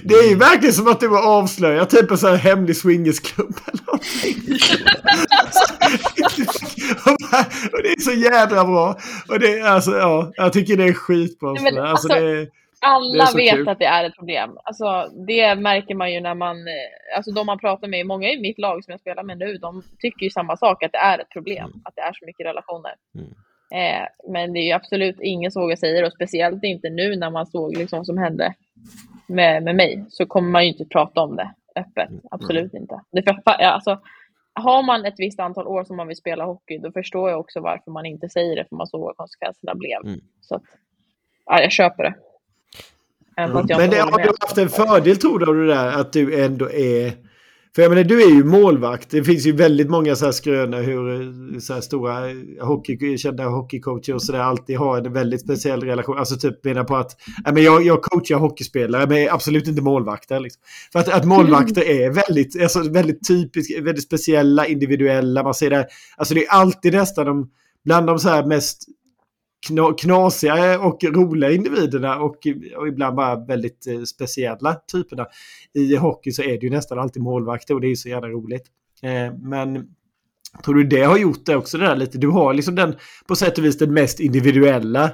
Det 0.03 0.13
är 0.13 0.29
ju 0.29 0.35
verkligen 0.35 0.73
som 0.73 0.87
att 0.87 0.99
du 0.99 1.07
var 1.07 1.37
avslöjad, 1.37 1.89
typ 1.89 2.11
en 2.11 2.17
sån 2.17 2.29
här 2.29 2.37
hemlig 2.37 2.77
swingersklubb 2.77 3.55
eller 3.67 3.85
någonting. 3.85 4.59
och 7.73 7.83
det 7.83 7.89
är 7.89 7.99
så 7.99 8.11
jädra 8.11 8.65
bra. 8.65 8.97
Och 9.29 9.39
det, 9.39 9.61
alltså, 9.61 9.91
ja, 9.91 10.31
jag 10.35 10.53
tycker 10.53 10.77
det 10.77 10.83
är 10.83 10.93
skitbra. 10.93 11.53
Nej, 11.53 11.63
men, 11.63 11.77
alltså, 11.77 12.13
alltså, 12.13 12.25
det, 12.25 12.47
alla 12.81 13.25
det 13.25 13.37
vet 13.37 13.55
kul. 13.55 13.69
att 13.69 13.79
det 13.79 13.85
är 13.85 14.03
ett 14.03 14.15
problem. 14.15 14.57
Alltså, 14.63 15.09
det 15.27 15.55
märker 15.55 15.95
man 15.95 16.13
ju 16.13 16.19
när 16.19 16.35
man, 16.35 16.57
eh, 16.57 17.17
alltså 17.17 17.31
de 17.31 17.45
man 17.45 17.59
pratar 17.59 17.87
med, 17.87 18.05
många 18.05 18.29
i 18.29 18.41
mitt 18.41 18.59
lag 18.59 18.83
som 18.83 18.91
jag 18.91 18.99
spelar 18.99 19.23
med 19.23 19.37
nu, 19.37 19.57
de 19.57 19.83
tycker 19.99 20.23
ju 20.23 20.29
samma 20.29 20.57
sak, 20.57 20.83
att 20.83 20.91
det 20.91 20.97
är 20.97 21.19
ett 21.19 21.29
problem, 21.29 21.65
mm. 21.65 21.81
att 21.83 21.95
det 21.95 22.01
är 22.01 22.13
så 22.13 22.25
mycket 22.25 22.45
relationer. 22.45 22.93
Mm. 23.15 23.29
Eh, 23.71 24.07
men 24.31 24.53
det 24.53 24.59
är 24.59 24.65
ju 24.65 24.71
absolut 24.71 25.17
ingen 25.21 25.51
som 25.51 25.61
vågar 25.61 25.75
säga 25.75 26.01
det, 26.01 26.07
och 26.07 26.13
speciellt 26.13 26.63
inte 26.63 26.89
nu 26.89 27.15
när 27.15 27.29
man 27.29 27.45
såg 27.45 27.77
liksom 27.77 27.99
vad 27.99 28.05
som 28.05 28.17
hände 28.17 28.53
med, 29.29 29.63
med 29.63 29.75
mig, 29.75 30.05
så 30.09 30.25
kommer 30.25 30.49
man 30.49 30.63
ju 30.63 30.71
inte 30.71 30.85
prata 30.85 31.21
om 31.21 31.35
det 31.35 31.53
öppet. 31.75 32.09
Mm. 32.09 32.21
Absolut 32.31 32.73
mm. 32.73 32.81
inte. 32.81 33.01
Det 33.11 33.23
för, 33.23 33.51
alltså, 33.51 33.99
har 34.53 34.83
man 34.83 35.05
ett 35.05 35.15
visst 35.17 35.39
antal 35.39 35.67
år 35.67 35.83
som 35.83 35.97
man 35.97 36.07
vill 36.07 36.17
spela 36.17 36.45
hockey, 36.45 36.77
då 36.77 36.91
förstår 36.91 37.29
jag 37.29 37.39
också 37.39 37.59
varför 37.59 37.91
man 37.91 38.05
inte 38.05 38.29
säger 38.29 38.55
det, 38.55 38.65
för 38.69 38.75
man 38.75 38.87
såg 38.87 39.01
vad 39.01 39.17
konsekvenserna 39.17 39.75
blev. 39.75 40.01
Mm. 40.03 40.19
Så 40.41 40.55
att, 40.55 40.63
ja, 41.45 41.61
jag 41.61 41.71
köper 41.71 42.03
det. 42.03 42.13
Mm. 43.37 43.51
Men 43.51 43.89
det, 43.89 43.99
har 43.99 44.23
du 44.23 44.31
haft 44.39 44.57
en 44.57 44.69
fördel 44.69 45.17
tror 45.17 45.39
du 45.39 45.45
av 45.49 45.55
det 45.55 45.67
där 45.67 46.01
att 46.01 46.13
du 46.13 46.43
ändå 46.43 46.71
är 46.71 47.13
för 47.75 47.81
jag 47.81 47.89
menar, 47.89 48.03
du 48.03 48.23
är 48.23 48.29
ju 48.29 48.43
målvakt. 48.43 49.09
Det 49.09 49.23
finns 49.23 49.45
ju 49.45 49.51
väldigt 49.51 49.89
många 49.89 50.15
så 50.15 50.25
här 50.25 50.31
skrönor 50.31 50.81
hur 50.81 51.21
eh, 51.21 51.59
så 51.59 51.73
här 51.73 51.81
stora 51.81 52.21
hockey, 52.61 53.17
kända 53.17 53.43
hockeycoacher 53.43 54.13
och 54.13 54.23
sådär 54.23 54.39
alltid 54.39 54.77
har 54.77 54.97
en 54.97 55.13
väldigt 55.13 55.41
speciell 55.41 55.83
relation. 55.83 56.17
Alltså 56.17 56.37
typ 56.37 56.65
menar 56.65 56.83
på 56.83 56.95
att 56.95 57.11
ja, 57.45 57.51
men 57.51 57.63
jag, 57.63 57.85
jag 57.85 58.01
coachar 58.01 58.35
hockeyspelare 58.35 59.07
men 59.07 59.29
absolut 59.31 59.67
inte 59.67 59.81
målvakter. 59.81 60.39
Liksom. 60.39 60.61
För 60.91 60.99
att, 60.99 61.07
att 61.07 61.25
målvakter 61.25 61.83
är 61.89 62.09
väldigt, 62.09 62.61
alltså, 62.61 62.89
väldigt 62.89 63.27
typiska, 63.27 63.81
väldigt 63.81 64.03
speciella, 64.03 64.67
individuella. 64.67 65.43
Man 65.43 65.53
ser 65.53 65.69
det, 65.69 65.87
alltså 66.17 66.33
det 66.33 66.45
är 66.45 66.51
alltid 66.51 66.93
nästan 66.93 67.25
de, 67.25 67.49
bland 67.85 68.07
de 68.07 68.19
så 68.19 68.29
här 68.29 68.45
mest 68.45 68.85
knasiga 69.97 70.79
och 70.79 71.03
roliga 71.03 71.51
individerna 71.51 72.19
och, 72.19 72.47
och 72.77 72.87
ibland 72.87 73.15
bara 73.15 73.45
väldigt 73.45 73.87
eh, 73.87 74.03
speciella 74.03 74.75
typerna. 74.91 75.25
I 75.73 75.95
hockey 75.95 76.31
så 76.31 76.41
är 76.41 76.59
det 76.59 76.65
ju 76.65 76.69
nästan 76.69 76.99
alltid 76.99 77.23
målvakter 77.23 77.73
och 77.73 77.81
det 77.81 77.87
är 77.87 77.95
så 77.95 78.09
jävla 78.09 78.27
roligt. 78.27 78.67
Eh, 79.03 79.37
men 79.41 79.87
tror 80.65 80.75
du 80.75 80.83
det 80.83 81.03
har 81.03 81.17
gjort 81.17 81.45
det 81.45 81.55
också 81.55 81.77
det 81.77 81.85
där 81.85 81.95
lite? 81.95 82.17
Du 82.17 82.27
har 82.27 82.53
liksom 82.53 82.75
den 82.75 82.95
på 83.27 83.35
sätt 83.35 83.57
och 83.57 83.65
vis 83.65 83.77
den 83.77 83.93
mest 83.93 84.19
individuella 84.19 85.11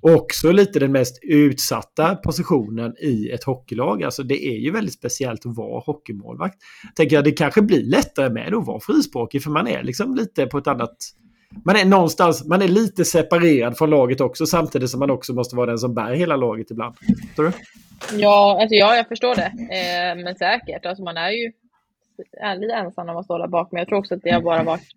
och 0.00 0.14
också 0.14 0.52
lite 0.52 0.78
den 0.78 0.92
mest 0.92 1.18
utsatta 1.22 2.14
positionen 2.14 2.94
i 2.98 3.30
ett 3.30 3.44
hockeylag. 3.44 4.02
Alltså 4.02 4.22
det 4.22 4.46
är 4.46 4.58
ju 4.58 4.70
väldigt 4.70 4.94
speciellt 4.94 5.46
att 5.46 5.56
vara 5.56 5.80
hockeymålvakt. 5.80 6.58
Tänker 6.96 7.16
jag, 7.16 7.24
det 7.24 7.32
kanske 7.32 7.62
blir 7.62 7.82
lättare 7.82 8.30
med 8.30 8.54
att 8.54 8.66
vara 8.66 8.80
frispråkig 8.80 9.42
för 9.42 9.50
man 9.50 9.66
är 9.68 9.82
liksom 9.82 10.14
lite 10.14 10.46
på 10.46 10.58
ett 10.58 10.66
annat... 10.66 10.96
Man 11.64 11.76
är 11.76 11.84
någonstans, 11.84 12.46
man 12.46 12.62
är 12.62 12.68
lite 12.68 13.04
separerad 13.04 13.78
från 13.78 13.90
laget 13.90 14.20
också 14.20 14.46
samtidigt 14.46 14.90
som 14.90 15.00
man 15.00 15.10
också 15.10 15.32
måste 15.32 15.56
vara 15.56 15.66
den 15.66 15.78
som 15.78 15.94
bär 15.94 16.12
hela 16.12 16.36
laget 16.36 16.70
ibland. 16.70 16.94
Tror 17.36 17.46
du? 17.46 17.52
Ja, 18.20 18.58
alltså 18.60 18.74
ja, 18.74 18.96
jag 18.96 19.08
förstår 19.08 19.34
det. 19.34 19.52
Eh, 19.76 20.24
men 20.24 20.34
säkert, 20.34 20.86
alltså 20.86 21.04
man 21.04 21.16
är 21.16 21.30
ju 21.30 21.52
lite 22.56 22.74
ensam 22.74 23.06
när 23.06 23.14
man 23.14 23.24
står 23.24 23.38
där 23.38 23.46
bak. 23.46 23.72
Men 23.72 23.78
jag 23.78 23.88
tror 23.88 23.98
också 23.98 24.14
att 24.14 24.22
det 24.22 24.30
har 24.30 24.40
bara 24.40 24.62
varit 24.62 24.88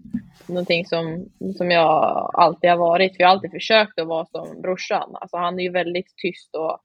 någonting 0.48 0.86
som, 0.86 1.26
som 1.58 1.72
jag 1.72 2.32
alltid 2.34 2.70
har 2.70 2.78
varit. 2.78 3.16
För 3.16 3.24
jag 3.24 3.28
har 3.28 3.36
alltid 3.36 3.52
försökt 3.52 4.00
att 4.00 4.08
vara 4.08 4.26
som 4.26 4.62
brorsan. 4.62 5.16
Alltså 5.16 5.38
han 5.38 5.60
är 5.60 5.64
ju 5.64 5.72
väldigt 5.72 6.18
tyst 6.18 6.56
och 6.56 6.80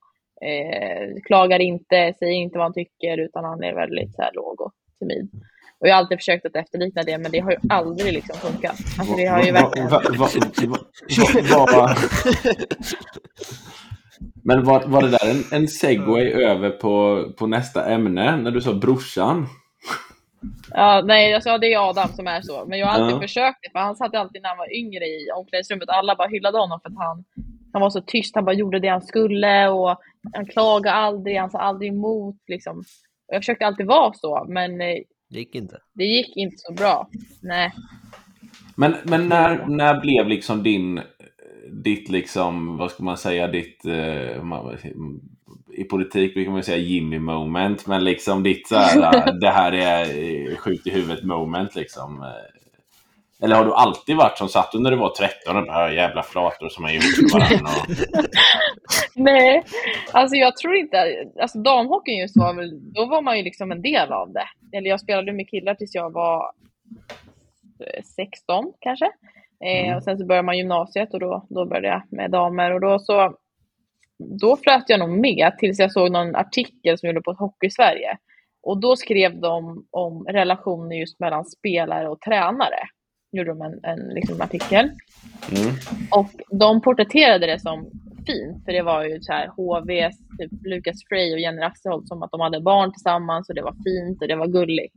eh, 0.48 1.22
klagar 1.26 1.58
inte, 1.58 2.14
säger 2.18 2.32
inte 2.32 2.58
vad 2.58 2.64
han 2.64 2.74
tycker, 2.74 3.18
utan 3.18 3.44
han 3.44 3.62
är 3.62 3.74
väldigt 3.74 4.14
så 4.14 4.22
här, 4.22 4.32
låg 4.34 4.60
och 4.60 4.72
timid. 4.98 5.30
Och 5.80 5.88
jag 5.88 5.94
har 5.94 5.98
alltid 5.98 6.18
försökt 6.18 6.46
att 6.46 6.56
efterlikna 6.56 7.02
det, 7.02 7.18
men 7.18 7.30
det 7.32 7.38
har 7.38 7.50
ju 7.50 7.56
aldrig 7.68 8.12
liksom 8.12 8.36
funkat. 8.36 8.76
Alltså 8.98 9.16
det 9.16 9.26
har 9.26 9.42
ju 9.42 9.52
verkligen... 9.52 9.88
Men 14.44 14.64
var, 14.64 14.86
var 14.86 15.02
det 15.02 15.10
där 15.10 15.30
en, 15.30 15.44
en 15.60 15.68
segway 15.68 16.32
över 16.32 16.70
på, 16.70 17.24
på 17.38 17.46
nästa 17.46 17.90
ämne, 17.90 18.36
när 18.36 18.50
du 18.50 18.60
sa 18.60 18.74
brorsan? 18.74 19.46
Ja, 20.70 21.02
nej, 21.04 21.34
alltså, 21.34 21.58
det 21.58 21.74
är 21.74 21.90
Adam 21.90 22.08
som 22.08 22.26
är 22.26 22.42
så. 22.42 22.64
Men 22.66 22.78
jag 22.78 22.86
har 22.86 22.94
alltid 22.94 23.16
ja. 23.16 23.20
försökt 23.20 23.58
det, 23.62 23.70
för 23.70 23.78
han 23.78 23.96
satt 23.96 24.14
alltid 24.14 24.42
när 24.42 24.48
han 24.48 24.58
var 24.58 24.76
yngre 24.76 25.04
i 25.04 25.30
omklädningsrummet. 25.36 25.88
Alla 25.88 26.16
bara 26.16 26.28
hyllade 26.28 26.58
honom 26.58 26.80
för 26.82 26.88
att 26.88 26.96
han, 26.96 27.24
han 27.72 27.82
var 27.82 27.90
så 27.90 28.00
tyst. 28.00 28.34
Han 28.34 28.44
bara 28.44 28.54
gjorde 28.54 28.80
det 28.80 28.88
han 28.88 29.02
skulle 29.02 29.68
och 29.68 29.96
han 30.32 30.46
klagade 30.46 30.96
aldrig, 30.96 31.36
han 31.36 31.50
sa 31.50 31.58
aldrig 31.58 31.92
emot. 31.92 32.36
Liksom. 32.46 32.84
Jag 33.26 33.40
försökte 33.40 33.66
alltid 33.66 33.86
vara 33.86 34.12
så, 34.12 34.46
men 34.48 34.80
eh, 34.80 34.98
det 35.28 35.38
gick 35.38 35.54
inte. 35.54 35.78
Det 35.94 36.04
gick 36.04 36.36
inte 36.36 36.56
så 36.58 36.72
bra. 36.72 37.08
Nej. 37.42 37.72
Men, 38.76 38.94
men 39.04 39.28
när, 39.28 39.66
när 39.66 40.00
blev 40.00 40.28
liksom 40.28 40.62
din, 40.62 41.00
ditt 41.84 42.08
liksom, 42.08 42.76
vad 42.76 42.90
ska 42.90 43.02
man 43.02 43.16
säga, 43.16 43.48
ditt 43.48 43.84
eh, 43.84 44.42
i 45.74 45.84
politik 45.84 46.34
brukar 46.34 46.52
man 46.52 46.62
säga 46.62 46.76
Jimmy 46.76 47.18
moment, 47.18 47.86
men 47.86 48.04
liksom 48.04 48.42
ditt 48.42 48.68
så 48.68 48.76
här, 48.76 49.32
det 49.40 49.50
här 49.50 49.72
är 49.72 50.56
sjukt 50.56 50.86
i 50.86 50.90
huvudet 50.90 51.24
moment 51.24 51.74
liksom. 51.74 52.24
Eller 53.42 53.56
har 53.56 53.64
du 53.64 53.72
alltid 53.72 54.16
varit 54.16 54.38
som 54.38 54.48
satt 54.48 54.74
när 54.74 54.90
du 54.90 54.96
var 54.96 55.10
13 55.10 55.56
och 55.56 55.66
bara 55.66 55.92
jävla 55.92 56.22
flator 56.22 56.68
som 56.68 56.84
har 56.84 56.90
gjort 56.90 57.32
varandra? 57.32 57.70
Och... 57.80 57.90
Nej, 59.14 59.64
alltså 60.12 60.36
jag 60.36 60.56
tror 60.56 60.74
inte, 60.74 61.26
alltså 61.40 61.58
damhockeyn 61.58 62.18
just 62.18 62.36
var 62.36 62.54
väl, 62.54 62.92
då 62.92 63.06
var 63.06 63.22
man 63.22 63.36
ju 63.36 63.42
liksom 63.42 63.72
en 63.72 63.82
del 63.82 64.12
av 64.12 64.32
det. 64.32 64.76
Eller 64.76 64.90
jag 64.90 65.00
spelade 65.00 65.32
med 65.32 65.50
killar 65.50 65.74
tills 65.74 65.94
jag 65.94 66.12
var 66.12 66.52
16 68.16 68.72
kanske. 68.80 69.06
Eh, 69.64 69.84
mm. 69.84 69.96
och 69.96 70.02
sen 70.02 70.18
så 70.18 70.26
började 70.26 70.46
man 70.46 70.58
gymnasiet 70.58 71.14
och 71.14 71.20
då, 71.20 71.46
då 71.48 71.66
började 71.66 71.88
jag 71.88 72.02
med 72.10 72.30
damer 72.30 72.74
och 72.74 72.80
då 72.80 72.98
så 72.98 73.34
då 74.18 74.56
flöt 74.56 74.84
jag 74.86 75.00
nog 75.00 75.10
med 75.10 75.52
tills 75.58 75.78
jag 75.78 75.92
såg 75.92 76.12
någon 76.12 76.36
artikel 76.36 76.98
som 76.98 77.06
gjorde 77.06 77.22
på 77.22 77.32
Hockey-Sverige. 77.32 78.18
Och 78.62 78.80
då 78.80 78.96
skrev 78.96 79.40
de 79.40 79.86
om 79.90 80.26
relationer 80.28 80.96
just 80.96 81.20
mellan 81.20 81.44
spelare 81.44 82.08
och 82.08 82.20
tränare. 82.20 82.88
Gjorde 83.32 83.50
de 83.50 83.62
en, 83.62 83.84
en 83.84 84.08
liksom 84.14 84.40
artikel. 84.40 84.90
Mm. 85.52 85.74
Och 86.10 86.58
de 86.58 86.80
porträtterade 86.80 87.46
det 87.46 87.60
som 87.60 87.90
fint, 88.26 88.64
för 88.64 88.72
det 88.72 88.82
var 88.82 89.04
ju 89.04 89.20
så 89.20 89.32
här 89.32 89.46
HVs, 89.46 90.18
typ 90.38 90.50
Lukas 90.64 91.04
Frey 91.08 91.32
och 91.32 91.40
Jenny 91.40 91.62
Axelholt 91.62 92.08
som 92.08 92.22
att 92.22 92.30
de 92.30 92.40
hade 92.40 92.60
barn 92.60 92.92
tillsammans 92.92 93.48
och 93.48 93.54
det 93.54 93.62
var 93.62 93.74
fint 93.84 94.22
och 94.22 94.28
det 94.28 94.36
var 94.36 94.46
gulligt. 94.46 94.94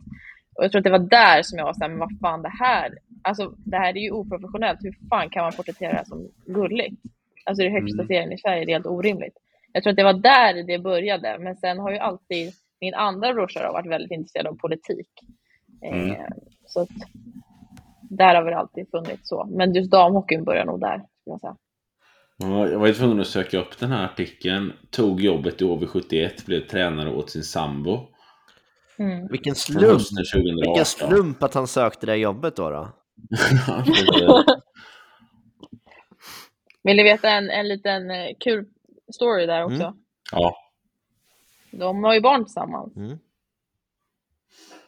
Och 0.56 0.64
jag 0.64 0.72
tror 0.72 0.80
att 0.80 0.84
det 0.84 0.98
var 1.00 1.10
där 1.10 1.44
som 1.44 1.58
jag 1.58 1.66
var 1.66 1.74
såhär, 1.74 1.90
men 1.90 2.00
vad 2.00 2.20
fan 2.22 2.42
det 2.42 2.54
här, 2.60 2.98
alltså 3.22 3.54
det 3.58 3.78
här 3.78 3.98
är 3.98 4.02
ju 4.02 4.12
oprofessionellt, 4.12 4.80
hur 4.82 4.96
fan 5.10 5.30
kan 5.30 5.44
man 5.44 5.54
porträttera 5.54 5.92
det 5.92 5.98
här 5.98 6.06
som 6.06 6.30
gulligt? 6.46 7.02
Alltså 7.46 7.64
det 7.64 7.70
högsta 7.70 8.02
mm. 8.02 8.08
serien 8.08 8.32
i 8.32 8.38
Sverige, 8.38 8.66
det 8.66 8.72
är 8.72 8.76
helt 8.76 8.86
orimligt. 8.86 9.38
Jag 9.74 9.84
tror 9.84 9.92
att 9.92 9.98
det 9.98 10.04
var 10.04 10.14
där 10.14 10.64
det 10.64 10.80
började, 10.80 11.38
men 11.40 11.56
sen 11.56 11.80
har 11.80 11.92
ju 11.92 11.98
alltid 11.98 12.54
min 12.82 12.94
andra 12.94 13.34
brorsa 13.34 13.72
varit 13.72 13.92
väldigt 13.92 14.12
intresserad 14.12 14.48
av 14.48 14.56
politik. 14.56 15.10
Mm. 15.82 16.12
Eh, 16.12 16.26
så 16.66 16.82
att, 16.82 16.90
där 18.18 18.36
har 18.36 18.44
väl 18.44 18.54
alltid 18.54 18.90
funnits 18.92 19.30
så. 19.30 19.46
Men 19.52 19.74
just 19.74 19.92
damhockeyn 19.92 20.44
börjar 20.44 20.66
nog 20.66 20.80
där, 20.80 20.96
skulle 20.96 21.34
jag 21.34 21.40
säga. 21.40 21.56
Ja, 22.38 22.68
jag 22.68 22.80
var 22.80 22.88
ju 22.88 22.94
tvungen 22.94 23.20
att 23.20 23.28
söka 23.28 23.60
upp 23.60 23.80
den 23.80 23.92
här 23.92 24.06
artikeln. 24.06 24.74
Tog 24.90 25.22
jobbet 25.22 25.62
i 25.62 25.66
HV71, 25.66 26.46
blev 26.46 26.68
tränare 26.68 27.10
åt 27.10 27.30
sin 27.30 27.44
sambo. 27.44 28.00
Mm. 28.98 29.28
Vilken 29.28 29.56
slump! 29.56 30.02
Vilken 30.66 30.86
slump 30.86 31.44
att 31.44 31.54
han 31.54 31.68
sökte 31.68 32.06
det 32.06 32.16
jobbet 32.16 32.56
då. 32.56 32.70
då. 32.70 32.90
Vill 36.84 36.98
ni 36.98 37.04
veta 37.04 37.30
en, 37.30 37.50
en 37.50 37.68
liten 37.68 38.12
eh, 38.12 38.28
kul 38.40 38.66
story 39.14 39.46
där 39.46 39.64
också? 39.64 39.84
Mm. 39.84 39.94
Ja. 40.32 40.56
De 41.72 42.04
har 42.04 42.14
ju 42.14 42.22
barn 42.22 42.46
tillsammans. 42.46 42.98
Mm. 42.98 43.18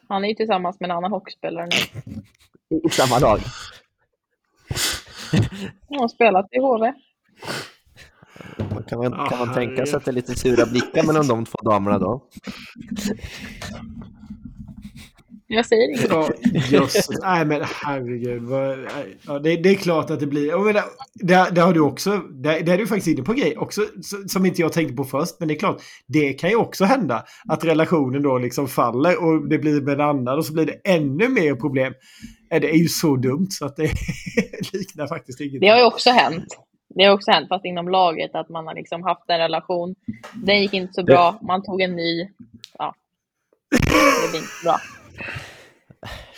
Han 0.08 0.24
är 0.24 0.28
ju 0.28 0.34
tillsammans 0.34 0.80
med 0.80 0.90
en 0.90 0.96
annan 0.96 1.12
hockeyspelare 1.12 1.66
nu. 1.66 2.12
I 2.70 2.90
samma 2.90 3.18
lag? 3.18 3.40
De 5.88 5.98
har 5.98 6.08
spelat 6.08 6.46
i 6.52 6.58
HV. 6.58 6.92
Kan 8.88 8.98
man, 8.98 9.28
kan 9.28 9.38
man 9.38 9.54
tänka 9.54 9.86
sig 9.86 9.96
att 9.96 10.04
det 10.04 10.10
är 10.10 10.12
lite 10.12 10.34
sura 10.34 10.66
blickar 10.66 11.06
mellan 11.06 11.26
de 11.28 11.44
två 11.44 11.58
damerna 11.62 11.98
då? 11.98 12.28
Jag 15.46 15.66
säger 15.66 15.88
inget. 15.88 16.10
Ja, 16.10 16.28
just, 16.70 17.10
nej 17.22 17.46
men 17.46 17.62
herregud. 17.64 18.42
Vad, 18.42 18.78
ja, 19.26 19.38
det, 19.38 19.56
det, 19.56 19.70
är 19.70 19.74
klart 19.74 20.10
att 20.10 20.20
det 20.20 20.26
blir. 20.26 20.48
Jag 20.48 20.64
menar, 20.64 20.82
det, 21.14 21.48
det 21.52 21.60
har 21.60 21.72
du 21.72 21.80
också. 21.80 22.10
Det, 22.18 22.60
det 22.60 22.72
är 22.72 22.78
du 22.78 22.86
faktiskt 22.86 23.06
inne 23.08 23.22
på 23.22 23.32
grej 23.32 23.56
också 23.56 23.86
som 24.28 24.46
inte 24.46 24.60
jag 24.60 24.72
tänkte 24.72 24.94
på 24.94 25.04
först. 25.04 25.34
Men 25.38 25.48
det 25.48 25.54
är 25.54 25.58
klart, 25.58 25.82
det 26.06 26.32
kan 26.32 26.50
ju 26.50 26.56
också 26.56 26.84
hända 26.84 27.24
att 27.48 27.64
relationen 27.64 28.22
då 28.22 28.38
liksom 28.38 28.68
faller 28.68 29.24
och 29.24 29.48
det 29.48 29.58
blir 29.58 29.80
med 29.80 29.94
en 29.94 30.00
annan 30.00 30.38
och 30.38 30.46
så 30.46 30.52
blir 30.52 30.66
det 30.66 30.80
ännu 30.84 31.28
mer 31.28 31.54
problem. 31.54 31.94
Det 32.50 32.70
är 32.70 32.78
ju 32.78 32.88
så 32.88 33.16
dumt 33.16 33.46
så 33.50 33.66
att 33.66 33.76
det 33.76 33.82
liknar 34.72 35.06
faktiskt 35.06 35.40
inget. 35.40 35.60
Det 35.60 35.68
har 35.68 35.78
ju 35.78 35.84
också 35.84 36.10
hänt. 36.10 36.46
Det 36.94 37.04
har 37.04 37.14
också 37.14 37.30
hänt, 37.30 37.48
fast 37.48 37.64
inom 37.64 37.88
laget, 37.88 38.34
att 38.34 38.48
man 38.48 38.66
har 38.66 38.74
liksom 38.74 39.02
haft 39.02 39.30
en 39.30 39.38
relation. 39.38 39.94
Den 40.34 40.60
gick 40.60 40.74
inte 40.74 40.92
så 40.92 41.02
bra, 41.02 41.38
man 41.42 41.62
tog 41.62 41.80
en 41.80 41.96
ny. 41.96 42.28
Ja, 42.78 42.94
det 43.70 44.30
blir 44.30 44.40
inte 44.40 44.64
bra. 44.64 44.76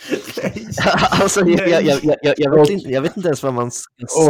alltså, 1.21 1.45
jag, 1.45 1.69
jag, 1.69 1.99
jag, 2.03 2.33
jag, 2.37 2.59
vet 2.59 2.69
inte, 2.69 2.89
jag 2.89 3.01
vet 3.01 3.17
inte 3.17 3.27
ens 3.27 3.43
vad 3.43 3.53
man 3.53 3.71
ska 3.71 4.07
säga. 4.25 4.29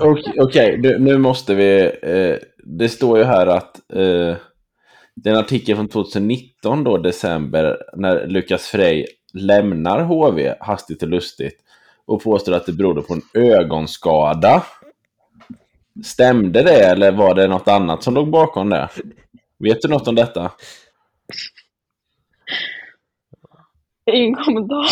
Okej, 0.00 0.40
okay, 0.40 0.76
nu, 0.76 0.98
nu, 0.98 1.18
måste 1.18 1.54
vi... 1.54 1.90
Eh, 2.02 2.48
det 2.64 2.88
står 2.88 3.18
ju 3.18 3.24
här 3.24 3.46
att 3.46 3.76
eh, 3.92 4.36
det 5.14 5.30
är 5.30 5.32
en 5.32 5.36
artikel 5.36 5.76
från 5.76 5.88
2019, 5.88 6.84
då, 6.84 6.98
december, 6.98 7.78
när 7.96 8.26
Lukas 8.26 8.66
Frey 8.66 9.06
lämnar 9.32 10.00
HV 10.00 10.54
hastigt 10.60 11.02
och 11.02 11.08
lustigt 11.08 11.58
och 12.06 12.22
påstår 12.22 12.52
att 12.52 12.66
det 12.66 12.72
berodde 12.72 13.02
på 13.02 13.14
en 13.14 13.22
ögonskada. 13.34 14.62
Stämde 16.04 16.62
det 16.62 16.84
eller 16.84 17.12
var 17.12 17.34
det 17.34 17.48
något 17.48 17.68
annat 17.68 18.02
som 18.02 18.14
låg 18.14 18.30
bakom 18.30 18.70
det? 18.70 18.88
Vet 19.58 19.82
du 19.82 19.88
något 19.88 20.08
om 20.08 20.14
detta? 20.14 20.50
Ingen 24.10 24.34
kommentar. 24.34 24.86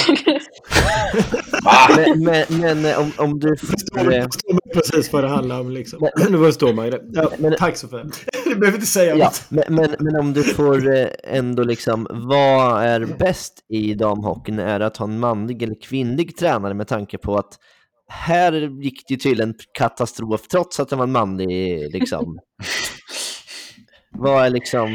men, 1.97 2.25
men, 2.25 2.61
men, 2.61 2.85
eh, 2.85 3.01
om, 3.01 3.13
om 3.19 3.41
du 3.41 3.57
förstår, 3.57 4.23
förstår 4.23 4.73
precis 4.75 5.13
vad 5.13 5.25
det 5.25 5.29
handlar 5.29 5.61
om. 5.61 5.71
Liksom. 5.71 6.09
Men, 6.17 6.33
nu 6.33 6.39
förstår 6.39 6.73
man 6.73 6.85
ju 6.85 6.91
det. 6.91 7.01
Ja, 7.13 7.31
men, 7.39 7.55
tack 7.59 7.77
för 7.77 8.11
Du 8.45 8.55
behöver 8.57 8.79
inte 8.79 8.87
säga 8.87 9.17
ja, 9.17 9.25
något. 9.25 9.45
Men, 9.49 9.65
men, 9.69 9.97
men 9.99 10.17
om 10.17 10.33
du 10.33 10.43
får 10.43 10.97
eh, 10.97 11.09
ändå 11.25 11.63
liksom, 11.63 12.07
vad 12.11 12.83
är 12.83 13.05
bäst 13.19 13.65
i 13.69 13.95
damhockeyn? 13.95 14.59
Är 14.59 14.79
det 14.79 14.87
att 14.87 14.97
ha 14.97 15.07
en 15.07 15.21
manlig 15.21 15.63
eller 15.63 15.83
kvinnlig 15.83 16.37
tränare 16.37 16.75
med 16.75 16.89
tanke 16.89 17.19
på 17.19 17.37
att 17.37 17.59
här 18.09 18.83
gick 18.83 19.09
det 19.09 19.17
till 19.17 19.41
en 19.41 19.55
katastrof 19.79 20.49
trots 20.49 20.81
att 20.81 20.89
det 20.89 20.97
var 20.97 21.05
en 21.05 21.13
manlig 21.13 21.91
liksom. 21.93 22.39
vad 24.11 24.47
är 24.47 24.51
liksom... 24.51 24.89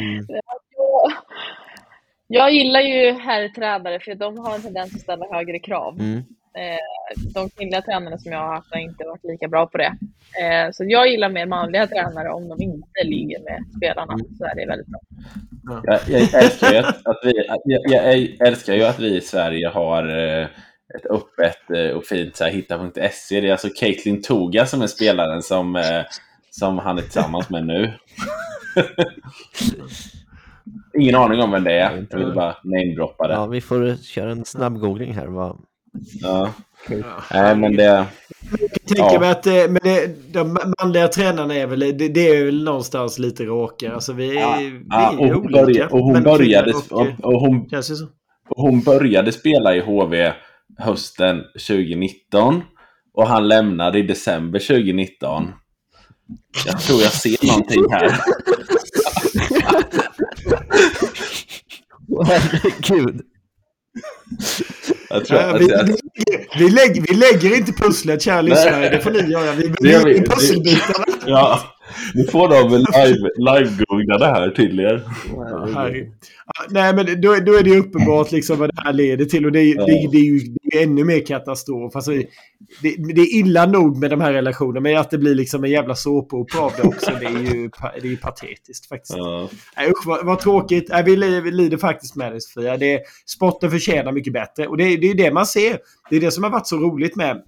Jag 2.27 2.53
gillar 2.53 2.81
ju 2.81 3.11
herrtränare 3.11 3.99
för 3.99 4.15
de 4.15 4.37
har 4.37 4.55
en 4.55 4.61
tendens 4.61 4.95
att 4.95 5.01
ställa 5.01 5.25
högre 5.31 5.59
krav. 5.59 5.99
Mm. 5.99 6.17
Eh, 6.57 7.33
de 7.33 7.49
kvinnliga 7.49 7.81
tränarna 7.81 8.17
som 8.17 8.31
jag 8.31 8.39
har 8.39 8.55
haft 8.55 8.73
har 8.73 8.79
inte 8.79 9.03
varit 9.03 9.23
lika 9.23 9.47
bra 9.47 9.67
på 9.67 9.77
det. 9.77 9.97
Eh, 10.41 10.71
så 10.71 10.83
jag 10.87 11.07
gillar 11.07 11.29
mer 11.29 11.45
manliga 11.45 11.87
tränare 11.87 12.29
om 12.29 12.47
de 12.47 12.61
inte 12.61 13.03
ligger 13.03 13.39
med 13.39 13.63
spelarna. 13.77 14.13
Mm. 14.13 14.25
Så 14.37 14.45
är 14.45 14.55
det 14.55 14.65
väldigt 14.65 14.87
bra. 14.87 14.99
Jag, 15.83 15.99
jag, 16.07 16.43
älskar 16.43 16.71
ju 16.71 16.77
att, 16.77 17.07
att 17.07 17.19
vi, 17.23 17.33
jag, 17.65 17.91
jag, 18.05 18.47
älskar 18.47 18.73
ju 18.73 18.83
att 18.83 18.99
vi 18.99 19.17
i 19.17 19.21
Sverige 19.21 19.67
har 19.67 20.17
eh, 20.17 20.47
ett 20.95 21.05
öppet 21.09 21.95
och 21.95 22.05
fint 22.05 22.41
hitta.se. 22.41 23.41
Det 23.41 23.47
är 23.47 23.51
alltså 23.51 23.69
Caitlin 23.75 24.21
Toga 24.21 24.65
som 24.65 24.81
är 24.81 24.87
spelaren 24.87 25.41
som 25.41 25.83
som 26.49 26.77
han 26.77 26.97
är 26.97 27.01
tillsammans 27.01 27.49
med 27.49 27.65
nu. 27.65 27.93
Ingen 30.99 31.15
aning 31.15 31.41
om 31.41 31.51
vem 31.51 31.63
det 31.63 31.71
är. 31.71 32.05
Jag 32.09 32.17
vill 32.17 32.33
bara 32.35 32.55
namedroppa 32.63 33.27
det. 33.27 33.33
Ja, 33.33 33.45
vi 33.45 33.61
får 33.61 34.03
köra 34.03 34.31
en 34.31 34.45
snabb 34.45 34.79
googling 34.79 35.13
här. 35.13 35.27
Vad... 35.27 35.57
Ja. 36.21 36.49
Nej, 37.33 37.55
men 37.55 37.75
det... 37.75 37.83
Jag 37.83 38.05
tänker 38.97 39.19
mig 39.19 39.31
att 39.31 39.47
eh, 39.47 39.53
men 39.53 39.79
det, 39.83 40.33
de 40.33 40.57
manliga 40.79 41.07
tränarna 41.07 41.55
är 41.55 41.67
väl, 41.67 41.79
det, 41.79 41.91
det 41.91 42.29
är 42.29 42.45
väl 42.45 42.63
någonstans 42.63 43.19
lite 43.19 43.43
råkar. 43.43 43.91
Alltså 43.91 44.13
vi, 44.13 44.39
Ja, 44.39 44.55
vi 44.59 44.81
ja, 44.89 45.11
är 45.11 45.19
och, 45.19 45.27
hon 45.27 45.35
olika. 45.35 45.65
började, 45.65 45.93
och 45.93 45.99
hon 45.99 46.23
började, 46.23 46.73
hon, 46.89 47.69
och 48.49 48.61
hon 48.61 48.81
började 48.81 49.31
spela 49.31 49.75
i 49.75 49.79
HV 49.79 50.33
hösten 50.77 51.41
2019 51.67 52.61
och 53.13 53.27
han 53.27 53.47
lämnade 53.47 53.99
i 53.99 54.01
december 54.01 54.59
2019. 54.59 55.51
Jag 56.65 56.79
tror 56.79 57.01
jag 57.01 57.11
ser 57.11 57.47
någonting 57.47 57.91
här. 57.91 58.11
Herregud. 62.23 63.21
Jag 65.09 65.25
tror, 65.25 65.37
att, 65.39 65.61
vi, 65.61 65.73
att, 65.73 65.89
vi, 65.89 65.95
vi, 66.59 66.69
lägger, 66.69 67.01
vi 67.01 67.15
lägger 67.15 67.57
inte 67.57 67.71
pusslet, 67.71 68.21
kära 68.21 68.41
lyssnare. 68.41 68.89
Det 68.89 69.01
får 69.01 69.11
ni 69.11 69.31
göra. 69.31 69.51
Vi 69.51 69.73
lägger 69.79 70.21
pusselbitarna. 70.21 71.05
ja, 71.25 71.61
nu 72.13 72.23
får 72.23 72.49
de 72.49 72.71
väl 72.71 72.85
live, 73.07 73.29
live 73.37 74.17
det 74.19 74.25
här 74.25 74.49
till 74.49 74.79
er. 74.79 75.03
Nej, 76.69 76.95
men 76.95 77.05
då, 77.21 77.35
då 77.45 77.53
är 77.53 77.63
det 77.63 77.69
ju 77.69 77.79
uppenbart 77.79 78.31
liksom 78.31 78.59
vad 78.59 78.69
det 78.75 78.81
här 78.83 78.93
leder 78.93 79.25
till. 79.25 79.45
Och 79.45 79.51
det, 79.51 79.59
är- 79.61 79.75
Ja. 79.77 79.85
det, 79.85 80.09
det 80.11 80.17
är 80.17 80.23
ju 80.23 80.39
det 80.63 80.77
är 80.77 80.83
ännu 80.83 81.03
mer 81.03 81.25
katastrof. 81.25 81.95
Alltså, 81.95 82.11
det, 82.81 82.95
det 83.15 83.21
är 83.21 83.35
illa 83.35 83.65
nog 83.65 83.97
med 83.97 84.09
de 84.09 84.21
här 84.21 84.33
relationerna, 84.33 84.79
men 84.79 84.97
att 84.97 85.11
det 85.11 85.17
blir 85.17 85.35
liksom 85.35 85.63
en 85.63 85.69
jävla 85.71 85.95
såpopera 85.95 86.61
av 86.61 86.71
det 86.81 86.83
också, 86.87 87.11
det 87.19 87.25
är 87.25 87.53
ju, 87.55 87.69
det 88.01 88.07
är 88.07 88.11
ju 88.11 88.17
patetiskt 88.17 88.89
faktiskt. 88.89 89.17
Ja. 89.17 89.49
Nej, 89.77 89.89
usch, 89.89 90.05
vad, 90.05 90.25
vad 90.25 90.39
tråkigt. 90.39 90.85
Nej, 90.89 91.03
vi, 91.03 91.15
vi 91.41 91.51
lider 91.51 91.77
faktiskt 91.77 92.15
med 92.15 92.33
det, 92.33 92.41
Sofia. 92.41 92.77
Det, 92.77 93.01
sporten 93.25 93.71
förtjänar 93.71 94.11
mycket 94.11 94.33
bättre. 94.33 94.67
Och 94.67 94.77
det, 94.77 94.83
det 94.83 95.05
är 95.07 95.09
ju 95.09 95.13
det 95.13 95.31
man 95.31 95.45
ser. 95.45 95.77
Det 96.09 96.15
är 96.15 96.19
det 96.19 96.31
som 96.31 96.43
har 96.43 96.51
varit 96.51 96.67
så 96.67 96.77
roligt 96.77 97.15
med, 97.15 97.41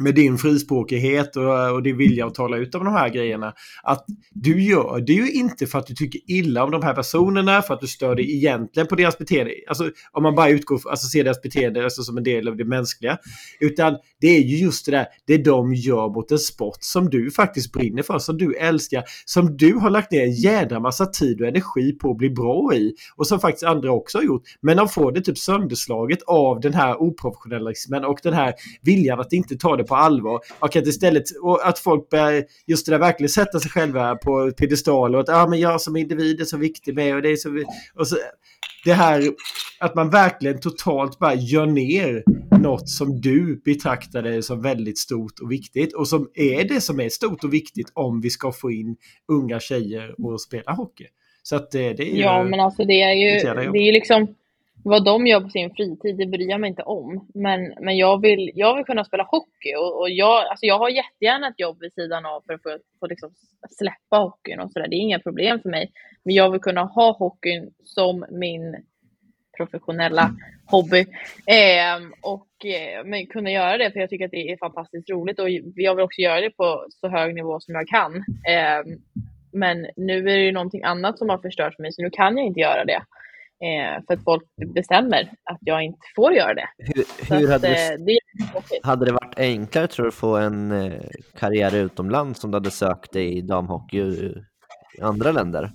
med 0.00 0.14
din 0.14 0.38
frispråkighet 0.38 1.36
och, 1.36 1.72
och 1.72 1.82
din 1.82 1.96
vilja 1.96 2.26
att 2.26 2.34
tala 2.34 2.56
ut 2.56 2.74
om 2.74 2.84
de 2.84 2.94
här 2.94 3.08
grejerna. 3.08 3.52
Att 3.82 4.04
du 4.30 4.62
gör 4.62 5.00
det 5.00 5.12
ju 5.12 5.32
inte 5.32 5.66
för 5.66 5.78
att 5.78 5.86
du 5.86 5.94
tycker 5.94 6.20
illa 6.26 6.64
om 6.64 6.70
de 6.70 6.82
här 6.82 6.94
personerna, 6.94 7.62
för 7.62 7.74
att 7.74 7.80
du 7.80 7.86
stör 7.86 8.14
dig 8.14 8.36
egentligen 8.36 8.86
på 8.86 8.94
deras 8.94 9.18
beteende. 9.18 9.52
Alltså 9.68 9.90
om 10.12 10.22
man 10.22 10.34
bara 10.34 10.48
utgår, 10.48 10.80
alltså 10.90 11.06
ser 11.06 11.24
deras 11.24 11.42
beteende 11.42 11.84
alltså, 11.84 12.02
som 12.02 12.16
en 12.16 12.24
del 12.24 12.48
av 12.48 12.56
det 12.56 12.64
mänskliga. 12.64 13.18
Utan 13.60 13.96
det 14.20 14.28
är 14.28 14.40
ju 14.40 14.56
just 14.56 14.86
det 14.86 14.92
där, 14.92 15.06
det 15.26 15.38
de 15.38 15.74
gör 15.74 16.08
mot 16.08 16.30
en 16.30 16.38
sport 16.38 16.78
som 16.80 17.10
du 17.10 17.30
faktiskt 17.30 17.72
brinner 17.72 18.02
för, 18.02 18.18
som 18.18 18.38
du 18.38 18.56
älskar, 18.56 19.04
som 19.24 19.56
du 19.56 19.74
har 19.74 19.90
lagt 19.90 20.12
ner 20.12 20.22
en 20.22 20.32
jädra 20.32 20.80
massa 20.80 21.06
tid 21.06 21.40
och 21.40 21.48
energi 21.48 21.92
på 21.92 22.10
att 22.10 22.16
bli 22.16 22.30
bra 22.30 22.74
i. 22.74 22.94
Och 23.16 23.26
som 23.26 23.40
faktiskt 23.40 23.64
andra 23.64 23.92
också 23.92 24.18
har 24.18 24.22
gjort. 24.22 24.42
Men 24.60 24.76
de 24.76 24.88
får 24.88 25.12
det 25.12 25.20
typ 25.20 25.38
sönderslaget 25.38 26.18
av 26.26 26.60
den 26.60 26.74
här 26.74 27.02
oprofessionalismen 27.02 28.04
och 28.04 28.18
den 28.22 28.34
här 28.34 28.54
viljan 28.82 29.20
att 29.20 29.32
inte 29.32 29.56
ta 29.56 29.76
det 29.76 29.84
på 29.88 29.94
allvar. 29.94 30.40
Och 30.58 30.76
att 30.76 30.86
istället, 30.86 31.24
och 31.42 31.68
att 31.68 31.78
folk 31.78 32.08
börjar, 32.08 32.44
just 32.66 32.86
det 32.86 32.92
där 32.92 32.98
verkligen 32.98 33.28
sätta 33.28 33.60
sig 33.60 33.70
själva 33.70 34.16
på 34.16 34.52
piedestal 34.52 35.14
och 35.14 35.20
att 35.20 35.28
ah, 35.28 35.46
men 35.46 35.60
jag 35.60 35.80
som 35.80 35.96
individ 35.96 36.40
är 36.40 36.44
så 36.44 36.56
viktig 36.56 36.94
med 36.94 37.14
och 37.14 37.22
det 37.22 37.30
är 37.30 37.36
så... 37.36 37.50
vi-" 37.50 37.64
Och 37.94 38.08
så 38.08 38.16
det 38.84 38.92
här 38.92 39.22
att 39.80 39.94
man 39.94 40.10
verkligen 40.10 40.60
totalt 40.60 41.18
bara 41.18 41.34
gör 41.34 41.66
ner 41.66 42.22
något 42.62 42.88
som 42.88 43.20
du 43.20 43.62
betraktade 43.64 44.42
som 44.42 44.62
väldigt 44.62 44.98
stort 44.98 45.40
och 45.42 45.52
viktigt 45.52 45.94
och 45.94 46.08
som 46.08 46.30
är 46.34 46.68
det 46.68 46.80
som 46.80 47.00
är 47.00 47.08
stort 47.08 47.44
och 47.44 47.54
viktigt 47.54 47.90
om 47.94 48.20
vi 48.20 48.30
ska 48.30 48.52
få 48.52 48.70
in 48.70 48.96
unga 49.28 49.60
tjejer 49.60 50.26
och 50.26 50.40
spela 50.40 50.72
hockey. 50.72 51.06
Så 51.42 51.56
att 51.56 51.70
det, 51.70 51.92
det 51.92 52.02
är 52.02 52.14
ju... 52.14 52.22
Ja, 52.22 52.44
men 52.44 52.60
alltså 52.60 52.84
det 52.84 53.02
är 53.02 53.12
ju, 53.12 53.54
det 53.72 53.78
är 53.78 53.86
ju 53.86 53.92
liksom 53.92 54.34
vad 54.84 55.04
de 55.04 55.26
gör 55.26 55.40
på 55.40 55.48
sin 55.48 55.74
fritid, 55.74 56.16
det 56.16 56.26
bryr 56.26 56.50
jag 56.50 56.60
mig 56.60 56.68
inte 56.68 56.82
om. 56.82 57.28
Men, 57.34 57.74
men 57.80 57.96
jag, 57.96 58.22
vill, 58.22 58.50
jag 58.54 58.76
vill 58.76 58.84
kunna 58.84 59.04
spela 59.04 59.22
hockey 59.22 59.74
och, 59.74 60.00
och 60.00 60.10
jag, 60.10 60.46
alltså 60.46 60.66
jag 60.66 60.78
har 60.78 60.88
jättegärna 60.88 61.48
ett 61.48 61.60
jobb 61.60 61.76
vid 61.80 61.92
sidan 61.92 62.26
av 62.26 62.42
för 62.46 62.52
att 62.54 62.62
få, 62.62 62.78
få 63.00 63.06
liksom 63.06 63.30
släppa 63.70 64.16
hockeyn 64.16 64.60
och 64.60 64.72
sådär. 64.72 64.88
Det 64.88 64.96
är 64.96 65.00
inga 65.00 65.18
problem 65.18 65.60
för 65.60 65.68
mig. 65.70 65.92
Men 66.24 66.34
jag 66.34 66.50
vill 66.50 66.60
kunna 66.60 66.84
ha 66.84 67.12
hockeyn 67.12 67.70
som 67.84 68.26
min 68.30 68.76
professionella 69.56 70.30
hobby. 70.66 71.00
Eh, 71.46 71.96
och 72.22 72.66
eh, 72.66 73.04
men 73.04 73.26
kunna 73.26 73.50
göra 73.50 73.78
det 73.78 73.90
för 73.90 74.00
jag 74.00 74.10
tycker 74.10 74.24
att 74.24 74.30
det 74.30 74.52
är 74.52 74.56
fantastiskt 74.56 75.10
roligt 75.10 75.38
och 75.38 75.50
jag 75.50 75.94
vill 75.94 76.04
också 76.04 76.20
göra 76.20 76.40
det 76.40 76.50
på 76.50 76.86
så 76.90 77.08
hög 77.08 77.34
nivå 77.34 77.60
som 77.60 77.74
jag 77.74 77.88
kan. 77.88 78.16
Eh, 78.48 78.98
men 79.52 79.86
nu 79.96 80.18
är 80.18 80.36
det 80.36 80.44
ju 80.44 80.52
någonting 80.52 80.82
annat 80.82 81.18
som 81.18 81.28
har 81.28 81.38
förstört 81.38 81.74
för 81.74 81.82
mig 81.82 81.92
så 81.92 82.02
nu 82.02 82.10
kan 82.10 82.36
jag 82.36 82.46
inte 82.46 82.60
göra 82.60 82.84
det. 82.84 83.02
Eh, 83.60 84.02
för 84.06 84.14
att 84.14 84.24
folk 84.24 84.42
bestämmer 84.74 85.20
att 85.20 85.58
jag 85.60 85.82
inte 85.82 85.98
får 86.16 86.32
göra 86.32 86.54
det. 86.54 86.68
Hur, 86.78 87.04
hur 87.30 87.44
att, 87.44 87.50
hade, 87.50 87.68
eh, 87.68 87.98
det, 87.98 88.18
det 88.70 88.80
hade 88.82 89.04
det 89.04 89.12
varit 89.12 89.38
enklare 89.38 89.86
tror 89.86 90.04
du 90.04 90.08
att 90.08 90.14
få 90.14 90.36
en 90.36 90.72
eh, 90.72 91.00
karriär 91.38 91.74
utomlands 91.74 92.44
om 92.44 92.50
du 92.50 92.56
hade 92.56 92.70
sökt 92.70 93.12
dig 93.12 93.38
i 93.38 93.42
damhockey 93.42 93.98
i 93.98 94.34
i 94.98 95.02
andra 95.02 95.32
länder? 95.32 95.72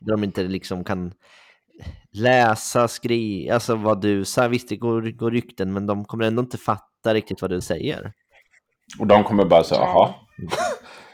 Där 0.00 0.12
de 0.12 0.24
inte 0.24 0.42
liksom 0.42 0.84
kan 0.84 1.12
läsa, 2.12 2.88
skriva, 2.88 3.54
alltså 3.54 3.74
vad 3.74 4.00
du 4.00 4.24
säger. 4.24 4.48
Visst, 4.48 4.68
det 4.68 4.76
går, 4.76 5.02
går 5.02 5.30
rykten, 5.30 5.72
men 5.72 5.86
de 5.86 6.04
kommer 6.04 6.24
ändå 6.24 6.42
inte 6.42 6.58
fatta 6.58 7.14
riktigt 7.14 7.42
vad 7.42 7.50
du 7.50 7.60
säger. 7.60 8.12
Och 8.98 9.06
de 9.06 9.24
kommer 9.24 9.44
bara 9.44 9.64
säga, 9.64 9.80
jaha. 9.80 10.14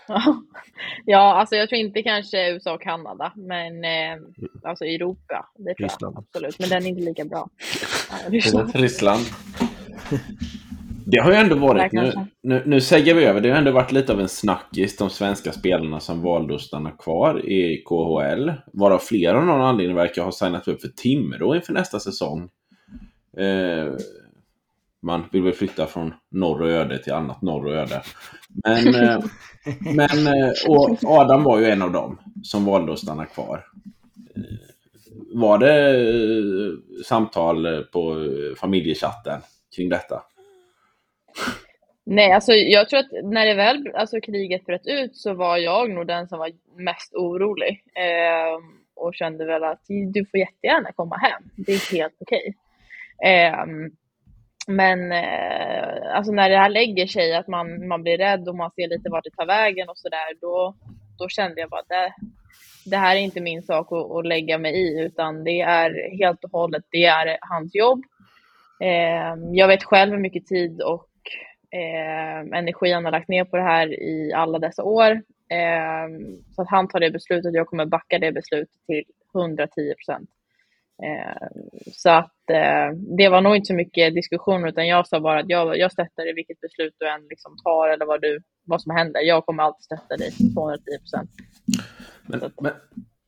ja, 0.09 0.42
alltså 1.16 1.57
jag 1.57 1.68
tror 1.68 1.79
inte 1.79 2.03
kanske 2.03 2.53
USA 2.53 2.74
och 2.74 2.83
Kanada, 2.83 3.33
men 3.37 3.85
eh, 3.85 4.18
alltså 4.62 4.85
Europa. 4.85 5.49
Det 5.57 5.74
tror 5.74 5.89
Ryssland. 5.89 6.14
jag 6.16 6.24
absolut. 6.29 6.59
Men 6.59 6.68
den 6.68 6.83
är 6.83 6.89
inte 6.89 7.03
lika 7.03 7.24
bra. 7.24 7.49
Ja, 8.11 8.31
Ryssland. 8.31 8.77
Ryssland. 8.77 9.22
Det 11.09 11.18
har 11.18 11.31
ju 11.31 11.37
ändå 11.37 11.57
varit, 11.57 11.93
nu, 11.93 12.12
nu, 12.43 12.62
nu 12.66 12.81
säger 12.81 13.14
vi 13.14 13.24
över, 13.24 13.41
det 13.41 13.51
har 13.51 13.59
ändå 13.59 13.70
varit 13.70 13.93
lite 13.93 14.12
av 14.12 14.20
en 14.20 14.29
snackis, 14.29 14.97
de 14.97 15.11
svenska 15.11 15.53
spelarna 15.53 16.01
som 16.01 16.22
valde 16.22 16.55
att 16.55 16.61
stanna 16.61 16.91
kvar 16.91 17.47
i 17.47 17.83
KHL. 17.85 18.53
Varav 18.72 18.99
flera 18.99 19.39
av 19.39 19.47
någon 19.47 19.61
anledning 19.61 19.97
verkar 19.97 20.22
ha 20.22 20.33
signat 20.33 20.68
upp 20.68 20.81
för 20.81 20.89
Timrå 20.89 21.55
inför 21.55 21.72
nästa 21.72 22.01
säsong. 22.01 22.49
Eh, 23.37 23.93
man 25.07 25.28
vill 25.32 25.42
väl 25.42 25.52
flytta 25.52 25.86
från 25.86 26.14
norr 26.30 26.62
och 26.62 26.70
öde 26.70 26.98
till 26.98 27.12
annat 27.12 27.42
norr 27.42 27.66
och 27.66 27.74
öde. 27.74 28.02
Men, 28.64 28.94
eh, 28.94 29.18
men 29.94 30.26
eh, 30.26 30.52
och 30.68 30.98
Adam 31.04 31.42
var 31.42 31.59
ju 31.59 31.66
en 31.66 31.82
av 31.82 31.92
dem 31.92 32.18
som 32.42 32.64
valde 32.64 32.92
att 32.92 32.98
stanna 32.98 33.26
kvar. 33.26 33.64
Var 35.34 35.59
det 35.59 35.90
eh, 35.90 37.02
samtal 37.04 37.84
på 37.84 38.28
familjechatten 38.61 39.40
kring 39.76 39.88
detta? 39.88 40.22
Nej, 42.04 42.32
alltså 42.32 42.52
jag 42.52 42.88
tror 42.88 43.00
att 43.00 43.11
när 43.22 43.46
det 43.46 43.54
väl, 43.54 43.90
alltså 43.94 44.20
kriget 44.20 44.66
bröt 44.66 44.86
ut 44.86 45.16
så 45.16 45.34
var 45.34 45.57
jag 45.57 45.90
nog 45.90 46.07
den 46.07 46.28
som 46.28 46.38
var 46.38 46.50
mest 46.76 47.14
orolig. 47.14 47.82
Eh, 47.94 48.61
och 48.96 49.14
kände 49.14 49.44
väl 49.44 49.64
att 49.64 49.82
du 50.14 50.26
får 50.26 50.40
jättegärna 50.40 50.92
komma 50.92 51.16
hem. 51.16 51.42
Det 51.57 51.72
är 51.72 51.92
helt 51.92 52.16
okej. 52.20 52.54
Eh, 53.24 53.64
men 54.67 55.12
eh, 55.12 56.17
alltså 56.17 56.33
när 56.33 56.51
det 56.51 56.57
här 56.57 56.69
lägger 56.69 57.07
sig, 57.07 57.35
att 57.35 57.49
man, 57.49 57.89
man 57.89 58.03
blir 58.03 58.19
rädd 58.19 58.49
och 58.49 58.57
man 58.57 58.71
ser 58.71 58.89
lite 58.89 59.11
vart 59.11 59.25
det 59.25 59.31
tar 59.31 59.47
vägen 59.47 59.89
och 59.89 59.99
sådär, 59.99 60.41
då, 60.41 60.75
då 61.19 61.29
kände 61.29 61.61
jag 61.61 61.71
bara 61.71 61.81
att 61.81 61.89
det, 61.89 62.12
det 62.91 62.97
här 62.97 63.17
är 63.17 63.21
inte 63.21 63.41
min 63.41 63.62
sak 63.62 63.93
att, 63.93 64.11
att 64.11 64.27
lägga 64.27 64.59
mig 64.59 64.75
i, 64.75 65.01
utan 65.01 65.45
det 65.45 65.61
är 65.61 66.19
helt 66.19 66.45
och 66.45 66.51
hållet, 66.51 66.85
det 66.91 67.05
är 67.05 67.39
hans 67.41 67.75
jobb. 67.75 68.03
Eh, 68.83 69.35
jag 69.53 69.69
vet 69.69 69.85
själv 69.85 70.12
hur 70.12 70.21
mycket 70.21 70.47
tid 70.47 70.83
och 70.83 71.09
eh, 71.71 72.59
energi 72.59 72.93
han 72.93 73.05
har 73.05 73.12
lagt 73.12 73.29
ner 73.29 73.45
på 73.45 73.57
det 73.57 73.62
här 73.62 74.03
i 74.03 74.33
alla 74.33 74.59
dessa 74.59 74.83
år. 74.83 75.11
Eh, 75.51 76.09
så 76.55 76.62
att 76.62 76.71
han 76.71 76.89
tar 76.89 77.01
det 77.01 77.11
beslutet, 77.11 77.55
jag 77.55 77.67
kommer 77.67 77.87
backa 77.87 78.19
det 78.19 78.33
beslutet 78.33 78.87
till 78.87 79.05
110 79.35 79.95
procent. 79.95 80.31
Eh, 81.03 81.47
så 81.92 82.11
att 82.11 82.51
eh, 82.51 82.99
det 83.18 83.28
var 83.28 83.40
nog 83.40 83.57
inte 83.57 83.66
så 83.66 83.74
mycket 83.74 84.14
diskussion 84.14 84.68
utan 84.68 84.86
jag 84.86 85.07
sa 85.09 85.20
bara 85.20 85.40
att 85.40 85.49
jag, 85.49 85.78
jag 85.78 85.92
stöttar 85.92 86.24
dig 86.24 86.34
vilket 86.34 86.61
beslut 86.61 86.94
du 86.99 87.09
än 87.09 87.28
liksom 87.30 87.57
tar 87.64 87.88
eller 87.88 88.07
vad, 88.07 88.20
du, 88.20 88.40
vad 88.66 88.82
som 88.82 88.97
händer. 88.97 89.20
Jag 89.20 89.47
kommer 89.47 89.62
alltid 89.62 89.84
stötta 89.84 90.16
dig 90.16 90.30
210 90.55 90.82
procent. 91.01 91.30
Men, 92.26 92.40
men, 92.61 92.72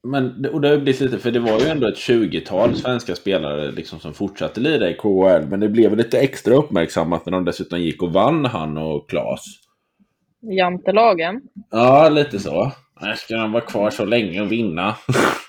men, 0.02 0.52
och 0.54 0.60
det 0.60 0.68
har 0.68 0.76
blivit 0.76 1.00
lite, 1.00 1.18
för 1.18 1.30
det 1.30 1.40
var 1.40 1.60
ju 1.60 1.66
ändå 1.66 1.88
ett 1.88 1.94
20-tal 1.94 2.76
svenska 2.76 3.14
spelare 3.14 3.70
liksom 3.70 3.98
som 3.98 4.14
fortsatte 4.14 4.60
lira 4.60 4.90
i 4.90 4.94
KHL. 4.94 5.46
Men 5.48 5.60
det 5.60 5.68
blev 5.68 5.96
lite 5.96 6.20
extra 6.20 6.54
uppmärksammat 6.54 7.26
när 7.26 7.32
de 7.32 7.44
dessutom 7.44 7.80
gick 7.80 8.02
och 8.02 8.12
vann, 8.12 8.44
han 8.44 8.78
och 8.78 9.10
Klas. 9.10 9.44
Jantelagen. 10.40 11.40
Ja, 11.70 12.08
lite 12.08 12.38
så. 12.38 12.72
Ska 13.16 13.36
de 13.36 13.52
vara 13.52 13.64
kvar 13.64 13.90
så 13.90 14.04
länge 14.04 14.40
och 14.40 14.52
vinna? 14.52 14.96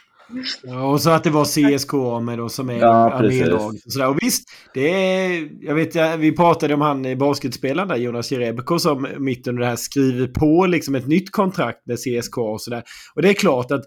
Ja, 0.63 0.91
och 0.91 1.01
så 1.01 1.09
att 1.09 1.23
det 1.23 1.29
var 1.29 1.45
CSK 1.45 1.93
med 2.25 2.37
då 2.37 2.49
som 2.49 2.69
är 2.69 2.73
Ja, 2.73 3.11
armélag. 3.11 3.79
Sådär. 3.85 4.09
Och 4.09 4.17
visst, 4.21 4.49
det 4.73 4.89
är, 4.89 5.49
jag 5.61 5.75
vet, 5.75 6.19
vi 6.19 6.31
pratade 6.31 6.73
om 6.73 6.81
han 6.81 7.05
eh, 7.05 7.17
basketspelaren 7.17 7.87
där, 7.87 7.95
Jonas 7.95 8.31
Jerebko, 8.31 8.79
som 8.79 9.07
mitt 9.17 9.47
under 9.47 9.61
det 9.61 9.67
här 9.67 9.75
skriver 9.75 10.27
på 10.27 10.65
liksom 10.65 10.95
ett 10.95 11.07
nytt 11.07 11.31
kontrakt 11.31 11.85
med 11.85 11.97
CSK 11.97 12.37
och 12.37 12.61
sådär. 12.61 12.83
Och 13.15 13.21
det 13.21 13.29
är 13.29 13.33
klart 13.33 13.71
att, 13.71 13.83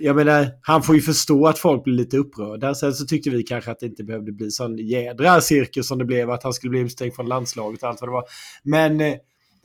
jag 0.00 0.16
menar, 0.16 0.46
han 0.62 0.82
får 0.82 0.94
ju 0.94 1.00
förstå 1.00 1.46
att 1.46 1.58
folk 1.58 1.84
blir 1.84 1.94
lite 1.94 2.16
upprörda. 2.16 2.74
Sen 2.74 2.94
så 2.94 3.06
tyckte 3.06 3.30
vi 3.30 3.42
kanske 3.42 3.70
att 3.70 3.80
det 3.80 3.86
inte 3.86 4.04
behövde 4.04 4.32
bli 4.32 4.50
sån 4.50 4.78
jädra 4.78 5.40
cirkus 5.40 5.88
som 5.88 5.98
det 5.98 6.04
blev, 6.04 6.30
att 6.30 6.42
han 6.42 6.52
skulle 6.52 6.70
bli 6.70 6.80
utslängd 6.80 7.14
från 7.14 7.26
landslaget 7.26 7.82
och 7.82 7.88
allt 7.88 8.00
vad 8.00 8.08
det 8.08 8.12
var. 8.12 8.24
Men 8.62 9.00
eh, 9.00 9.14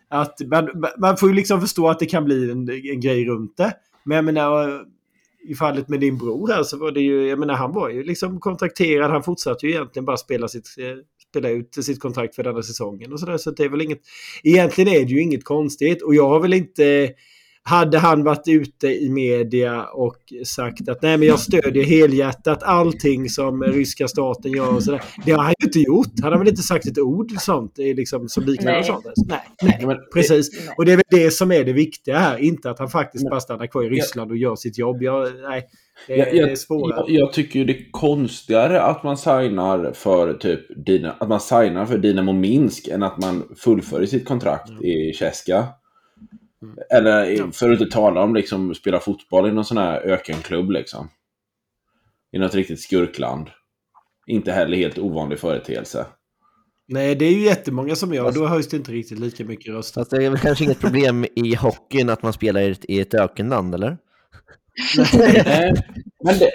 att 0.09 0.41
man, 0.51 0.69
man 0.97 1.17
får 1.17 1.29
ju 1.29 1.35
liksom 1.35 1.61
förstå 1.61 1.89
att 1.89 1.99
det 1.99 2.05
kan 2.05 2.25
bli 2.25 2.51
en, 2.51 2.69
en 2.69 2.99
grej 2.99 3.25
runt 3.25 3.57
det. 3.57 3.73
Men 4.03 4.15
jag 4.15 4.25
menar, 4.25 4.85
i 5.47 5.55
fallet 5.55 5.89
med 5.89 5.99
din 5.99 6.17
bror 6.17 6.47
här 6.47 6.63
så 6.63 6.77
var 6.77 6.91
det 6.91 7.01
ju, 7.01 7.27
jag 7.27 7.39
menar 7.39 7.53
han 7.53 7.73
var 7.73 7.89
ju 7.89 8.03
liksom 8.03 8.39
kontrakterad. 8.39 9.11
Han 9.11 9.23
fortsatte 9.23 9.65
ju 9.65 9.71
egentligen 9.71 10.05
bara 10.05 10.17
spela, 10.17 10.47
sitt, 10.47 10.75
eh, 10.77 10.97
spela 11.29 11.49
ut 11.49 11.73
sitt 11.85 11.99
kontrakt 11.99 12.35
för 12.35 12.43
denna 12.43 12.63
säsongen 12.63 13.13
och 13.13 13.19
sådär. 13.19 13.37
Så 13.37 13.51
det 13.51 13.63
är 13.63 13.69
väl 13.69 13.81
inget, 13.81 14.01
egentligen 14.43 14.93
är 14.93 15.05
det 15.05 15.11
ju 15.11 15.21
inget 15.21 15.43
konstigt. 15.43 16.01
Och 16.01 16.15
jag 16.15 16.29
har 16.29 16.39
väl 16.39 16.53
inte, 16.53 17.09
hade 17.67 17.97
han 17.97 18.23
varit 18.23 18.47
ute 18.47 18.87
i 18.87 19.09
media 19.09 19.83
och 19.83 20.17
sagt 20.45 20.89
att 20.89 21.01
nej 21.01 21.17
men 21.17 21.27
jag 21.27 21.39
stödjer 21.39 21.83
helhjärtat 21.83 22.63
allting 22.63 23.29
som 23.29 23.63
ryska 23.63 24.07
staten 24.07 24.51
gör 24.51 24.75
och 24.75 24.83
sådär. 24.83 25.01
Det 25.25 25.31
har 25.31 25.43
han 25.43 25.53
ju 25.59 25.65
inte 25.65 25.79
gjort. 25.79 26.11
Han 26.21 26.31
har 26.31 26.39
väl 26.39 26.47
inte 26.47 26.61
sagt 26.61 26.85
ett 26.85 26.97
ord 26.99 27.31
sånt 27.39 27.79
eh, 27.79 27.95
liksom, 27.95 28.29
som 28.29 28.43
liknar 28.43 28.71
Nej. 28.71 28.83
sånt. 28.83 29.05
Nej, 29.27 29.79
nej. 29.81 29.97
Precis. 30.13 30.49
Nej. 30.65 30.75
Och 30.77 30.85
det 30.85 30.91
är 30.91 30.95
väl 30.95 31.05
det 31.09 31.31
som 31.31 31.51
är 31.51 31.63
det 31.63 31.73
viktiga 31.73 32.17
här. 32.17 32.37
Inte 32.37 32.69
att 32.69 32.79
han 32.79 32.89
faktiskt 32.89 33.29
bara 33.29 33.39
stannar 33.39 33.67
kvar 33.67 33.83
i 33.83 33.89
Ryssland 33.89 34.31
och 34.31 34.37
gör 34.37 34.55
sitt 34.55 34.77
jobb. 34.77 35.03
Jag, 35.03 35.27
nej, 35.49 35.63
det, 36.07 36.15
Jag, 36.15 36.27
det 36.31 36.39
är 36.39 36.47
jag, 36.47 36.57
svårare. 36.57 37.03
jag, 37.07 37.19
jag 37.19 37.33
tycker 37.33 37.59
ju 37.59 37.65
det 37.65 37.73
är 37.73 37.91
konstigare 37.91 38.81
att 38.81 39.03
man 39.03 39.17
signar 39.17 39.91
för 39.93 40.33
typ 40.33 40.85
Dina, 40.85 41.11
att 41.11 41.29
man 41.29 41.39
signar 41.39 41.85
för 41.85 41.97
Dynamo 41.97 42.33
Minsk 42.33 42.87
än 42.87 43.03
att 43.03 43.17
man 43.17 43.43
fullföljer 43.57 44.07
sitt 44.07 44.25
kontrakt 44.27 44.71
i 44.81 45.13
Cheska. 45.13 45.65
Mm. 46.61 46.77
Eller 46.89 47.51
för 47.51 47.71
att 47.71 47.81
inte 47.81 47.93
tala 47.93 48.21
om 48.21 48.35
liksom 48.35 48.75
spela 48.75 48.99
fotboll 48.99 49.49
i 49.49 49.51
någon 49.51 49.65
sån 49.65 49.77
här 49.77 49.99
ökenklubb 49.99 50.71
liksom. 50.71 51.09
I 52.31 52.39
något 52.39 52.55
riktigt 52.55 52.81
skurkland. 52.81 53.49
Inte 54.27 54.51
heller 54.51 54.77
helt 54.77 54.97
ovanlig 54.97 55.39
företeelse. 55.39 56.05
Nej, 56.87 57.15
det 57.15 57.25
är 57.25 57.31
ju 57.31 57.41
jättemånga 57.41 57.95
som 57.95 58.13
gör. 58.13 58.31
Då 58.31 58.47
höjs 58.47 58.69
det 58.69 58.77
inte 58.77 58.91
riktigt 58.91 59.19
lika 59.19 59.45
mycket 59.45 59.73
röster. 59.73 60.01
Fast 60.01 60.11
det 60.11 60.25
är 60.25 60.29
väl 60.29 60.39
kanske 60.39 60.63
inget 60.63 60.79
problem 60.79 61.25
i 61.35 61.55
hockeyn 61.55 62.09
att 62.09 62.23
man 62.23 62.33
spelar 62.33 62.61
i 62.61 62.71
ett, 62.71 62.85
i 62.85 62.99
ett 62.99 63.13
ökenland, 63.13 63.75
eller? 63.75 63.97
Nej, 65.13 65.73
men 66.23 66.39
det, 66.39 66.51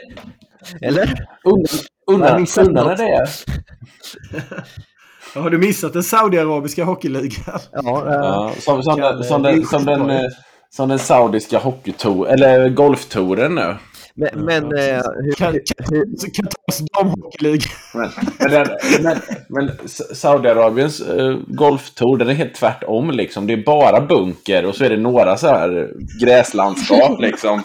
Eller? 0.82 1.26
undrar 1.44 1.68
undrar 2.06 2.72
när 2.72 2.84
något. 2.84 2.98
det 2.98 3.04
är. 3.04 3.28
Har 5.34 5.50
du 5.50 5.58
missat 5.58 5.92
den 5.92 6.02
saudiarabiska 6.02 6.84
hockeyligan? 6.84 7.58
Ja, 7.72 8.04
Ja, 8.06 8.52
som, 8.60 8.82
som, 8.82 8.96
Kan, 8.96 9.14
den, 9.16 9.24
som, 9.24 9.44
eh, 9.44 9.50
den, 9.50 9.56
bli 9.58 9.64
som, 9.66 9.84
den, 9.84 9.98
skitbra. 10.00 10.14
eh, 10.24 10.30
som 10.70 10.88
den 10.88 10.98
saudiska 10.98 11.58
hockeytour, 11.58 12.28
eller 12.28 12.68
golftouren 12.68 13.54
nu. 13.54 13.76
men, 14.14 14.44
men 14.44 14.64
eh, 14.64 15.02
hur, 15.24 15.32
Kan, 15.32 15.52
kan, 15.52 16.06
kan 16.34 16.46
tas 16.46 16.78
damhockeyliga. 16.98 17.62
Men, 17.94 18.10
men, 18.50 18.66
men, 19.02 19.16
men 19.48 19.70
S- 19.84 20.20
Saudiarabiens 20.20 21.00
eh, 21.00 21.36
golftour, 21.46 22.16
den 22.16 22.28
är 22.28 22.34
helt 22.34 22.54
tvärtom 22.54 23.10
liksom. 23.10 23.46
Det 23.46 23.52
är 23.52 23.64
bara 23.64 24.00
bunker 24.00 24.64
och 24.66 24.74
så 24.74 24.84
är 24.84 24.90
det 24.90 24.96
några 24.96 25.36
så 25.36 25.46
här 25.46 25.90
gräslandskap 26.20 27.20
liksom. 27.20 27.62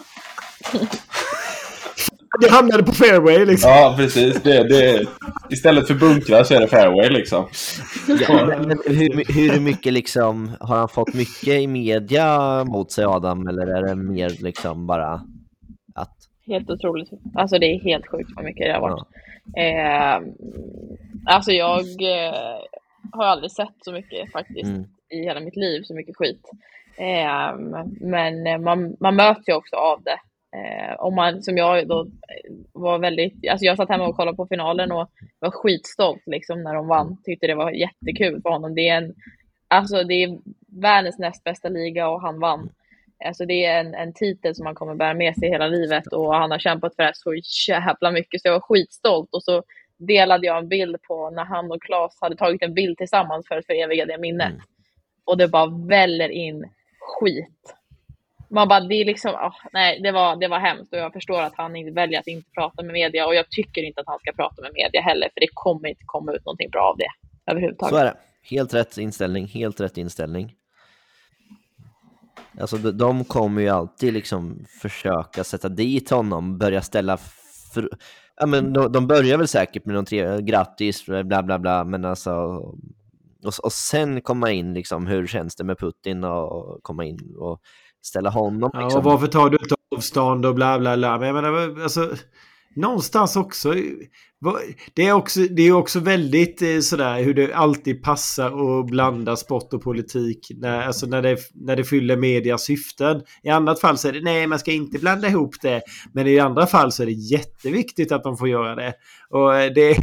Det 2.41 2.49
hamnade 2.51 2.83
på 2.83 2.91
fairway 2.91 3.45
liksom. 3.45 3.69
Ja, 3.71 3.93
precis. 3.97 4.41
Det, 4.43 4.67
det, 4.67 5.05
istället 5.49 5.87
för 5.87 5.93
bunkrar 5.93 6.43
så 6.43 6.53
är 6.53 6.59
det 6.59 6.67
fairway 6.67 7.09
liksom. 7.09 7.47
ja, 8.07 8.45
men, 8.45 8.79
hur, 8.85 9.33
hur 9.33 9.59
mycket 9.59 9.93
liksom, 9.93 10.51
har 10.59 10.77
han 10.77 10.89
fått 10.89 11.13
mycket 11.13 11.47
i 11.47 11.67
media 11.67 12.63
mot 12.63 12.91
sig 12.91 13.05
Adam, 13.05 13.47
eller 13.47 13.67
är 13.67 13.83
det 13.87 13.95
mer 13.95 14.29
liksom 14.29 14.87
bara 14.87 15.13
att... 15.95 16.15
Helt 16.47 16.69
otroligt. 16.69 17.09
Alltså 17.35 17.59
det 17.59 17.65
är 17.65 17.79
helt 17.79 18.07
sjukt 18.07 18.29
vad 18.35 18.45
mycket 18.45 18.65
det 18.65 18.73
har 18.73 18.81
varit. 18.81 19.07
Eh, 19.57 20.31
alltså 21.25 21.51
jag 21.51 21.79
eh, 21.81 22.59
har 23.11 23.25
aldrig 23.25 23.51
sett 23.51 23.75
så 23.81 23.91
mycket 23.91 24.31
faktiskt 24.31 24.65
Mm. 24.65 24.83
i 25.09 25.23
hela 25.23 25.39
mitt 25.39 25.55
liv, 25.55 25.81
så 25.83 25.93
mycket 25.95 26.15
skit. 26.15 26.41
Eh, 26.97 27.55
men 28.01 28.63
man, 28.63 28.95
man 28.99 29.15
möts 29.15 29.49
ju 29.49 29.53
också 29.53 29.75
av 29.75 30.03
det. 30.03 30.17
Eh, 30.55 30.95
om 30.99 31.15
man, 31.15 31.43
som 31.43 31.57
jag 31.57 31.87
då 31.87 32.01
eh, 32.01 32.53
var 32.71 32.99
väldigt, 32.99 33.49
alltså 33.49 33.65
jag 33.65 33.77
satt 33.77 33.89
hemma 33.89 34.07
och 34.07 34.15
kollade 34.15 34.37
på 34.37 34.47
finalen 34.47 34.91
och 34.91 35.09
var 35.39 35.51
skitstolt 35.51 36.23
liksom 36.25 36.63
när 36.63 36.73
de 36.73 36.87
vann. 36.87 37.17
Tyckte 37.23 37.47
det 37.47 37.55
var 37.55 37.71
jättekul 37.71 38.41
för 38.41 38.49
honom. 38.49 38.75
Det 38.75 38.89
är 38.89 38.97
en, 38.97 39.13
alltså 39.67 40.03
det 40.03 40.13
är 40.13 40.37
världens 40.81 41.19
näst 41.19 41.43
bästa 41.43 41.69
liga 41.69 42.09
och 42.09 42.21
han 42.21 42.39
vann. 42.39 42.69
Alltså 43.25 43.45
det 43.45 43.65
är 43.65 43.79
en, 43.79 43.95
en 43.95 44.13
titel 44.13 44.55
som 44.55 44.65
han 44.65 44.75
kommer 44.75 44.95
bära 44.95 45.13
med 45.13 45.35
sig 45.35 45.49
hela 45.49 45.67
livet 45.67 46.07
och 46.07 46.35
han 46.35 46.51
har 46.51 46.59
kämpat 46.59 46.95
för 46.95 47.03
det 47.03 47.11
så 47.13 47.33
jävla 47.71 48.11
mycket 48.11 48.41
så 48.41 48.47
jag 48.47 48.53
var 48.53 48.59
skitstolt 48.59 49.29
och 49.31 49.43
så 49.43 49.63
delade 49.97 50.47
jag 50.47 50.57
en 50.57 50.67
bild 50.67 51.01
på 51.01 51.29
när 51.29 51.45
han 51.45 51.71
och 51.71 51.81
Claes 51.81 52.17
hade 52.21 52.35
tagit 52.35 52.61
en 52.61 52.73
bild 52.73 52.97
tillsammans 52.97 53.47
för 53.47 53.57
att 53.57 53.65
föreviga 53.65 54.05
det 54.05 54.17
minnet. 54.17 54.51
Mm. 54.51 54.61
Och 55.25 55.37
det 55.37 55.47
bara 55.47 55.87
väller 55.87 56.29
in 56.29 56.69
skit. 56.99 57.75
Man 58.55 58.67
bara, 58.67 58.79
det 58.79 58.95
är 58.95 59.05
liksom, 59.05 59.31
oh, 59.31 59.55
nej, 59.73 59.99
det 60.01 60.11
var, 60.11 60.35
det 60.35 60.47
var 60.47 60.59
hemskt 60.59 60.93
och 60.93 60.99
jag 60.99 61.13
förstår 61.13 61.41
att 61.41 61.53
han 61.55 61.93
väljer 61.93 62.19
att 62.19 62.27
inte 62.27 62.51
prata 62.51 62.83
med 62.83 62.93
media 62.93 63.27
och 63.27 63.35
jag 63.35 63.49
tycker 63.49 63.83
inte 63.83 64.01
att 64.01 64.07
han 64.07 64.19
ska 64.19 64.31
prata 64.31 64.61
med 64.61 64.71
media 64.73 65.01
heller 65.01 65.29
för 65.33 65.39
det 65.39 65.47
kommer 65.53 65.89
inte 65.89 66.03
komma 66.05 66.31
ut 66.31 66.45
någonting 66.45 66.69
bra 66.69 66.81
av 66.81 66.97
det 66.97 67.07
överhuvudtaget. 67.51 67.93
Så 67.93 67.97
är 67.97 68.05
det. 68.05 68.17
Helt 68.43 68.73
rätt 68.73 68.97
inställning, 68.97 69.47
helt 69.47 69.79
rätt 69.81 69.97
inställning. 69.97 70.53
Alltså 72.61 72.77
de, 72.77 72.91
de 72.91 73.23
kommer 73.23 73.61
ju 73.61 73.69
alltid 73.69 74.13
liksom 74.13 74.65
försöka 74.81 75.43
sätta 75.43 75.69
dit 75.69 76.09
honom, 76.09 76.57
börja 76.57 76.81
ställa... 76.81 77.17
För, 77.73 77.89
ja, 78.37 78.45
men 78.45 78.73
de, 78.73 78.91
de 78.91 79.07
börjar 79.07 79.37
väl 79.37 79.47
säkert 79.47 79.85
med 79.85 79.95
någon 79.95 80.05
tre, 80.05 80.41
grattis, 80.41 81.05
bla 81.05 81.43
bla 81.43 81.59
bla, 81.59 81.83
men 81.83 82.05
alltså... 82.05 82.31
Och, 83.43 83.53
och 83.63 83.73
sen 83.73 84.21
komma 84.21 84.51
in 84.51 84.73
liksom, 84.73 85.07
hur 85.07 85.27
känns 85.27 85.55
det 85.55 85.63
med 85.63 85.79
Putin 85.79 86.23
och 86.23 86.83
komma 86.83 87.05
in 87.05 87.35
och 87.37 87.61
ställa 88.05 88.29
honom 88.29 88.69
Ja, 88.73 88.81
liksom. 88.81 88.99
och 88.99 89.03
varför 89.03 89.27
tar 89.27 89.49
du 89.49 89.57
inte 89.61 89.75
avstånd 89.95 90.45
och 90.45 90.55
bla 90.55 90.79
bla 90.79 90.97
bla. 90.97 91.17
Men 91.17 91.35
jag 91.35 91.35
menar, 91.43 91.81
alltså, 91.83 92.09
någonstans 92.75 93.35
också. 93.35 93.75
Eh, 93.75 93.83
det 94.93 95.07
är 95.07 95.13
också, 95.13 95.39
det 95.39 95.61
är 95.61 95.71
också 95.71 95.99
väldigt 95.99 96.61
eh, 96.61 96.79
sådär 96.79 97.23
hur 97.23 97.33
det 97.33 97.53
alltid 97.53 98.03
passar 98.03 98.79
att 98.79 98.85
blanda 98.85 99.35
sport 99.35 99.73
och 99.73 99.83
politik. 99.83 100.47
När, 100.57 100.81
alltså 100.81 101.05
när, 101.05 101.21
det, 101.21 101.37
när 101.53 101.75
det 101.75 101.83
fyller 101.83 102.17
medias 102.17 102.63
syften. 102.63 103.21
I 103.43 103.49
annat 103.49 103.79
fall 103.79 103.97
så 103.97 104.07
är 104.07 104.11
det 104.11 104.21
nej, 104.21 104.47
man 104.47 104.59
ska 104.59 104.71
inte 104.71 104.99
blanda 104.99 105.27
ihop 105.27 105.55
det. 105.61 105.81
Men 106.13 106.27
i 106.27 106.39
andra 106.39 106.65
fall 106.65 106.91
så 106.91 107.03
är 107.03 107.05
det 107.05 107.11
jätteviktigt 107.11 108.11
att 108.11 108.23
de 108.23 108.37
får 108.37 108.49
göra 108.49 108.75
det. 108.75 108.93
Och 109.29 109.55
eh, 109.55 109.71
det, 109.73 109.93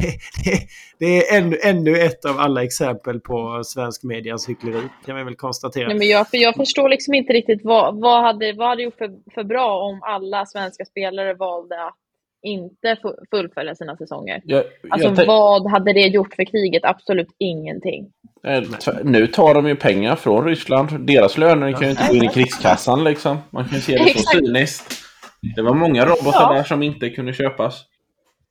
det, 0.45 0.59
det 0.99 1.07
är 1.07 1.39
ännu, 1.39 1.59
ännu 1.62 1.97
ett 1.99 2.25
av 2.25 2.39
alla 2.39 2.64
exempel 2.64 3.20
på 3.20 3.62
svensk 3.64 4.03
medias 4.03 4.49
hyckleri. 4.49 4.83
Kan 5.07 5.16
vi 5.16 5.25
väl 5.25 5.37
konstatera. 5.37 5.89
Nej, 5.89 5.99
men 5.99 6.09
jag, 6.09 6.29
för 6.29 6.37
jag 6.39 6.55
förstår 6.55 6.89
liksom 6.89 7.14
inte 7.14 7.33
riktigt 7.33 7.61
vad, 7.64 8.01
vad 8.01 8.23
hade 8.23 8.53
vad 8.53 8.68
hade 8.68 8.83
gjort 8.83 8.99
för, 8.99 9.11
för 9.35 9.45
bra 9.45 9.83
om 9.83 10.01
alla 10.03 10.47
svenska 10.47 10.85
spelare 10.85 11.35
valde 11.35 11.87
att 11.87 12.01
inte 12.43 12.97
fu- 13.03 13.24
fullfölja 13.30 13.74
sina 13.74 13.97
säsonger. 13.97 14.40
Jag, 14.45 14.64
Alltså 14.90 15.09
jag 15.09 15.26
vad 15.26 15.70
hade 15.70 15.93
det 15.93 16.01
gjort 16.07 16.34
för 16.34 16.45
kriget? 16.45 16.84
Absolut 16.84 17.28
ingenting. 17.38 18.07
nu 19.05 19.26
tar 19.26 19.55
de 19.55 19.68
ju 19.68 19.76
pengar 19.76 20.16
från 20.16 20.45
Ryssland. 20.45 21.07
Deras 21.07 21.38
löner 21.38 21.72
kan 21.72 21.82
ju 21.82 21.90
inte 21.90 22.07
gå 22.09 22.14
in 22.14 22.24
i 22.24 22.28
krigskassan 22.28 23.05
liksom. 23.05 23.36
Man 23.51 23.64
kan 23.64 23.74
ju 23.74 23.80
se 23.80 23.97
det 23.99 24.18
så 24.18 24.30
cyniskt. 24.38 24.93
Det 25.57 25.62
var 25.62 25.74
många 25.74 26.05
robotar 26.07 26.40
Ja. 26.40 26.53
där 26.53 26.62
som 26.64 26.82
inte 26.82 27.11
kunde 27.11 27.32
köpas. 27.32 27.84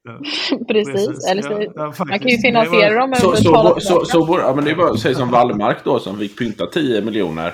Precis. 0.68 1.28
Eller 1.32 1.42
så, 1.42 1.52
Ja, 1.52 1.72
ja, 1.76 1.94
man 2.06 2.20
kan 2.20 2.28
ju 2.30 2.38
finansiera 2.38 2.90
var- 2.94 3.00
dem 3.00 3.10
med 3.10 3.20
Så, 3.20 3.36
så, 3.36 3.80
så, 3.80 4.06
så, 4.06 4.26
borde- 4.26 4.44
ja, 4.44 4.56
men 4.56 4.66
det 4.66 4.72
är 4.72 4.76
bara 4.76 4.98
säga 4.98 5.16
som 5.16 5.32
Wallmark 5.32 5.78
då 5.84 6.00
som 6.00 6.18
fick 6.20 6.38
pynta 6.40 6.66
10 6.66 7.02
miljoner. 7.02 7.54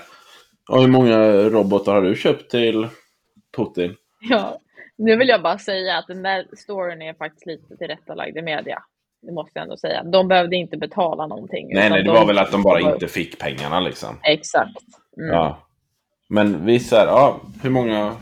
Och 0.70 0.82
hur 0.82 0.88
många 0.88 1.18
robotar 1.50 1.94
har 1.96 2.02
du 2.02 2.16
köpt 2.16 2.52
till 2.52 2.88
Putin? 3.58 3.96
Ja. 4.30 4.60
Nu 4.98 5.16
vill 5.16 5.28
jag 5.28 5.42
bara 5.42 5.58
säga 5.58 5.98
att 5.98 6.08
den 6.08 6.24
där 6.24 6.46
storyn 6.58 7.02
är 7.02 7.14
faktiskt 7.14 7.46
lite 7.46 7.78
tillrättalagd 7.78 8.38
i 8.38 8.42
media. 8.42 8.84
Det 9.22 9.32
måste 9.32 9.52
jag 9.54 9.64
ändå 9.64 9.78
säga. 9.78 10.04
De 10.04 10.28
behövde 10.28 10.56
inte 10.56 10.78
betala 10.78 11.28
någonting. 11.28 11.68
Nej, 11.74 11.90
nej, 11.90 12.04
det 12.04 12.06
de- 12.10 12.16
var 12.16 12.26
väl 12.26 12.38
att 12.38 12.52
de 12.52 12.64
bara 12.64 12.80
inte 12.80 13.08
fick 13.08 13.40
pengarna 13.40 13.80
liksom. 13.80 14.20
Exakt. 14.24 14.78
Mm. 15.18 15.30
Ja. 15.36 15.68
Men 16.30 16.66
visst 16.66 16.94
är 16.94 17.06
ja, 17.06 17.42
hur 17.64 17.70
många 17.70 18.16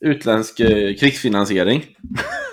utländsk 0.00 0.60
eh, 0.60 0.94
krigsfinansiering? 0.94 1.84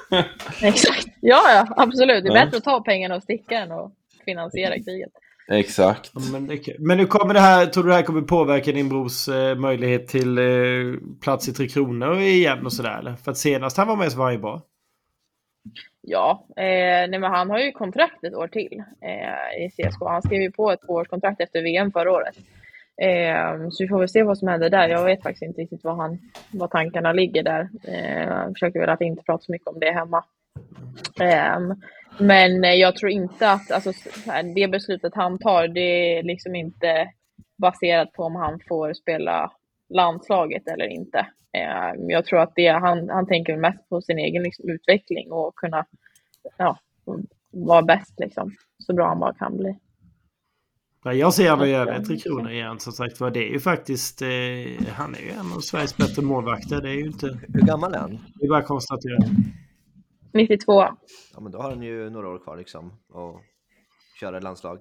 Exakt. 0.61 1.07
Ja, 1.21 1.41
ja, 1.53 1.67
absolut. 1.77 2.23
Det 2.23 2.29
är 2.29 2.35
Ja. 2.35 2.45
bättre 2.45 2.57
att 2.57 2.63
ta 2.63 2.81
pengarna 2.81 3.15
och 3.15 3.23
sticka 3.23 3.59
än 3.59 3.71
att 3.71 3.91
finansiera 4.25 4.73
kriget. 4.79 5.11
Exakt. 5.51 6.11
Ja, 6.13 6.21
Men, 6.31 6.47
det- 6.47 6.79
men 6.79 6.97
nu 6.97 7.05
kommer 7.05 7.33
det 7.33 7.39
här, 7.39 7.65
tror 7.65 7.83
du 7.83 7.89
det 7.89 7.95
här 7.95 8.01
kommer 8.03 8.21
påverka 8.21 8.71
din 8.71 8.89
brors 8.89 9.27
eh, 9.27 9.55
möjlighet 9.55 10.07
till 10.07 10.37
eh, 10.37 10.43
plats 11.21 11.49
i 11.49 11.53
Tre 11.53 11.67
Kronor 11.67 12.19
igen 12.19 12.65
och 12.65 12.73
sådär? 12.73 12.99
eller? 12.99 13.13
För 13.15 13.31
att 13.31 13.37
senast 13.37 13.77
han 13.77 13.87
var 13.87 13.95
med 13.95 14.11
så 14.11 14.17
var 14.17 14.25
han 14.25 14.33
ju 14.33 14.39
bra. 14.39 14.61
Ja, 16.01 16.45
eh, 16.57 16.63
nej 17.09 17.19
men 17.19 17.31
han 17.31 17.49
har 17.49 17.59
ju 17.59 17.71
kontrakt 17.71 18.23
ett 18.23 18.33
år 18.35 18.47
till 18.47 18.83
eh, 19.01 19.65
i 19.65 19.69
CSKA. 19.69 20.09
Han 20.09 20.21
skrev 20.21 20.41
ju 20.41 20.51
på 20.51 20.71
ett 20.71 20.81
tvåårskontrakt 20.81 21.41
efter 21.41 21.61
VM 21.63 21.91
förra 21.91 22.11
året. 22.11 22.35
Eh, 23.01 23.69
så 23.71 23.83
vi 23.83 23.87
får 23.87 23.99
väl 23.99 24.09
se 24.09 24.23
vad 24.23 24.37
som 24.37 24.47
händer 24.47 24.69
där. 24.69 24.87
Jag 24.89 25.03
vet 25.03 25.23
faktiskt 25.23 25.43
inte 25.43 25.61
riktigt 25.61 25.83
vad, 25.83 25.97
han, 25.97 26.19
vad 26.51 26.71
tankarna 26.71 27.11
ligger 27.13 27.43
där. 27.43 27.69
Eh, 27.87 28.23
jag 28.23 28.53
försöker 28.53 28.79
väl 28.79 28.89
att 28.89 29.01
inte 29.01 29.23
prata 29.23 29.43
så 29.43 29.51
mycket 29.51 29.67
om 29.67 29.79
det 29.79 29.91
hemma. 29.91 30.23
Eh, 31.21 31.59
men 32.20 32.63
eh, 32.63 32.74
jag 32.74 32.95
tror 32.95 33.11
inte 33.11 33.51
att 33.51 33.72
alltså, 33.72 33.91
det 34.55 34.68
beslutet 34.68 35.16
han 35.16 35.39
tar, 35.39 35.68
det 35.68 36.18
är 36.18 36.24
liksom 36.24 36.55
inte 36.55 37.11
baserat 37.57 38.13
på 38.13 38.24
om 38.24 38.36
han 38.36 38.59
får 38.68 38.93
spela 38.93 39.51
landslaget 39.89 40.68
eller 40.68 40.88
inte. 40.88 41.28
Eh, 41.57 41.93
jag 42.07 42.26
tror 42.26 42.39
att 42.39 42.51
det, 42.55 42.68
han, 42.68 43.09
han 43.09 43.28
tänker 43.28 43.57
mest 43.57 43.89
på 43.89 44.01
sin 44.01 44.20
egen 44.20 44.43
liksom, 44.43 44.70
utveckling 44.70 45.32
och 45.32 45.55
kunna 45.55 45.86
ja, 46.57 46.80
vara 47.51 47.82
bäst 47.82 48.13
liksom. 48.20 48.55
Så 48.80 48.93
bra 48.93 49.07
han 49.07 49.20
bara 49.20 49.34
kan 49.34 49.57
bli. 49.57 49.78
Ja, 51.03 51.13
jag 51.13 51.34
ser 51.34 51.49
honom 51.49 51.68
i 51.68 52.05
Tre 52.05 52.18
Kronor 52.18 52.51
igen 52.51 52.80
som 52.80 52.93
sagt 52.93 53.20
var. 53.20 53.32
Det 53.32 53.49
är 53.49 53.51
ju 53.51 53.59
faktiskt, 53.59 54.22
eh, 54.22 54.28
han 54.93 55.16
är 55.16 55.20
ju 55.20 55.30
en 55.30 55.53
av 55.55 55.59
Sveriges 55.59 55.97
bättre 55.97 56.22
målvakter. 56.22 56.82
Det 56.82 56.89
är 56.89 56.93
ju 56.93 57.05
inte, 57.05 57.39
Hur 57.53 57.61
gammal 57.61 57.93
är 57.93 57.99
han? 57.99 58.20
det 58.36 58.45
är 58.45 58.49
bara 58.49 58.59
att 58.59 58.68
konstatera. 58.68 59.18
92. 60.36 60.73
Ja, 61.33 61.39
men 61.41 61.51
då 61.51 61.57
har 61.61 61.69
han 61.69 61.81
ju 61.83 62.09
några 62.09 62.29
år 62.29 62.39
kvar 62.43 62.57
liksom 62.57 62.88
att 62.88 63.41
köra 64.19 64.38
i 64.38 64.41
landslag. 64.41 64.79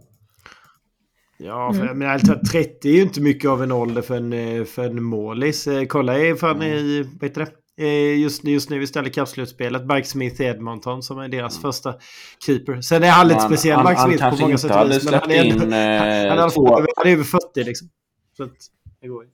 Ja, 1.38 1.72
för, 1.72 1.82
Mm. 1.82 1.98
men 1.98 2.10
alltså, 2.10 2.34
30 2.52 2.88
är 2.88 2.92
ju 2.92 3.02
inte 3.02 3.20
mycket 3.20 3.50
av 3.50 3.62
en 3.62 3.72
ålder 3.72 4.02
för 4.02 4.16
en, 4.16 4.32
eh, 4.32 4.64
för 4.64 4.84
en 4.84 5.02
målis. 5.02 5.66
Eh, 5.66 5.84
Kolla 5.86 6.18
i, 6.18 6.34
fan, 6.34 6.62
i 6.62 7.02
vad 7.02 7.22
heter 7.30 7.40
det? 7.46 7.52
Eh, 7.84 8.20
Just, 8.20 8.44
just 8.44 8.70
nu 8.70 8.82
istället 8.82 9.14
kappslutspelet. 9.14 9.82
Mike 9.86 10.04
Smith 10.08 10.40
i 10.40 10.44
Edmonton 10.44 11.02
som 11.02 11.18
är 11.18 11.28
deras 11.28 11.58
första 11.60 11.94
keeper. 12.46 12.80
Sen 12.80 13.02
är 13.02 13.10
han 13.10 13.28
lite 13.28 13.40
Han- 13.40 13.48
speciell, 13.50 13.76
han- 13.76 13.84
Mike 13.86 13.98
han 14.00 14.08
Smith 14.08 14.22
på 14.22 14.28
kanske 14.28 14.42
många 14.42 14.52
inte 14.52 14.62
sätt 14.62 14.70
och 14.70 14.76
hade 14.76 14.94
vis. 14.94 15.04
Men 15.04 15.14
han 15.14 15.22
släppt 15.22 15.34
är, 15.40 15.50
ändå, 15.52 15.64
in, 15.64 15.72
han, 15.72 15.72
eh, 15.92 15.98
han, 15.98 16.08
är 16.08 16.26
i 16.26 16.30
alla 16.30 16.50
två- 16.50 16.76
han 16.96 17.06
är 17.06 17.12
över 17.12 17.24
40 17.24 17.64
liksom. 17.64 17.88
Så 18.36 18.42
att, 18.44 18.50
det 19.00 19.08
går 19.08 19.24
ju. 19.24 19.30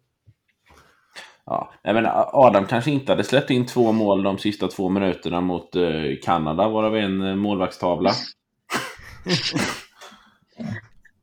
Ja, 1.51 1.73
menar, 1.83 2.31
Adam 2.33 2.67
kanske 2.67 2.91
inte 2.91 3.13
hade 3.13 3.25
släppt 3.25 3.51
in 3.51 3.67
två 3.67 3.93
mål 3.93 4.23
de 4.23 4.39
sista 4.39 4.69
två 4.69 4.89
minuterna 4.89 5.41
mot 5.41 5.77
eh, 5.77 5.83
Kanada, 6.23 6.69
varav 6.69 6.97
en 6.97 7.23
eh, 7.23 7.37
målvaktstavla. 7.37 8.11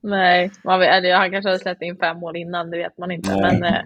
Nej, 0.01 0.51
man 0.63 0.79
vet, 0.79 0.89
eller 0.89 1.15
han 1.15 1.31
kanske 1.31 1.49
hade 1.49 1.59
släppt 1.59 1.81
in 1.81 1.97
fem 1.97 2.17
mål 2.17 2.35
innan, 2.35 2.69
det 2.69 2.77
vet 2.77 2.97
man 2.97 3.11
inte. 3.11 3.35
Nej. 3.35 3.59
Men, 3.59 3.73
eh, 3.73 3.81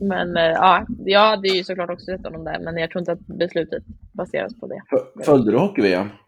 men 0.00 0.36
eh, 0.36 0.42
ja, 0.42 0.86
jag 0.98 1.20
hade 1.20 1.48
ju 1.48 1.64
såklart 1.64 1.90
också 1.90 2.04
sett 2.04 2.24
honom 2.24 2.44
där, 2.44 2.58
men 2.58 2.76
jag 2.76 2.90
tror 2.90 3.00
inte 3.00 3.12
att 3.12 3.26
beslutet 3.26 3.82
baseras 4.12 4.60
på 4.60 4.66
det. 4.66 4.82
Följde 5.24 5.50
du 5.50 5.58
hockey-VM? 5.58 6.08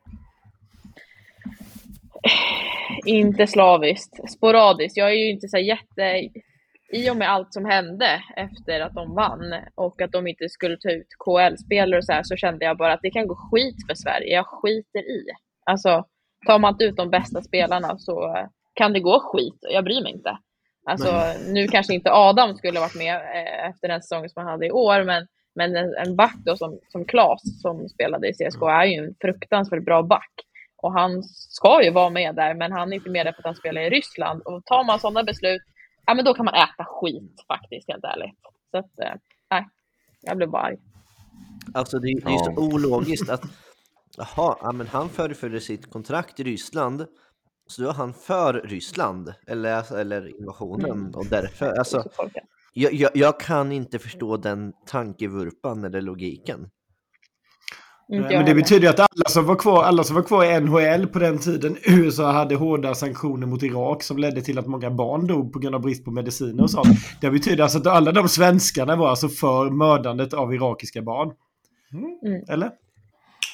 Inte 3.04 3.46
slaviskt, 3.46 4.30
sporadiskt. 4.30 4.96
Jag 4.96 5.10
är 5.10 5.14
ju 5.14 5.30
inte 5.30 5.48
så 5.48 5.58
jätte... 5.58 6.28
I 6.92 7.10
och 7.10 7.16
med 7.16 7.30
allt 7.30 7.52
som 7.52 7.64
hände 7.64 8.22
efter 8.36 8.80
att 8.80 8.94
de 8.94 9.14
vann 9.14 9.54
och 9.74 10.02
att 10.02 10.12
de 10.12 10.26
inte 10.26 10.48
skulle 10.48 10.76
ta 10.76 10.90
ut 10.90 11.08
KL-spelare 11.24 11.98
och 11.98 12.04
så 12.04 12.12
här 12.12 12.22
så 12.22 12.36
kände 12.36 12.64
jag 12.64 12.76
bara 12.76 12.92
att 12.92 13.02
det 13.02 13.10
kan 13.10 13.26
gå 13.26 13.36
skit 13.36 13.76
för 13.88 13.94
Sverige. 13.94 14.34
Jag 14.34 14.46
skiter 14.46 14.98
i. 14.98 15.24
Alltså, 15.66 16.04
tar 16.46 16.58
man 16.58 16.74
inte 16.74 16.84
ut 16.84 16.96
de 16.96 17.10
bästa 17.10 17.42
spelarna 17.42 17.98
så 17.98 18.46
kan 18.74 18.92
det 18.92 19.00
gå 19.00 19.20
skit. 19.20 19.58
Jag 19.60 19.84
bryr 19.84 20.02
mig 20.02 20.12
inte. 20.12 20.38
Alltså, 20.86 21.22
nu 21.52 21.68
kanske 21.68 21.94
inte 21.94 22.12
Adam 22.12 22.54
skulle 22.54 22.80
varit 22.80 22.94
med 22.94 23.14
eh, 23.14 23.68
efter 23.68 23.88
den 23.88 24.02
säsongen 24.02 24.30
som 24.30 24.42
han 24.42 24.52
hade 24.52 24.66
i 24.66 24.70
år, 24.70 25.04
men, 25.04 25.26
men 25.54 25.76
en, 25.76 25.94
en 25.94 26.16
back 26.16 26.36
då 26.44 26.56
som, 26.56 26.78
som 26.88 27.04
Klas 27.04 27.60
som 27.62 27.88
spelade 27.88 28.28
i 28.28 28.32
CSKA 28.32 28.70
är 28.70 28.84
ju 28.84 29.04
en 29.04 29.14
fruktansvärt 29.20 29.84
bra 29.84 30.02
back. 30.02 30.32
Och 30.82 30.92
han 30.92 31.22
ska 31.22 31.84
ju 31.84 31.90
vara 31.90 32.10
med 32.10 32.34
där, 32.34 32.54
men 32.54 32.72
han 32.72 32.92
är 32.92 32.96
inte 32.96 33.10
med 33.10 33.26
där 33.26 33.32
för 33.32 33.38
att 33.38 33.44
han 33.44 33.54
spelar 33.54 33.80
i 33.80 33.90
Ryssland. 33.90 34.42
Och 34.42 34.64
tar 34.64 34.84
man 34.84 34.98
sådana 34.98 35.22
beslut, 35.22 35.62
ja 36.10 36.14
men 36.14 36.24
då 36.24 36.34
kan 36.34 36.44
man 36.44 36.54
äta 36.54 36.84
skit 36.88 37.44
faktiskt, 37.48 37.88
helt 37.88 38.04
ärligt. 38.04 38.38
Så 38.70 38.78
att, 38.78 38.98
eh, 38.98 39.14
nej, 39.50 39.68
jag 40.20 40.36
blev 40.36 40.50
bara 40.50 40.62
arg. 40.62 40.76
Alltså 41.74 41.98
det, 41.98 42.06
det 42.06 42.26
är 42.26 42.32
ju 42.32 42.38
så 42.38 42.52
Ja. 42.56 42.62
ologiskt 42.62 43.30
att 43.30 43.42
jaha, 44.16 44.56
ja, 44.62 44.72
men 44.72 44.86
han 44.86 45.08
fullföljde 45.08 45.60
sitt 45.60 45.90
kontrakt 45.90 46.40
i 46.40 46.44
Ryssland 46.44 47.06
så 47.66 47.82
då 47.82 47.88
är 47.88 47.92
han 47.92 48.14
för 48.14 48.52
Ryssland 48.54 49.34
eller, 49.46 49.96
eller 49.96 50.40
invasionen 50.40 50.90
Mm. 50.90 51.14
och 51.14 51.26
därför, 51.26 51.72
alltså 51.78 52.04
jag, 52.72 52.92
jag, 52.92 53.10
jag 53.14 53.40
kan 53.40 53.72
inte 53.72 53.98
förstå 53.98 54.36
den 54.36 54.72
tankevurpan 54.86 55.84
eller 55.84 56.00
logiken. 56.00 56.70
Men 58.10 58.22
det 58.22 58.36
heller. 58.36 58.54
betyder 58.54 58.88
att 58.88 59.00
alla 59.00 59.28
som, 59.28 59.46
var 59.46 59.56
kvar, 59.56 59.84
alla 59.84 60.04
som 60.04 60.16
var 60.16 60.22
kvar 60.22 60.44
i 60.44 60.60
NHL 60.60 61.06
på 61.06 61.18
den 61.18 61.38
tiden 61.38 61.76
USA 61.86 62.32
hade 62.32 62.54
hårda 62.54 62.94
sanktioner 62.94 63.46
mot 63.46 63.62
Irak 63.62 64.02
som 64.02 64.18
ledde 64.18 64.42
till 64.42 64.58
att 64.58 64.66
många 64.66 64.90
barn 64.90 65.26
dog 65.26 65.52
på 65.52 65.58
grund 65.58 65.74
av 65.74 65.80
brist 65.80 66.04
på 66.04 66.10
mediciner 66.10 66.62
och 66.62 66.70
sånt. 66.70 66.88
Det 67.20 67.30
betyder 67.30 67.62
alltså 67.62 67.78
att 67.78 67.86
alla 67.86 68.12
de 68.12 68.28
svenskarna 68.28 68.96
var 68.96 69.08
alltså 69.08 69.28
för 69.28 69.70
mördandet 69.70 70.34
av 70.34 70.54
irakiska 70.54 71.02
barn. 71.02 71.32
Mm. 71.92 72.44
Eller? 72.48 72.70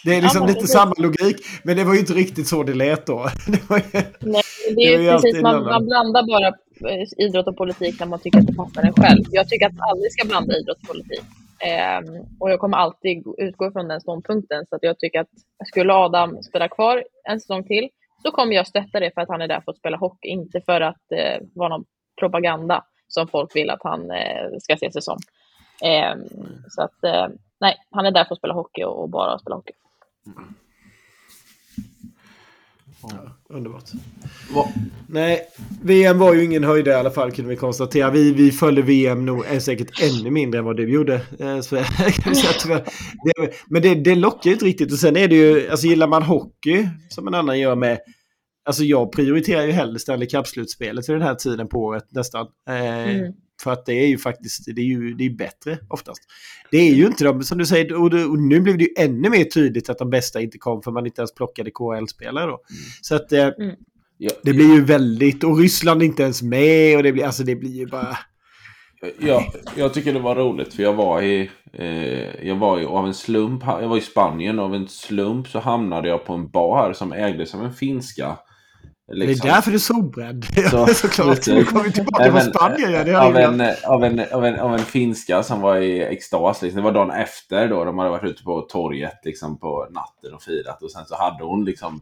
Det 0.05 0.15
är 0.15 0.23
liksom 0.23 0.43
Ja, 0.43 0.47
lite 0.47 0.61
precis. 0.61 0.73
samma 0.75 0.95
logik, 0.99 1.37
men 1.63 1.77
det 1.77 1.85
var 1.85 1.95
ju 1.95 2.01
inte 2.01 2.13
riktigt 2.13 2.49
så 2.49 2.63
det 2.63 2.75
lät 2.75 3.07
då. 3.07 3.29
Det 3.47 3.71
var 3.71 3.77
ju... 3.77 3.85
Nej, 3.93 4.43
det 4.69 4.75
Det 4.75 4.95
är 4.95 5.01
ju 5.01 5.11
precis, 5.11 5.43
man, 5.43 5.65
man 5.65 5.87
blandar 5.87 6.23
bara 6.27 6.49
eh, 6.93 7.27
idrott 7.27 7.47
och 7.49 7.57
politik 7.57 8.01
när 8.01 8.07
man 8.07 8.19
tycker 8.19 8.39
att 8.39 8.47
det 8.47 8.55
passar 8.55 8.83
en 8.83 8.93
själv. 8.93 9.25
Jag 9.31 9.49
tycker 9.49 9.67
att 9.67 9.75
man 9.75 9.91
aldrig 9.91 10.13
ska 10.13 10.29
blanda 10.29 10.59
idrott 10.59 10.79
och 10.83 10.89
politik. 10.89 11.23
Ehm, 11.61 12.05
och 12.41 12.51
jag 12.51 12.61
kommer 12.61 12.77
alltid 12.77 13.25
utgå 13.39 13.73
från 13.73 13.89
den 13.89 14.01
ståndpunkten. 14.01 14.67
Så 14.67 14.77
att 14.77 14.83
jag 14.83 14.99
tycker 14.99 15.21
att 15.21 15.29
skulle 15.67 15.95
Adam 15.95 16.43
spela 16.43 16.69
kvar 16.69 17.05
en 17.25 17.41
säsong 17.41 17.65
till 17.65 17.89
så 18.23 18.31
kommer 18.31 18.53
jag 18.53 18.67
stötta 18.67 19.01
det 19.01 19.11
för 19.15 19.21
att 19.21 19.29
han 19.29 19.43
är 19.43 19.49
där 19.49 19.61
för 19.61 19.73
att 19.73 19.79
spela 19.79 19.97
hockey, 19.97 20.29
inte 20.29 20.61
för 20.61 20.81
att 20.81 21.13
eh, 21.13 21.41
vara 21.55 21.69
någon 21.69 21.85
propaganda 22.21 22.85
som 23.09 23.29
folk 23.29 23.57
vill 23.57 23.71
att 23.71 23.83
han 23.83 24.11
eh, 24.11 24.59
ska 24.61 24.77
se 24.77 24.93
sig 24.93 25.03
som. 25.03 25.19
Ehm, 25.83 26.25
så 26.69 26.83
att 26.83 27.05
eh, 27.05 27.29
nej, 27.61 27.77
han 27.91 28.07
är 28.07 28.11
där 28.11 28.25
för 28.25 28.35
att 28.35 28.39
spela 28.39 28.55
hockey 28.55 28.85
och, 28.85 29.03
och 29.03 29.09
bara 29.09 29.39
spela 29.39 29.57
hockey. 29.57 29.73
Mm. 30.27 30.55
Underbart. 33.51 33.85
Va- 34.55 34.69
Nej, 35.09 35.41
VM 35.83 36.19
var 36.19 36.35
ju 36.35 36.45
ingen 36.45 36.65
höjdare 36.65 36.95
i 36.97 36.99
alla 36.99 37.11
fall 37.11 37.33
kunde 37.33 37.51
vi 37.51 37.57
konstatera. 37.57 38.11
Vi, 38.11 38.33
vi 38.33 38.51
följde 38.53 38.83
VM 38.83 39.27
nog 39.27 39.45
är 39.47 39.61
säkert 39.61 40.03
ännu 40.03 40.31
mindre 40.31 40.59
än 40.59 40.65
vad 40.65 40.77
du 40.77 40.91
gjorde. 40.93 41.15
Eh, 41.39 41.61
Så, 41.61 41.77
kan 42.23 42.33
vi 42.33 42.35
säga 42.35 42.53
tyvärr. 42.63 42.85
det, 43.25 43.51
men 43.71 43.83
det, 43.83 43.95
det 43.95 44.15
lockar 44.15 44.51
ju 44.51 44.53
inte 44.53 44.65
riktigt. 44.65 44.93
Och 44.93 44.99
sen 44.99 45.17
är 45.17 45.29
det 45.29 45.35
ju, 45.37 45.69
alltså 45.71 45.87
gillar 45.87 46.09
man 46.09 46.23
hockey 46.23 46.89
som 47.09 47.27
en 47.29 47.35
annan 47.35 47.59
gör 47.59 47.77
med 47.77 47.99
Alltså 48.69 48.85
jag 48.85 49.13
prioriterar 49.13 49.63
ju 49.67 49.73
hellre 49.73 49.99
Stanley 49.99 50.29
Cup-slutspelet 50.29 51.09
vid 51.09 51.17
den 51.17 51.23
här 51.23 51.35
tiden 51.35 51.69
på 51.69 51.79
året 51.85 52.05
nästan. 52.11 52.47
Eh, 52.69 52.77
Mm. 53.11 53.33
För 53.63 53.73
att 53.73 53.87
det 53.87 53.93
är 53.93 54.07
ju 54.07 54.19
faktiskt 54.19 54.65
det 54.67 54.81
är 54.81 54.85
ju, 54.85 55.15
det 55.15 55.25
är 55.25 55.31
bättre 55.31 55.79
oftast. 55.89 56.21
Det 56.71 56.77
är 56.77 56.95
ju 56.95 57.07
inte 57.07 57.25
de, 57.25 57.43
som 57.43 57.59
du 57.59 57.67
säger, 57.67 58.03
och, 58.03 58.11
det, 58.11 58.25
och 58.25 58.39
nu 58.39 58.61
blev 58.61 58.79
det 58.79 58.85
ju 58.85 58.91
ännu 58.97 59.31
mer 59.31 59.45
tydligt 59.45 59.91
att 59.91 59.99
de 59.99 60.11
bästa 60.11 60.41
inte 60.41 60.59
kom 60.59 60.83
för 60.83 60.91
man 60.91 61.07
inte 61.07 61.21
ens 61.21 61.35
plockade 61.35 61.71
KHL-spelare 61.71 62.47
då. 62.47 62.61
Så 63.03 63.15
att 63.15 63.33
eh, 63.33 63.49
Ja, 64.19 64.31
det 64.43 64.53
blir 64.53 64.75
ju 64.75 64.85
väldigt, 64.85 65.45
och 65.45 65.59
Ryssland 65.59 66.03
är 66.03 66.07
inte 66.07 66.23
ens 66.23 66.43
med 66.43 66.97
och 66.97 67.03
det 67.03 67.13
blir, 67.13 67.25
alltså 67.25 67.43
det 67.43 67.57
blir 67.57 67.71
ju 67.71 67.87
bara... 67.87 68.19
Ja, 69.19 69.45
jag 69.77 69.95
tycker 69.95 70.13
det 70.13 70.21
var 70.21 70.35
roligt 70.35 70.75
för 70.75 70.83
jag 70.83 70.93
var 70.93 71.23
i, 71.23 71.51
eh, 71.73 72.47
jag 72.47 72.57
var 72.57 72.79
ju 72.79 72.87
av 72.87 73.07
en 73.07 73.15
slump, 73.15 73.63
jag 73.67 73.89
var 73.89 73.97
i 73.97 74.01
Spanien 74.01 74.59
och 74.59 74.65
av 74.65 74.75
en 74.75 74.89
slump 74.89 75.49
så 75.49 75.59
hamnade 75.59 76.09
jag 76.09 76.25
på 76.25 76.33
en 76.33 76.51
bar 76.51 76.93
som 76.93 77.13
ägdes 77.13 77.55
av 77.55 77.65
en 77.65 77.75
finska. 77.75 78.39
Liksom. 79.13 79.47
Det 79.47 79.51
är 79.51 79.55
därför 79.55 79.71
du 79.71 79.75
är 79.75 79.79
solbränd. 79.79 80.45
Så- 80.71 80.87
såklart. 80.87 81.47
Nu 81.47 81.65
kommer 81.65 81.91
tillbaka 81.91 82.31
från 82.31 82.41
Spanien. 82.41 82.93
Ja, 82.93 83.05
det 83.05 83.21
av, 83.21 83.37
en, 83.37 83.61
av, 83.85 84.05
en, 84.05 84.21
av, 84.33 84.45
en, 84.45 84.61
av 84.61 84.73
en 84.75 84.79
finska 84.79 85.43
som 85.43 85.61
var 85.61 85.77
i 85.77 86.03
extas. 86.03 86.63
Liksom. 86.63 86.77
Det 86.77 86.85
var 86.85 86.93
dagen 86.93 87.11
efter 87.11 87.69
då. 87.69 87.85
De 87.85 87.99
hade 87.99 88.11
varit 88.11 88.31
ute 88.31 88.43
på 88.43 88.61
torget 88.61 89.21
liksom, 89.25 89.59
på 89.59 89.87
natten 89.91 90.35
och 90.35 90.43
firat. 90.43 90.83
Och 90.83 90.91
sen 90.91 91.05
så 91.07 91.17
hade 91.17 91.45
hon 91.45 91.65
liksom 91.65 92.01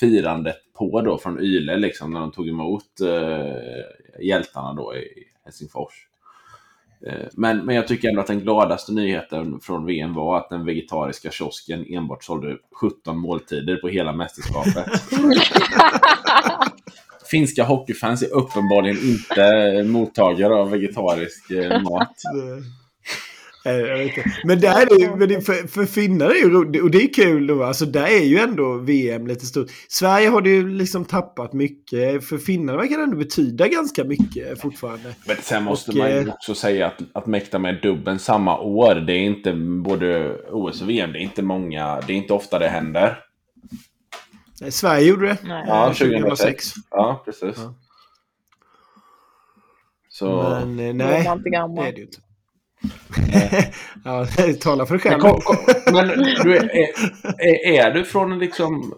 firandet 0.00 0.56
på 0.78 1.00
då 1.00 1.18
från 1.18 1.40
Yle 1.40 1.76
liksom, 1.76 2.10
när 2.12 2.20
de 2.20 2.32
tog 2.32 2.48
emot 2.48 3.00
eh, 3.00 4.26
hjältarna 4.26 4.72
då 4.74 4.94
i 4.96 5.04
Helsingfors. 5.44 6.05
Eh, 7.06 7.26
Men, 7.32 7.66
men 7.66 7.74
jag 7.76 7.88
tycker 7.88 8.08
ändå 8.08 8.20
att 8.20 8.26
den 8.26 8.40
gladaste 8.40 8.92
nyheten 8.92 9.60
från 9.60 9.86
VM 9.86 10.14
var 10.14 10.38
att 10.38 10.48
den 10.50 10.64
vegetariska 10.64 11.30
kiosken 11.30 11.86
enbart 11.88 12.24
sålde 12.24 12.56
17 12.80 13.18
måltider 13.18 13.76
på 13.76 13.88
hela 13.88 14.12
mästerskapet. 14.12 14.86
Finska 17.30 17.64
hockeyfans 17.64 18.22
är 18.22 18.34
uppenbarligen 18.34 18.96
inte 18.96 19.82
mottagare 19.84 20.54
av 20.54 20.70
vegetarisk 20.70 21.50
eh, 21.50 21.82
mat. 21.82 22.14
Jag 23.72 23.98
vet 23.98 24.16
inte. 24.16 24.30
Men 24.44 24.60
där 24.60 24.82
är 24.82 24.98
det, 24.98 25.26
men 25.26 25.42
för, 25.42 25.68
för 25.68 25.84
finnar 25.84 26.30
är 26.30 26.34
ju 26.34 26.50
roligt 26.50 26.82
och 26.82 26.90
det 26.90 27.02
är 27.02 27.14
kul 27.14 27.46
då. 27.46 27.64
Alltså 27.64 27.86
där 27.86 28.06
är 28.06 28.24
ju 28.24 28.38
ändå 28.38 28.74
VM 28.78 29.26
lite 29.26 29.46
stort. 29.46 29.66
Sverige 29.88 30.28
har 30.28 30.40
det 30.40 30.50
ju 30.50 30.68
liksom 30.68 31.04
tappat 31.04 31.52
mycket. 31.52 32.24
För 32.24 32.38
finnarna 32.38 32.78
verkar 32.78 32.96
det 32.96 33.02
ändå 33.02 33.16
betyda 33.16 33.68
ganska 33.68 34.04
mycket 34.04 34.60
fortfarande. 34.60 35.14
Men 35.26 35.36
sen 35.36 35.64
måste 35.64 35.90
Och, 35.90 35.96
man 35.96 36.10
ju 36.10 36.18
eh, 36.18 36.28
också 36.28 36.54
säga 36.54 36.86
att, 36.86 37.02
att 37.12 37.26
mäkta 37.26 37.58
med 37.58 37.78
dubben 37.82 38.18
samma 38.18 38.58
år, 38.58 38.94
det 38.94 39.12
är 39.12 39.20
inte 39.20 39.52
både 39.84 40.38
OS 40.50 40.82
och 40.82 40.90
VM, 40.90 41.12
det 41.12 41.18
är 41.18 41.22
inte 41.22 41.42
många, 41.42 42.00
det 42.06 42.12
är 42.12 42.16
inte 42.16 42.32
ofta 42.32 42.58
det 42.58 42.68
händer. 42.68 43.18
Nej, 44.60 44.72
Sverige 44.72 45.08
gjorde 45.08 45.26
det. 45.26 45.38
Nej. 45.44 45.64
Ja, 45.68 45.86
eh, 45.86 45.92
2006. 45.92 46.72
Ja, 46.90 47.22
precis. 47.24 47.54
Ja. 47.56 47.74
Så... 50.08 50.42
Men 50.42 50.78
eh, 50.78 50.94
nej, 50.94 50.94
det 50.94 51.56
är 51.56 51.92
det 51.92 51.98
ju 51.98 52.02
inte. 52.02 52.25
ja, 54.04 54.26
tala 54.60 54.86
för 54.86 54.98
dig 54.98 55.10
Men, 55.10 55.20
själv. 55.20 55.40
kom, 55.40 55.56
men 55.94 56.08
du, 56.42 56.56
är, 56.56 56.70
är, 57.38 57.86
är 57.86 57.90
du 57.90 58.04
från 58.04 58.32
en 58.32 58.38
liksom 58.38 58.94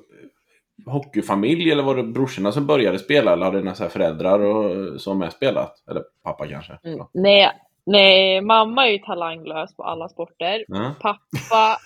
hockeyfamilj 0.87 1.71
eller 1.71 1.83
var 1.83 1.97
det 1.97 2.03
brorsorna 2.03 2.53
som 2.53 2.67
började 2.67 2.99
spela 2.99 3.33
eller 3.33 3.47
har 3.47 3.53
dina 3.53 3.75
så 3.75 3.83
här 3.83 3.91
föräldrar 3.91 4.41
och, 4.41 5.01
som 5.01 5.19
med 5.19 5.33
spelat? 5.33 5.75
Eller 5.91 6.03
pappa 6.25 6.49
kanske? 6.49 6.79
Mm. 6.85 7.07
Nej, 7.15 7.51
nej, 7.87 8.41
mamma 8.41 8.87
är 8.87 8.91
ju 8.93 8.99
talanglös 8.99 9.77
på 9.77 9.85
alla 9.85 10.09
sporter. 10.09 10.65
Ja. 10.69 10.95
Pappa 11.01 11.79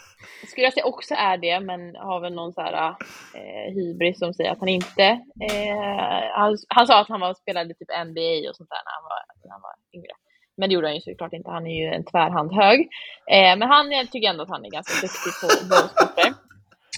skulle 0.47 0.67
jag 0.67 0.73
säga 0.73 0.87
också 0.87 1.15
är 1.15 1.37
det, 1.37 1.61
men 1.61 1.97
har 1.97 2.21
väl 2.21 2.35
någon 2.35 2.53
så 2.53 2.61
här 2.61 2.89
eh, 3.35 3.75
hybris 3.75 4.19
som 4.19 4.35
säger 4.35 4.51
att 4.51 4.59
han 4.59 4.69
inte... 4.69 5.05
Eh, 5.51 6.25
han, 6.35 6.57
han 6.69 6.87
sa 6.87 7.01
att 7.01 7.09
han 7.09 7.21
var, 7.21 7.35
spelade 7.35 7.75
typ 7.75 7.89
NBA 8.07 8.51
och 8.51 8.57
sånt 8.57 8.71
där 8.71 8.83
när 8.87 8.95
han 8.97 9.05
var, 9.11 9.21
när 9.45 9.51
han 9.51 9.63
var 9.63 9.75
yngre. 9.95 10.13
Men 10.63 10.69
det 10.69 10.75
gjorde 10.75 10.87
han 10.87 10.95
ju 10.95 11.01
såklart 11.01 11.33
inte. 11.33 11.51
Han 11.51 11.67
är 11.67 11.77
ju 11.83 11.95
en 11.95 12.05
tvärhand 12.05 12.53
hög. 12.53 12.81
Eh, 13.31 13.59
men 13.59 13.63
han 13.63 13.93
jag 13.93 14.11
tycker 14.11 14.29
ändå 14.29 14.43
att 14.43 14.49
han 14.49 14.65
är 14.65 14.71
ganska 14.71 14.95
duktig 15.07 15.33
på 15.41 15.47
bollsporter. 15.71 16.33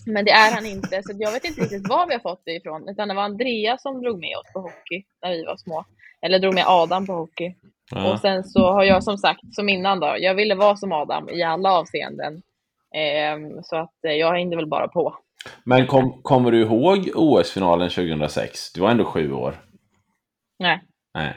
Men 0.07 0.25
det 0.25 0.31
är 0.31 0.55
han 0.55 0.67
inte, 0.67 1.03
så 1.03 1.13
jag 1.19 1.33
vet 1.33 1.45
inte 1.45 1.61
riktigt 1.61 1.89
var 1.89 2.07
vi 2.07 2.13
har 2.13 2.21
fått 2.21 2.43
det 2.45 2.53
ifrån. 2.53 2.89
Utan 2.89 3.09
det 3.09 3.15
var 3.15 3.23
Andreas 3.23 3.83
som 3.83 4.03
drog 4.03 4.21
med 4.21 4.37
oss 4.37 4.53
på 4.53 4.61
hockey 4.61 5.05
när 5.23 5.31
vi 5.31 5.45
var 5.45 5.57
små. 5.57 5.85
Eller 6.23 6.39
drog 6.39 6.55
med 6.55 6.65
Adam 6.67 7.07
på 7.07 7.13
hockey. 7.13 7.55
Ja. 7.91 8.13
Och 8.13 8.21
sen 8.21 8.45
så 8.45 8.73
har 8.73 8.85
jag 8.85 9.05
som 9.05 9.19
sagt, 9.19 9.41
som 9.53 9.69
innan 9.69 10.01
då, 10.01 10.17
jag 10.19 10.35
ville 10.35 10.55
vara 10.55 10.77
som 10.77 10.93
Adam 10.93 11.29
i 11.29 11.43
alla 11.43 11.73
avseenden. 11.73 12.43
Ehm, 12.95 13.63
så 13.63 13.77
att 13.77 14.05
eh, 14.07 14.13
jag 14.13 14.33
hängde 14.33 14.57
väl 14.57 14.69
bara 14.69 14.89
på. 14.89 15.15
Men 15.65 15.87
kom, 15.87 16.23
kommer 16.23 16.51
du 16.51 16.61
ihåg 16.63 17.11
OS-finalen 17.15 17.91
2006? 17.91 18.73
Du 18.73 18.81
var 18.81 18.91
ändå 18.91 19.05
sju 19.05 19.33
år. 19.33 19.55
Nej, 20.59 20.81
Nej. 21.15 21.37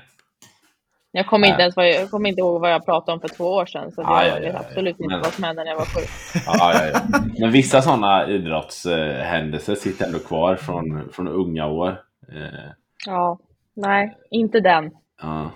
Jag 1.11 1.27
kommer 1.27 1.41
Nej. 1.41 1.49
inte 1.51 1.61
ens 1.61 1.75
vad 1.75 1.87
jag, 1.87 1.95
jag 1.95 2.11
kommer 2.11 2.29
inte 2.29 2.39
ihåg 2.41 2.61
vad 2.61 2.71
jag 2.71 2.85
pratade 2.85 3.13
om 3.13 3.19
för 3.21 3.27
två 3.27 3.43
år 3.45 3.65
sedan. 3.65 3.91
Så 3.91 4.01
Ah, 4.01 4.23
jag 4.23 4.31
ja, 4.31 4.35
ja, 4.35 4.41
vet 4.41 4.53
ja. 4.53 4.59
absolut 4.59 4.99
inte 4.99 5.07
Men- 5.13 5.21
vad 5.21 5.33
som 5.33 5.43
hände 5.43 5.63
när 5.63 5.71
jag 5.71 5.77
var 5.77 5.85
sju. 5.85 6.01
Ja, 6.45 6.73
ja, 6.73 6.85
ja. 6.93 7.19
Men 7.39 7.51
vissa 7.51 7.81
sådana 7.81 8.27
idrottshändelser 8.29 9.75
sitter 9.75 10.05
ändå 10.05 10.19
kvar 10.19 10.55
från, 10.55 11.09
från 11.13 11.27
unga 11.27 11.67
år. 11.67 11.89
Eh, 12.33 12.71
Ja, 13.05 13.39
nej, 13.73 14.17
inte 14.31 14.59
den. 14.59 14.91
ja, 15.21 15.51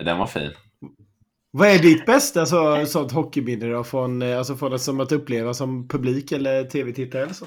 den 0.00 0.18
var 0.18 0.26
fin. 0.26 0.50
Vad 1.50 1.68
är 1.68 1.78
ditt 1.78 2.06
bästa 2.06 2.46
så, 2.46 2.86
sånt 2.86 3.12
hockeyminne 3.12 3.66
då? 3.66 3.84
Från, 3.84 4.22
eh, 4.22 4.38
alltså 4.38 4.56
från 4.56 4.70
det 4.70 4.78
som 4.78 5.00
att 5.00 5.12
uppleva 5.12 5.54
som 5.54 5.88
publik 5.88 6.32
eller 6.32 6.64
tv-tittare 6.64 7.22
eller 7.22 7.32
så? 7.34 7.46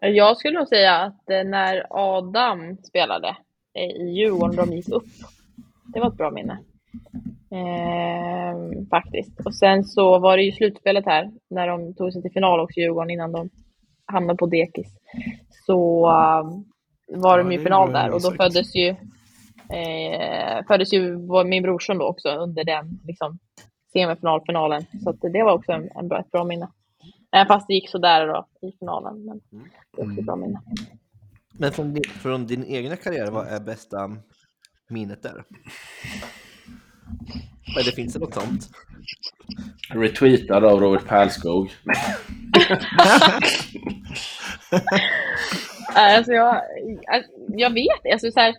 Jag 0.00 0.36
skulle 0.36 0.58
nog 0.58 0.68
säga 0.68 0.96
att 0.96 1.30
eh, 1.30 1.44
när 1.44 1.86
Adam 1.90 2.76
spelade 2.76 3.28
eh, 3.74 4.02
i 4.06 4.10
Djurgården, 4.18 4.56
de 4.56 4.72
gick 4.76 4.88
upp. 4.88 5.04
Det 5.92 6.00
var 6.00 6.08
ett 6.08 6.16
bra 6.16 6.30
minne. 6.30 6.58
Ehm, 7.50 8.86
faktiskt. 8.86 9.40
Och 9.46 9.54
sen 9.54 9.84
så 9.84 10.18
var 10.18 10.36
det 10.36 10.42
ju 10.42 10.52
slutspelet 10.52 11.04
här, 11.06 11.30
när 11.50 11.68
de 11.68 11.94
tog 11.94 12.12
sig 12.12 12.22
till 12.22 12.32
final 12.32 12.60
också, 12.60 12.80
Djurgården, 12.80 13.10
innan 13.10 13.32
de 13.32 13.50
hamnade 14.06 14.36
på 14.36 14.46
dekis. 14.46 14.96
Så 15.66 16.06
um, 16.06 16.64
var 17.08 17.38
Ja, 17.38 17.42
de 17.44 17.52
ju 17.52 17.56
det 17.56 17.62
i 17.62 17.64
final 17.64 17.92
där 17.92 18.10
och 18.10 18.22
då 18.22 18.30
föddes 18.30 18.74
ju, 18.74 18.88
eh, 19.78 20.66
föddes 20.68 20.92
ju 20.92 21.18
min 21.44 21.62
brorson 21.62 21.98
då 21.98 22.04
också 22.04 22.28
under 22.28 22.64
den 22.64 23.00
liksom, 23.04 23.38
semifinalfinalen. 23.92 24.84
Så 25.04 25.10
att 25.10 25.20
det 25.20 25.42
var 25.42 25.52
också 25.52 25.72
en, 25.72 25.90
en 25.94 26.08
bra, 26.08 26.20
ett 26.20 26.30
bra 26.30 26.44
minne. 26.44 26.68
Även 27.32 27.46
fast 27.46 27.66
det 27.68 27.74
gick 27.74 27.90
sådär 27.90 28.26
då 28.26 28.68
i 28.68 28.72
finalen. 28.78 29.24
Men 29.24 29.40
det 29.96 30.02
är 30.02 30.06
också 30.06 30.20
ett 30.20 30.26
bra 30.26 30.36
minne. 30.36 30.60
Men 31.52 31.72
från 31.72 31.94
din, 31.94 32.04
från 32.04 32.46
din 32.46 32.64
egna 32.64 32.96
karriär, 32.96 33.30
vad 33.30 33.46
är 33.46 33.60
bästa 33.60 34.16
minnet 34.90 35.22
där? 35.22 35.44
Är 37.78 37.84
det, 37.84 37.92
finns 37.92 38.16
något 38.16 38.34
sånt? 38.34 38.68
Retweetad 39.88 40.66
av 40.66 40.80
Robert 40.80 41.06
Pärlskog. 41.06 41.70
Alltså 45.94 46.32
jag, 46.32 46.62
jag 47.48 47.70
vet 47.70 48.12
alltså 48.12 48.30
så 48.30 48.40
här, 48.40 48.54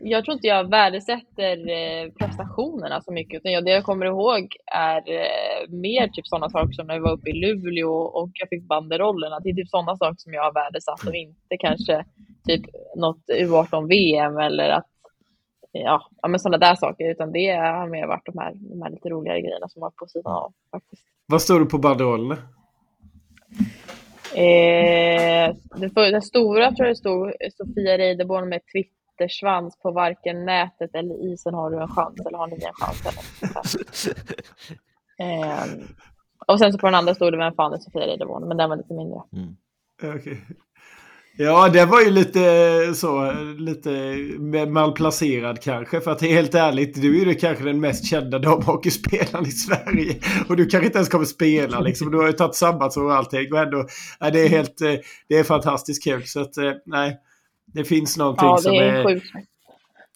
Jag 0.00 0.24
tror 0.24 0.34
inte 0.34 0.46
jag 0.46 0.70
värdesätter 0.70 1.70
eh, 1.70 2.10
prestationerna 2.12 3.00
så 3.00 3.12
mycket. 3.12 3.40
Utan 3.40 3.52
jag, 3.52 3.64
det 3.64 3.70
jag 3.70 3.84
kommer 3.84 4.06
ihåg 4.06 4.56
är 4.66 4.96
eh, 4.96 5.68
mer 5.68 6.08
typ 6.08 6.26
sådana 6.26 6.50
saker 6.50 6.72
som 6.72 6.86
när 6.86 6.94
vi 6.94 7.00
var 7.00 7.12
uppe 7.12 7.30
i 7.30 7.32
Luleå 7.32 7.92
och 7.92 8.30
jag 8.34 8.48
fick 8.48 8.62
banderollerna. 8.62 9.40
Det 9.40 9.50
är 9.50 9.54
typ 9.54 9.68
sådana 9.68 9.96
saker 9.96 10.16
som 10.18 10.32
jag 10.32 10.42
har 10.42 10.52
värdesatt 10.52 11.06
och 11.06 11.14
inte 11.14 11.56
kanske 11.58 12.04
typ 12.48 12.62
något 12.96 13.22
U18-VM 13.28 14.38
eller 14.38 14.68
att 14.68 14.86
ja, 15.72 16.02
ja 16.22 16.28
men 16.28 16.40
sådana 16.40 16.58
där 16.58 16.74
saker. 16.74 17.10
Utan 17.10 17.32
det 17.32 17.50
har 17.50 17.88
mer 17.88 18.06
varit 18.06 18.26
de 18.26 18.38
här, 18.38 18.52
de 18.54 18.82
här 18.82 18.90
lite 18.90 19.08
roligare 19.08 19.40
grejerna 19.40 19.68
som 19.68 19.80
var 19.80 19.90
på 19.90 20.06
sidan 20.06 20.32
av 20.32 20.52
faktiskt. 20.70 21.02
Vad 21.26 21.42
står 21.42 21.60
det 21.60 21.66
på 21.66 21.78
banderollerna? 21.78 22.36
Eh, 24.34 25.54
det, 25.76 25.90
för, 25.94 26.12
den 26.12 26.22
stora 26.22 26.72
tror 26.72 26.86
jag 26.86 26.96
det 26.96 26.98
stod 26.98 27.32
Sofia 27.56 27.98
Reideborn 27.98 28.48
med 28.48 28.60
Twittersvans 29.18 29.78
på 29.82 29.90
varken 29.90 30.44
nätet 30.44 30.94
eller 30.94 31.32
isen 31.32 31.54
har 31.54 31.70
du 31.70 31.82
en 31.82 31.88
chans 31.88 32.20
eller 32.26 32.38
har 32.38 32.46
ni 32.46 32.54
en 32.54 32.72
chans. 32.72 33.00
Eller 33.06 33.56
något 33.56 33.66
sånt 33.66 34.16
där. 35.18 35.26
eh, 35.26 35.64
och 36.46 36.58
sen 36.58 36.72
så 36.72 36.78
på 36.78 36.86
den 36.86 36.94
andra 36.94 37.14
stod 37.14 37.32
det 37.32 37.36
Vem 37.36 37.54
fan 37.54 37.72
är 37.72 37.78
Sofia 37.78 38.06
Reideborn? 38.06 38.48
Men 38.48 38.56
den 38.56 38.70
var 38.70 38.76
lite 38.76 38.94
mindre. 38.94 39.20
Okej. 40.16 40.40
Ja, 41.40 41.68
det 41.68 41.84
var 41.84 42.00
ju 42.00 42.10
lite 42.10 42.40
så, 42.94 43.32
lite 43.58 43.90
malplacerad 44.68 45.60
kanske. 45.62 46.00
För 46.00 46.10
att 46.10 46.22
helt 46.22 46.54
ärligt, 46.54 47.02
du 47.02 47.22
är 47.22 47.26
ju 47.26 47.34
kanske 47.34 47.64
den 47.64 47.80
mest 47.80 48.06
kända 48.06 48.38
damhockeyspelaren 48.38 49.46
i 49.46 49.50
Sverige. 49.50 50.20
Och 50.48 50.56
du 50.56 50.66
kanske 50.66 50.86
inte 50.86 50.98
ens 50.98 51.08
kommer 51.08 51.24
spela 51.24 51.80
liksom. 51.80 52.10
Du 52.10 52.18
har 52.18 52.26
ju 52.26 52.32
tagit 52.32 52.54
sabbatsår 52.54 53.04
och 53.04 53.14
allting. 53.14 53.52
Och 53.52 53.58
ändå, 53.58 53.86
ja, 54.20 54.30
det 54.30 54.40
är 54.40 54.48
helt, 54.48 54.80
eh, 54.80 54.94
det 55.28 55.38
är 55.38 55.44
fantastiskt 55.44 56.04
kul. 56.04 56.22
Så 56.26 56.40
att, 56.40 56.56
eh, 56.56 56.72
nej, 56.86 57.18
det 57.74 57.84
finns 57.84 58.16
någonting 58.16 58.48
Ja, 58.48 58.58
som 58.58 58.72
är 58.72 58.82
är... 58.82 59.04
sjukt. 59.04 59.26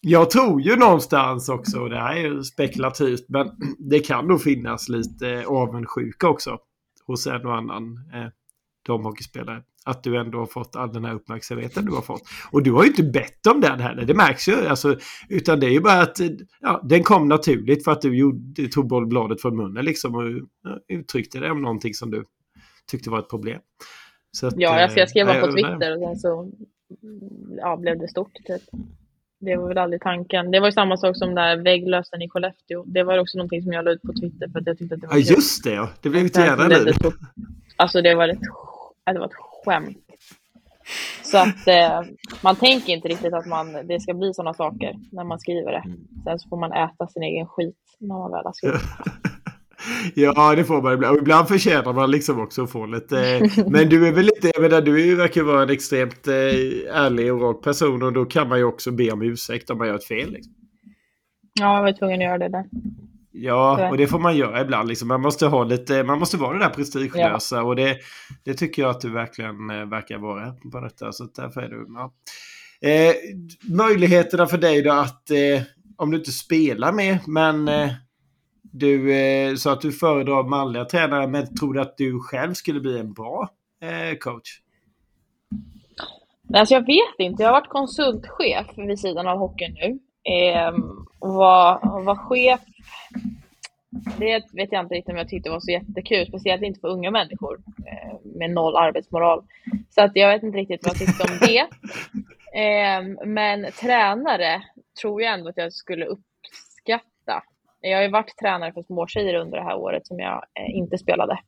Jag 0.05 0.31
tror 0.31 0.63
ju 0.63 0.77
någonstans 0.77 1.49
också, 1.49 1.81
och 1.81 1.91
det 1.91 2.01
här 2.01 2.17
är 2.17 2.21
ju 2.21 2.43
spekulativt, 2.43 3.25
men 3.29 3.51
det 3.79 3.99
kan 3.99 4.27
nog 4.27 4.43
finnas 4.43 4.89
lite 4.89 5.45
avundsjuka 5.47 6.29
också 6.29 6.59
hos 7.07 7.27
en 7.27 7.47
och 7.47 7.57
annan 7.57 7.97
eh, 8.15 8.29
damhockeyspelare. 8.87 9.63
Att 9.85 10.03
du 10.03 10.17
ändå 10.17 10.39
har 10.39 10.47
fått 10.47 10.77
all 10.77 10.93
den 10.93 11.05
här 11.05 11.15
uppmärksamheten 11.15 11.85
du 11.85 11.93
har 11.93 12.03
fått. 12.03 12.23
Och 12.51 12.63
du 12.63 12.73
har 12.73 12.83
ju 12.83 12.89
inte 12.89 13.03
bett 13.03 13.47
om 13.47 13.61
den 13.61 13.81
heller, 13.81 14.05
det 14.05 14.15
märks 14.15 14.49
ju. 14.49 14.67
Alltså, 14.67 14.97
utan 15.29 15.61
det 15.61 15.67
är 15.67 15.71
ju 15.71 15.81
bara 15.81 16.01
att 16.01 16.21
eh, 16.21 16.29
ja, 16.61 16.81
den 16.85 17.03
kom 17.03 17.29
naturligt 17.29 17.85
för 17.85 17.93
att 17.93 18.03
du, 18.03 18.17
gjorde, 18.17 18.69
tog 18.69 18.89
bollbladet 18.89 19.43
från 19.43 19.57
munnen 19.57 19.85
liksom 19.85 20.15
och 20.15 20.23
ja, 20.63 20.79
uttryckte 20.89 21.41
det 21.41 21.51
om 21.51 21.63
någonting 21.63 21.95
som 21.95 22.11
du 22.11 22.25
tyckte 22.91 23.11
var 23.11 23.19
ett 23.19 23.31
problem. 23.31 23.61
Så 24.31 24.47
att, 24.47 24.55
Ja, 24.57 24.83
alltså 24.83 24.99
jag 24.99 25.09
skrev 25.09 25.29
eh, 25.29 25.35
bara 25.35 25.47
på. 25.47 25.53
Twitter 25.53 25.97
och 25.97 26.03
sen 26.03 26.17
så 26.17 26.53
ja, 27.57 27.77
blev 27.77 27.99
det 27.99 28.09
stort. 28.09 28.35
Typ. 28.35 28.63
Det 29.41 29.57
var 29.57 29.69
väl 29.69 29.79
aldrig 29.79 30.03
tanken. 30.03 30.51
Det 30.51 30.61
var 30.61 30.67
ju 30.69 30.73
samma 30.73 30.97
sak 30.97 31.17
som 31.17 31.35
där 31.35 31.57
vägglösen 31.57 32.23
i 32.23 32.29
Skellefteå. 32.29 32.85
Det 32.87 33.03
var 33.03 33.19
också 33.19 33.39
någonting 33.39 33.63
som 33.63 33.73
jag 33.73 33.85
la 33.85 33.91
ut 33.91 34.03
på 34.03 34.13
Twitter 34.13 34.49
för 34.49 34.59
att 34.61 34.67
jag 34.67 34.79
tyckte 34.79 34.95
att 34.95 35.01
det 35.01 35.07
var 35.07 35.17
Ja, 35.17 35.23
kul. 35.23 35.35
just 35.35 35.65
det 35.65 35.71
ja. 35.75 35.89
Det 36.03 36.09
blev 36.09 36.27
ett 36.27 36.37
jävla 36.37 36.69
liv. 36.69 36.95
Alltså 37.77 38.03
det 38.03 38.15
var 38.15 38.29
ett, 38.29 38.39
det 39.13 39.19
var 39.19 39.27
ett 39.27 39.33
skämt. 39.65 39.99
Så 41.23 41.39
att 41.39 41.67
eh, 41.69 42.03
man 42.43 42.57
tänker 42.57 42.93
inte 42.93 43.09
riktigt 43.09 43.35
att 43.35 43.47
man, 43.47 43.73
det 43.87 44.01
ska 44.01 44.15
bli 44.15 44.35
sådana 44.35 44.55
saker 44.55 44.95
när 45.13 45.25
man 45.25 45.39
skriver 45.41 45.73
det. 45.73 45.83
Sen 46.25 46.39
så 46.39 46.49
får 46.49 46.57
man 46.57 46.73
äta 46.73 47.07
sin 47.07 47.23
egen 47.23 47.47
skit 47.47 47.77
när 48.01 48.19
man 48.19 48.31
väl 48.31 48.45
har 48.45 48.53
skrivit. 48.53 48.81
Ja, 50.15 50.55
det 50.57 50.65
får 50.65 50.83
man 50.83 50.95
ibland. 50.95 51.17
Och 51.17 51.23
ibland 51.23 51.49
förtjänar 51.49 51.93
man 51.93 52.11
liksom 52.11 52.41
också 52.41 52.63
att 52.63 52.71
få 52.71 52.87
lite... 52.87 53.49
Men 53.67 53.89
du 53.89 54.09
är 54.09 54.13
väl 54.13 54.25
lite... 54.25 54.51
Jag 54.55 54.63
menar, 54.63 54.81
du 54.81 55.15
verkar 55.15 55.43
vara 55.43 55.63
en 55.63 55.71
extremt 55.71 56.29
eh, 56.29 56.35
ärlig 56.93 57.33
och 57.33 57.41
rak 57.41 57.65
person 57.65 58.03
och 58.03 58.13
då 58.13 58.25
kan 58.25 58.49
man 58.49 58.59
ju 58.59 58.65
också 58.65 58.91
be 58.91 59.11
om 59.11 59.23
ursäkt 59.23 59.71
om 59.71 59.79
man 59.79 59.87
gör 59.87 59.95
ett 59.95 60.05
fel. 60.05 60.33
Liksom. 60.33 60.53
Ja, 61.61 61.77
jag 61.77 61.83
var 61.83 61.93
tvungen 61.93 62.21
att 62.21 62.25
göra 62.25 62.39
det 62.39 62.49
där. 62.49 62.65
Ja, 63.33 63.91
och 63.91 63.97
det 63.97 64.07
får 64.07 64.19
man 64.19 64.37
göra 64.37 64.61
ibland. 64.61 64.89
Liksom. 64.89 65.09
Man 65.09 65.21
måste 65.21 65.47
ha 65.47 65.65
lite... 65.65 66.03
Man 66.03 66.19
måste 66.19 66.37
vara 66.37 66.59
det 66.59 66.65
där 66.65 66.71
prestigelösa 66.71 67.63
och 67.63 67.77
det, 67.77 67.97
det 68.45 68.55
tycker 68.55 68.83
jag 68.83 68.91
att 68.91 69.01
du 69.01 69.11
verkligen 69.11 69.71
eh, 69.71 69.89
verkar 69.89 70.19
vara 70.19 70.55
på 70.73 70.81
detta. 70.81 71.13
Så 71.13 71.29
därför 71.37 71.61
är 71.61 71.69
du... 71.69 71.87
Ja. 71.89 72.13
Eh, 72.89 73.15
möjligheterna 73.77 74.47
för 74.47 74.59
dig 74.59 74.83
då 74.83 74.93
att... 74.93 75.31
Eh, 75.31 75.63
om 75.97 76.11
du 76.11 76.17
inte 76.17 76.33
spelar 76.33 76.93
med, 76.93 77.19
men... 77.27 77.69
Eh, 77.69 77.91
du 78.73 79.15
eh, 79.15 79.55
sa 79.55 79.73
att 79.73 79.81
du 79.81 79.93
föredrar 79.93 80.43
manliga 80.43 80.85
tränare, 80.85 81.27
men 81.27 81.55
tror 81.55 81.75
du 81.75 81.81
att 81.81 81.97
du 81.97 82.21
själv 82.21 82.55
skulle 82.55 82.81
bli 82.81 82.99
en 82.99 83.13
bra 83.13 83.49
eh, 83.83 84.19
coach? 84.19 84.61
Alltså 86.55 86.75
jag 86.75 86.87
vet 86.87 87.19
inte. 87.19 87.43
Jag 87.43 87.51
har 87.51 87.61
varit 87.61 87.69
konsultchef 87.69 88.67
vid 88.77 88.99
sidan 88.99 89.27
av 89.27 89.39
hockeyn 89.39 89.75
nu. 89.75 89.99
Eh, 90.33 90.73
och 91.19 91.35
var, 91.35 92.03
var 92.05 92.17
chef, 92.17 92.61
det 94.19 94.43
vet 94.53 94.73
jag 94.73 94.85
inte 94.85 94.95
riktigt 94.95 95.13
om 95.13 95.17
jag 95.17 95.29
tyckte 95.29 95.51
var 95.51 95.61
så 95.61 95.71
jättekul. 95.71 96.27
Speciellt 96.27 96.63
inte 96.63 96.81
för 96.81 96.89
unga 96.89 97.11
människor 97.11 97.61
eh, 97.87 98.19
med 98.39 98.51
noll 98.51 98.77
arbetsmoral. 98.77 99.45
Så 99.91 100.03
att 100.03 100.11
jag 100.15 100.33
vet 100.33 100.43
inte 100.43 100.59
riktigt 100.59 100.81
vad 100.83 100.95
jag 100.95 100.99
tyckte 100.99 101.23
om 101.23 101.39
det. 101.41 101.67
Eh, 102.55 103.27
men 103.27 103.73
tränare 103.73 104.63
tror 105.01 105.23
jag 105.23 105.35
ändå 105.35 105.49
att 105.49 105.57
jag 105.57 105.73
skulle 105.73 106.07
uppskatta. 106.07 106.32
Jag 107.83 107.99
har 107.99 108.03
ju 108.03 108.11
varit 108.11 108.37
tränare 108.41 108.73
för 108.73 108.83
småtjejer 108.83 109.35
under 109.35 109.59
det 109.59 109.65
här 109.65 109.77
året 109.77 110.07
som 110.07 110.19
jag 110.19 110.45
eh, 110.61 110.77
inte 110.77 110.99
spelade. 110.99 111.39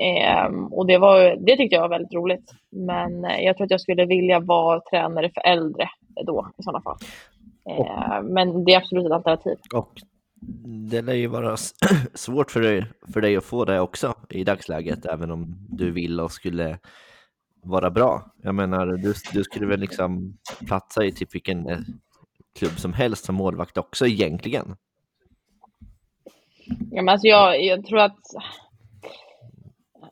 Eh, 0.00 0.68
och 0.70 0.86
det, 0.86 0.98
var, 0.98 1.36
det 1.46 1.56
tyckte 1.56 1.74
jag 1.74 1.82
var 1.82 1.88
väldigt 1.88 2.14
roligt. 2.14 2.50
Men 2.70 3.24
eh, 3.24 3.40
jag 3.40 3.56
tror 3.56 3.64
att 3.64 3.70
jag 3.70 3.80
skulle 3.80 4.06
vilja 4.06 4.40
vara 4.40 4.80
tränare 4.90 5.30
för 5.34 5.46
äldre 5.46 5.88
då 6.26 6.50
i 6.58 6.62
sådana 6.62 6.82
fall. 6.82 6.96
Eh, 7.70 8.22
men 8.22 8.64
det 8.64 8.72
är 8.72 8.76
absolut 8.76 9.06
ett 9.06 9.12
alternativ. 9.12 9.56
Och 9.74 9.92
det 10.90 11.02
lär 11.02 11.14
ju 11.14 11.26
vara 11.26 11.56
svårt 12.14 12.50
för 12.50 12.60
dig, 12.60 12.84
för 13.12 13.20
dig 13.20 13.36
att 13.36 13.44
få 13.44 13.64
det 13.64 13.80
också 13.80 14.14
i 14.30 14.44
dagsläget, 14.44 15.06
även 15.06 15.30
om 15.30 15.66
du 15.68 15.90
vill 15.90 16.20
och 16.20 16.32
skulle 16.32 16.78
vara 17.62 17.90
bra. 17.90 18.32
Jag 18.42 18.54
menar, 18.54 18.86
du, 18.86 19.14
du 19.32 19.44
skulle 19.44 19.66
väl 19.66 19.80
liksom 19.80 20.38
platsa 20.66 21.04
i 21.04 21.12
typ 21.12 21.34
vilken 21.34 21.68
eh, 21.68 21.78
klubb 22.58 22.78
som 22.78 22.92
helst 22.92 23.24
som 23.24 23.34
målvakt 23.34 23.78
också 23.78 24.06
egentligen. 24.06 24.76
Ja, 26.90 27.02
men 27.02 27.08
alltså 27.08 27.26
jag, 27.26 27.62
jag 27.62 27.86
tror 27.86 27.98
att 27.98 28.18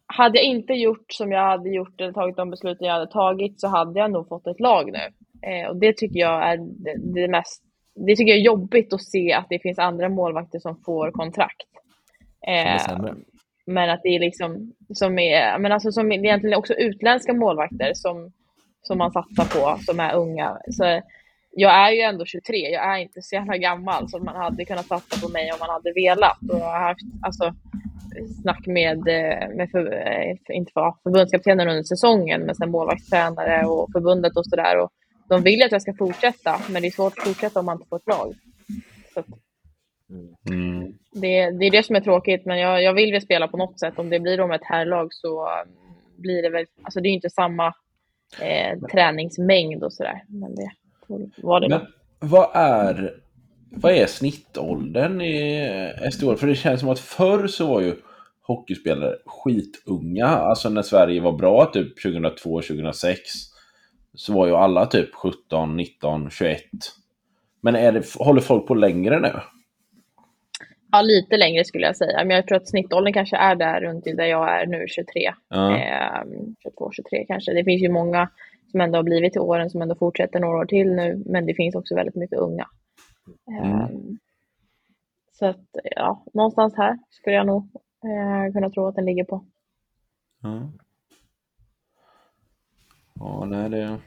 hade 0.06 0.38
jag 0.38 0.44
inte 0.44 0.72
gjort 0.72 1.12
som 1.12 1.32
jag 1.32 1.42
hade 1.42 1.70
gjort 1.70 2.00
eller 2.00 2.12
tagit 2.12 2.36
de 2.36 2.50
besluten 2.50 2.86
jag 2.86 2.94
hade 2.94 3.12
tagit 3.12 3.60
så 3.60 3.68
hade 3.68 3.98
jag 3.98 4.10
nog 4.10 4.28
fått 4.28 4.46
ett 4.46 4.60
lag 4.60 4.92
nu. 4.92 4.98
Eh, 5.48 5.68
och 5.68 5.76
det 5.76 5.96
tycker 5.96 6.20
jag 6.20 6.48
är 6.48 6.56
det, 6.56 7.20
det, 7.20 7.28
mest, 7.28 7.62
det 7.94 8.16
tycker 8.16 8.32
jag 8.32 8.38
är 8.38 8.44
jobbigt 8.44 8.92
att 8.92 9.02
se 9.02 9.32
att 9.32 9.46
det 9.48 9.62
finns 9.62 9.78
andra 9.78 10.08
målvakter 10.08 10.58
som 10.58 10.76
får 10.84 11.10
kontrakt. 11.10 11.68
Eh, 12.46 13.12
men 13.66 13.90
att 13.90 14.00
det 14.02 14.08
är 14.08 14.20
liksom, 14.20 14.72
som 14.94 15.18
är, 15.18 15.58
men 15.58 15.72
alltså 15.72 15.92
som 15.92 16.12
egentligen 16.12 16.58
också 16.58 16.74
utländska 16.74 17.34
målvakter 17.34 17.90
som, 17.94 18.32
som 18.82 18.98
man 18.98 19.12
satsar 19.12 19.60
på, 19.60 19.78
som 19.82 20.00
är 20.00 20.14
unga. 20.14 20.58
Så 20.70 21.00
jag 21.58 21.74
är 21.74 21.90
ju 21.90 22.00
ändå 22.00 22.24
23, 22.24 22.56
jag 22.70 22.94
är 22.94 22.98
inte 22.98 23.22
så 23.22 23.34
jävla 23.34 23.56
gammal 23.56 24.08
så 24.08 24.18
man 24.18 24.36
hade 24.36 24.64
kunnat 24.64 24.86
satsa 24.86 25.26
på 25.26 25.32
mig 25.32 25.52
om 25.52 25.58
man 25.60 25.70
hade 25.70 25.92
velat. 25.92 26.38
Och 26.50 26.58
jag 26.58 26.64
har 26.64 26.80
haft 26.80 27.00
alltså, 27.22 27.54
snack 28.42 28.66
med, 28.66 28.98
med 29.56 29.68
för, 29.70 30.52
inte 30.52 30.72
för, 30.72 30.94
förbundskaptenen 31.02 31.68
under 31.68 31.82
säsongen, 31.82 32.40
men 32.40 32.54
sen 32.54 32.70
målvaktstränare 32.70 33.66
och 33.66 33.88
förbundet 33.92 34.36
och 34.36 34.46
sådär. 34.46 34.88
De 35.28 35.42
vill 35.42 35.62
att 35.62 35.72
jag 35.72 35.82
ska 35.82 35.94
fortsätta, 35.94 36.60
men 36.70 36.82
det 36.82 36.88
är 36.88 36.90
svårt 36.90 37.18
att 37.18 37.24
fortsätta 37.24 37.60
om 37.60 37.66
man 37.66 37.76
inte 37.76 37.88
får 37.88 37.96
ett 37.96 38.06
lag. 38.06 38.34
Så 39.14 39.22
mm. 40.50 40.92
det, 41.12 41.50
det, 41.50 41.66
är 41.66 41.70
det 41.70 41.82
som 41.82 41.96
är 41.96 42.00
tråkigt, 42.00 42.44
men 42.44 42.58
jag, 42.58 42.82
jag 42.82 42.94
vill 42.94 43.12
väl 43.12 43.22
spela 43.22 43.48
på 43.48 43.56
något 43.56 43.80
sätt. 43.80 43.98
Om 43.98 44.10
det 44.10 44.20
blir 44.20 44.46
med 44.46 44.56
ett 44.56 44.66
herrlag 44.66 45.08
så 45.14 45.48
blir 46.16 46.42
det 46.42 46.50
väl, 46.50 46.66
alltså 46.82 47.00
det 47.00 47.08
är 47.08 47.10
ju 47.10 47.16
inte 47.16 47.30
samma 47.30 47.66
eh, 48.40 48.78
träningsmängd 48.92 49.84
och 49.84 49.92
sådär. 49.92 50.24
Men 50.28 50.54
det 50.54 50.70
var 51.36 51.60
det 51.60 51.68
men, 51.68 51.80
vad 52.18 52.50
är, 52.54 53.14
vad 53.70 53.92
är 53.92 54.06
snittåldern 54.06 55.20
i 55.20 55.92
SDH? 56.12 56.34
För 56.34 56.46
det 56.46 56.54
känns 56.54 56.80
som 56.80 56.88
att 56.88 56.98
förr 56.98 57.46
så 57.46 57.66
var 57.66 57.80
ju 57.80 57.96
hockeyspelare 58.42 59.16
skitunga. 59.26 60.26
Alltså 60.26 60.68
när 60.68 60.82
Sverige 60.82 61.20
var 61.20 61.32
bra, 61.32 61.64
typ 61.66 62.02
2002, 62.02 62.60
2006 62.60 63.20
så 64.14 64.32
var 64.32 64.46
ju 64.46 64.54
alla 64.54 64.86
typ 64.86 65.14
17, 65.14 65.76
19, 65.76 66.30
21. 66.30 66.60
Men 67.60 67.76
är 67.76 67.92
det, 67.92 68.14
håller 68.18 68.40
folk 68.40 68.66
på 68.66 68.74
längre 68.74 69.20
nu? 69.20 69.32
Ja, 70.92 71.02
lite 71.02 71.36
längre 71.36 71.64
skulle 71.64 71.86
jag 71.86 71.96
säga. 71.96 72.24
Men 72.24 72.36
jag 72.36 72.46
tror 72.46 72.56
att 72.56 72.68
snittåldern 72.68 73.12
kanske 73.12 73.36
är 73.36 73.54
där 73.54 73.80
runt 73.80 74.04
där 74.04 74.24
jag 74.24 74.60
är 74.60 74.66
nu, 74.66 74.84
23. 74.88 75.32
Ja. 75.48 75.76
Eh, 75.76 76.22
22, 76.62 76.90
23 76.92 77.24
kanske. 77.24 77.52
Det 77.52 77.64
finns 77.64 77.82
ju 77.82 77.88
många 77.88 78.28
som 78.70 78.80
ändå 78.80 78.98
har 78.98 79.02
blivit 79.02 79.32
till 79.32 79.40
åren 79.40 79.70
som 79.70 79.82
ändå 79.82 79.94
fortsätter 79.94 80.40
några 80.40 80.58
år 80.58 80.66
till 80.66 80.92
nu. 80.92 81.22
Men 81.26 81.46
det 81.46 81.54
finns 81.54 81.74
också 81.74 81.94
väldigt 81.94 82.14
mycket 82.14 82.38
unga. 82.38 82.66
Mm. 83.46 83.80
Eh, 83.80 83.88
så 85.32 85.46
att, 85.46 85.66
ja, 85.96 86.24
någonstans 86.34 86.74
här 86.76 86.98
skulle 87.10 87.36
jag 87.36 87.46
nog 87.46 87.62
eh, 88.04 88.52
kunna 88.52 88.70
tro 88.70 88.86
att 88.86 88.94
den 88.94 89.04
ligger 89.04 89.24
på. 89.24 89.44
Mm. 90.44 90.68
Ja, 93.14 93.44
nej, 93.44 93.70
det 93.70 93.78
är 93.78 93.98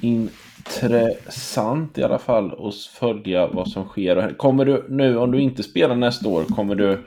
intressant 0.00 1.98
i 1.98 2.02
alla 2.02 2.18
fall 2.18 2.68
att 2.68 2.74
följa 2.74 3.46
vad 3.46 3.68
som 3.68 3.84
sker. 3.84 4.34
Kommer 4.36 4.64
du 4.64 4.86
nu, 4.88 5.16
om 5.16 5.30
du 5.30 5.40
inte 5.40 5.62
spelar 5.62 5.96
nästa 5.96 6.28
år, 6.28 6.44
kommer 6.44 6.74
du, 6.74 7.06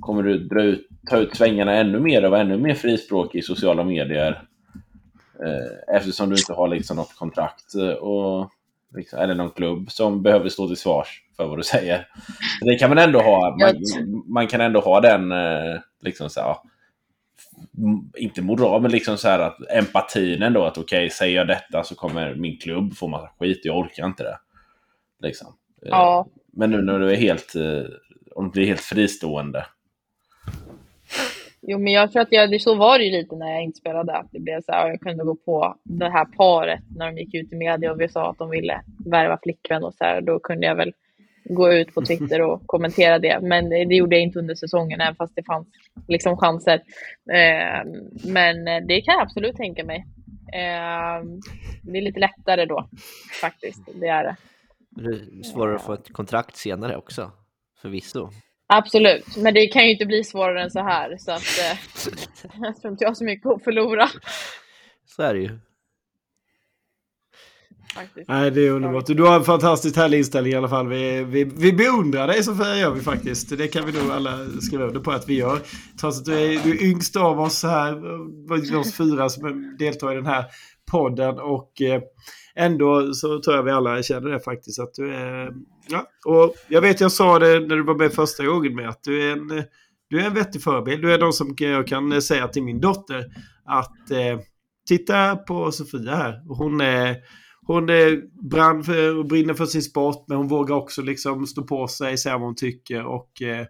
kommer 0.00 0.22
du 0.22 0.38
dra 0.38 0.62
ut, 0.62 0.88
ta 1.10 1.18
ut 1.18 1.36
svängarna 1.36 1.72
ännu 1.72 2.00
mer 2.00 2.24
och 2.24 2.30
vara 2.30 2.40
ännu 2.40 2.58
mer 2.58 2.74
frispråkig 2.74 3.38
i 3.38 3.42
sociala 3.42 3.84
medier? 3.84 4.42
Eh, 5.40 5.96
eftersom 5.96 6.30
du 6.30 6.36
inte 6.36 6.52
har 6.52 6.68
liksom 6.68 6.96
något 6.96 7.16
kontrakt 7.16 7.74
eh, 7.74 7.88
och, 7.88 8.50
liksom, 8.96 9.18
eller 9.18 9.34
någon 9.34 9.50
klubb 9.50 9.90
som 9.90 10.22
behöver 10.22 10.48
stå 10.48 10.66
till 10.66 10.76
svars 10.76 11.22
för 11.36 11.46
vad 11.46 11.58
du 11.58 11.62
säger. 11.62 12.08
Det 12.60 12.78
kan 12.78 12.88
man 12.88 12.98
ändå 12.98 13.20
ha. 13.20 13.56
Man, 13.60 13.74
man 14.26 14.46
kan 14.46 14.60
ändå 14.60 14.80
ha 14.80 15.00
den 15.00 15.32
eh, 15.32 15.80
liksom 16.00 16.30
så 16.30 16.40
här, 16.40 16.56
inte 18.16 18.42
moral, 18.42 18.82
men 18.82 18.90
liksom 18.90 19.18
så 19.18 19.28
här 19.28 19.38
att 19.38 19.56
empatin 19.70 20.42
ändå. 20.42 20.64
Att 20.64 20.78
okej, 20.78 20.98
okay, 20.98 21.10
säger 21.10 21.36
jag 21.36 21.46
detta 21.46 21.84
så 21.84 21.94
kommer 21.94 22.34
min 22.34 22.58
klubb 22.58 22.96
få 22.96 23.08
massa 23.08 23.30
skit 23.38 23.60
jag 23.64 23.78
orkar 23.78 24.06
inte 24.06 24.22
det. 24.22 24.38
Liksom. 25.20 25.54
Ja. 25.80 26.26
Men 26.52 26.70
nu 26.70 26.82
när 26.82 26.98
du 26.98 27.12
är 27.12 27.16
helt, 27.16 27.52
om 28.34 28.44
du 28.44 28.50
blir 28.50 28.66
helt 28.66 28.80
fristående. 28.80 29.66
Jo, 31.66 31.78
men 31.78 31.92
jag 31.92 32.12
tror 32.12 32.22
att 32.22 32.32
jag, 32.32 32.60
så 32.60 32.74
var 32.74 32.98
det 32.98 33.04
ju 33.04 33.10
lite 33.10 33.36
när 33.36 33.50
jag 33.50 33.62
inte 33.62 33.78
spelade. 33.78 34.16
Att 34.16 34.28
det 34.32 34.40
blev 34.40 34.60
så 34.60 34.72
här, 34.72 34.88
jag 34.88 35.00
kunde 35.00 35.24
gå 35.24 35.36
på 35.36 35.76
det 35.84 36.10
här 36.10 36.24
paret 36.24 36.80
när 36.96 37.06
de 37.06 37.18
gick 37.18 37.34
ut 37.34 37.52
i 37.52 37.56
media 37.56 37.92
och 37.92 38.00
vi 38.00 38.08
sa 38.08 38.30
att 38.30 38.38
de 38.38 38.50
ville 38.50 38.80
värva 39.06 39.38
flickvän 39.42 39.84
och 39.84 39.94
så 39.94 40.04
här. 40.04 40.20
Då 40.20 40.38
kunde 40.38 40.66
jag 40.66 40.74
väl 40.74 40.92
gå 41.44 41.72
ut 41.72 41.94
på 41.94 42.02
Twitter 42.02 42.40
och 42.42 42.62
kommentera 42.66 43.18
det. 43.18 43.38
Men 43.42 43.68
det 43.68 43.94
gjorde 43.94 44.16
jag 44.16 44.22
inte 44.22 44.38
under 44.38 44.54
säsongen, 44.54 45.00
även 45.00 45.14
fast 45.14 45.36
det 45.36 45.42
fanns 45.42 45.68
liksom 46.08 46.36
chanser. 46.36 46.82
Eh, 47.32 47.90
men 48.24 48.64
det 48.64 49.00
kan 49.00 49.14
jag 49.14 49.22
absolut 49.22 49.56
tänka 49.56 49.84
mig. 49.84 50.04
Eh, 50.52 51.24
det 51.82 51.98
är 51.98 52.02
lite 52.02 52.20
lättare 52.20 52.64
då, 52.64 52.88
faktiskt. 53.40 53.88
Det 54.00 54.08
är 54.08 54.24
det. 54.24 54.36
Det 54.90 55.08
är 55.08 55.42
svårare 55.42 55.76
att 55.76 55.82
få 55.82 55.92
ett 55.92 56.12
kontrakt 56.12 56.56
senare 56.56 56.96
också, 56.96 57.30
förvisso. 57.82 58.30
Absolut, 58.66 59.36
men 59.36 59.54
det 59.54 59.66
kan 59.66 59.84
ju 59.84 59.92
inte 59.92 60.06
bli 60.06 60.24
svårare 60.24 60.62
än 60.62 60.70
så 60.70 60.80
här. 60.80 61.16
Så 61.18 61.32
att, 61.32 61.42
eh, 61.42 61.78
jag 62.62 62.76
tror 62.80 62.92
inte 62.92 63.04
jag 63.04 63.10
har 63.10 63.14
så 63.14 63.24
mycket 63.24 63.46
att 63.46 63.64
förlora. 63.64 64.08
Så 65.06 65.22
är 65.22 65.34
det 65.34 65.40
ju. 65.40 65.58
Faktiskt. 67.94 68.28
Nej, 68.28 68.50
det 68.50 68.66
är 68.66 68.70
underbart. 68.70 69.06
Du 69.06 69.22
har 69.22 69.36
en 69.36 69.44
fantastiskt 69.44 69.96
härlig 69.96 70.18
inställning 70.18 70.52
i 70.52 70.56
alla 70.56 70.68
fall. 70.68 70.88
Vi, 70.88 71.24
vi, 71.24 71.44
vi 71.44 71.72
beundrar 71.72 72.26
dig 72.26 72.42
Sofia, 72.42 72.76
gör 72.76 72.90
vi 72.90 73.00
faktiskt. 73.00 73.58
Det 73.58 73.68
kan 73.68 73.86
vi 73.86 73.92
nog 73.92 74.10
alla 74.10 74.46
skriva 74.60 74.84
under 74.84 75.00
på 75.00 75.10
att 75.10 75.28
vi 75.28 75.34
gör. 75.34 75.60
Trots 76.00 76.18
att 76.18 76.24
du 76.24 76.32
är, 76.34 76.62
du 76.64 76.70
är 76.70 76.82
yngst 76.82 77.16
av 77.16 77.40
oss 77.40 77.62
här, 77.62 78.76
oss 78.78 78.96
fyra 78.96 79.28
som 79.28 79.76
deltar 79.78 80.12
i 80.12 80.14
den 80.14 80.26
här 80.26 80.44
podden. 80.90 81.38
Och 81.38 81.82
eh, 81.82 82.02
ändå 82.56 83.14
så 83.14 83.40
tror 83.40 83.56
jag 83.56 83.62
vi 83.62 83.70
alla 83.70 84.02
känner 84.02 84.30
det 84.30 84.40
faktiskt. 84.40 84.80
Att 84.80 84.94
du 84.94 85.14
är, 85.14 85.52
ja. 85.88 86.06
och 86.24 86.54
jag 86.68 86.80
vet, 86.80 87.00
jag 87.00 87.12
sa 87.12 87.38
det 87.38 87.60
när 87.60 87.76
du 87.76 87.82
var 87.82 87.94
med 87.94 88.12
första 88.12 88.46
gången 88.46 88.74
med 88.74 88.88
att 88.88 89.02
du 89.02 89.22
är 89.22 89.32
en, 89.32 89.64
du 90.08 90.20
är 90.20 90.26
en 90.26 90.34
vettig 90.34 90.62
förebild. 90.62 91.02
Du 91.02 91.14
är 91.14 91.18
någon 91.18 91.32
som 91.32 91.54
jag 91.58 91.86
kan 91.86 92.22
säga 92.22 92.48
till 92.48 92.62
min 92.62 92.80
dotter 92.80 93.24
att 93.64 94.10
eh, 94.10 94.40
titta 94.88 95.36
på 95.36 95.72
Sofia 95.72 96.14
här. 96.14 96.42
Hon 96.48 96.80
är 96.80 97.16
hon 97.66 97.86
brann 98.50 98.84
för, 98.84 99.18
och 99.18 99.26
brinner 99.26 99.54
för 99.54 99.66
sin 99.66 99.82
sport, 99.82 100.24
men 100.28 100.36
hon 100.36 100.48
vågar 100.48 100.74
också 100.74 101.02
liksom 101.02 101.46
stå 101.46 101.62
på 101.62 101.88
sig, 101.88 102.18
säga 102.18 102.38
vad 102.38 102.46
hon 102.46 102.56
tycker 102.56 103.04
och 103.04 103.42
eh, 103.42 103.66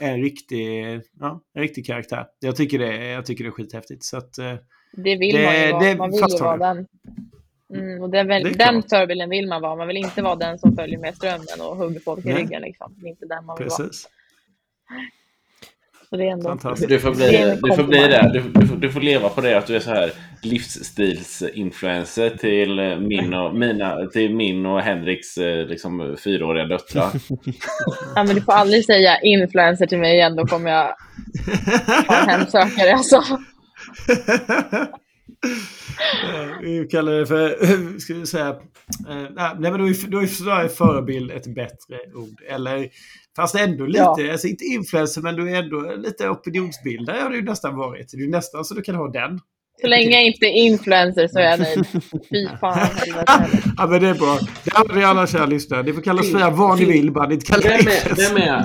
är 0.00 0.12
en 0.14 0.22
riktig, 0.22 1.00
ja, 1.20 1.42
en 1.54 1.62
riktig 1.62 1.86
karaktär. 1.86 2.26
Jag 2.40 2.56
tycker 2.56 2.78
det, 2.78 3.06
jag 3.06 3.26
tycker 3.26 3.44
det 3.44 3.50
är 3.50 3.52
skithäftigt. 3.52 4.04
Så 4.04 4.16
att, 4.16 4.38
eh, 4.38 4.54
det 4.92 5.16
vill 5.16 5.34
det, 5.34 5.44
man 5.44 5.54
ju 5.54 5.72
vara. 5.72 5.96
man 5.96 6.10
vill 6.10 6.20
ju 6.30 6.38
vara 6.38 6.74
den. 6.74 6.86
Mm, 7.74 8.02
och 8.02 8.10
det 8.10 8.18
är 8.18 8.24
väl, 8.24 8.52
den 8.52 8.82
förebilden 8.82 9.30
vill 9.30 9.48
man 9.48 9.62
vara. 9.62 9.76
Man 9.76 9.88
vill 9.88 9.96
inte 9.96 10.22
vara 10.22 10.36
den 10.36 10.58
som 10.58 10.76
följer 10.76 10.98
med 10.98 11.16
strömmen 11.16 11.60
och 11.60 11.76
hugger 11.76 12.00
folk 12.00 12.26
i 12.26 12.32
ryggen. 12.32 12.62
Liksom. 12.62 12.94
Det 12.96 13.06
är 13.06 13.10
inte 13.10 13.26
den 13.26 13.44
man 13.44 13.56
vill 13.58 13.64
Precis. 13.64 14.08
vara. 14.90 15.00
Så 16.10 16.16
det 16.16 16.24
är 16.24 16.32
ändå... 16.32 16.48
Fantastiskt. 16.48 16.88
Du 16.88 16.98
får 16.98 17.14
bli, 17.14 17.30
Det 17.30 17.58
du 17.62 17.76
får, 17.76 17.84
bli 17.84 17.98
det. 17.98 18.30
Du, 18.32 18.60
du, 18.60 18.66
får, 18.66 18.76
du 18.76 18.92
får 18.92 19.00
leva 19.00 19.28
på 19.28 19.40
det 19.40 19.58
att 19.58 19.66
du 19.66 19.76
är 19.76 19.80
så 19.80 19.90
här 19.90 20.12
livsstilsinfluencer 20.42 22.30
till 22.30 22.78
eh, 22.78 22.96
min 22.96 23.34
och, 23.34 23.54
mina, 23.54 24.06
till 24.06 24.34
min 24.34 24.66
och 24.66 24.80
Henriks 24.80 25.38
eh, 25.38 25.66
liksom, 25.66 26.16
fyraåriga 26.24 26.64
döttrar. 26.64 27.10
Ja, 28.14 28.24
men 28.24 28.34
du 28.34 28.42
får 28.42 28.52
aldrig 28.52 28.84
säga 28.84 29.20
influencer 29.20 29.86
till 29.86 29.98
mig 29.98 30.14
igen, 30.14 30.36
då 30.36 30.46
kommer 30.46 30.70
jag 30.70 30.84
ha 32.08 32.22
en 32.22 32.28
hemsökare 32.28 32.92
alltså. 32.92 33.22
Eh, 36.34 36.60
Vi 36.62 36.88
kallar 36.90 37.12
det 37.12 37.26
för, 37.26 37.98
ska 38.00 38.14
vi 38.14 38.26
säga, 38.26 38.48
eh, 38.48 39.26
nej 39.58 39.70
men 39.70 39.78
då 39.78 39.88
är, 39.88 40.10
då 40.10 40.18
är 40.18 40.26
snarare 40.26 40.68
förebild 40.68 41.30
ett 41.30 41.54
bättre 41.54 41.96
ord. 42.14 42.40
Eller, 42.50 42.88
fast 43.36 43.54
ändå 43.54 43.86
lite, 43.86 43.98
Ja. 43.98 44.32
alltså 44.32 44.46
inte 44.46 44.64
influencer 44.64 45.22
men 45.22 45.36
du 45.36 45.50
är 45.50 45.62
ändå 45.62 45.94
lite 45.96 46.28
opinionsbildare 46.28 47.20
har 47.22 47.30
du 47.30 47.36
ju 47.36 47.42
nästan 47.42 47.76
varit. 47.76 48.10
Det 48.12 48.24
är 48.24 48.28
nästan 48.28 48.64
så 48.64 48.74
du 48.74 48.82
kan 48.82 48.94
ha 48.94 49.08
den. 49.10 49.40
Så 49.80 49.86
länge 49.86 50.10
jag 50.10 50.24
inte 50.26 50.46
är 50.46 50.52
influencer 50.52 51.28
så 51.28 51.38
är 51.38 51.42
jag 51.42 51.58
nöjd. 51.60 51.86
Fy 52.30 52.48
fan. 52.60 52.88
Ja 53.76 53.86
men 53.86 54.02
det 54.02 54.08
är 54.08 54.14
bra. 54.14 54.38
Det 54.64 54.76
har 54.76 54.94
vi 54.94 55.04
alla 55.04 55.26
kära 55.26 55.46
lyssnare. 55.46 55.82
Ni 55.82 55.92
får 55.92 56.02
kalla 56.02 56.22
för 56.22 56.50
vad 56.50 56.78
ni 56.78 56.84
vill, 56.84 57.12
bara 57.12 57.28
ni 57.28 57.34
inte 57.34 57.46
kallar 57.46 57.62
Vem 57.62 57.84
det 57.84 58.10
är, 58.10 58.14
vem 58.34 58.36
är... 58.36 58.64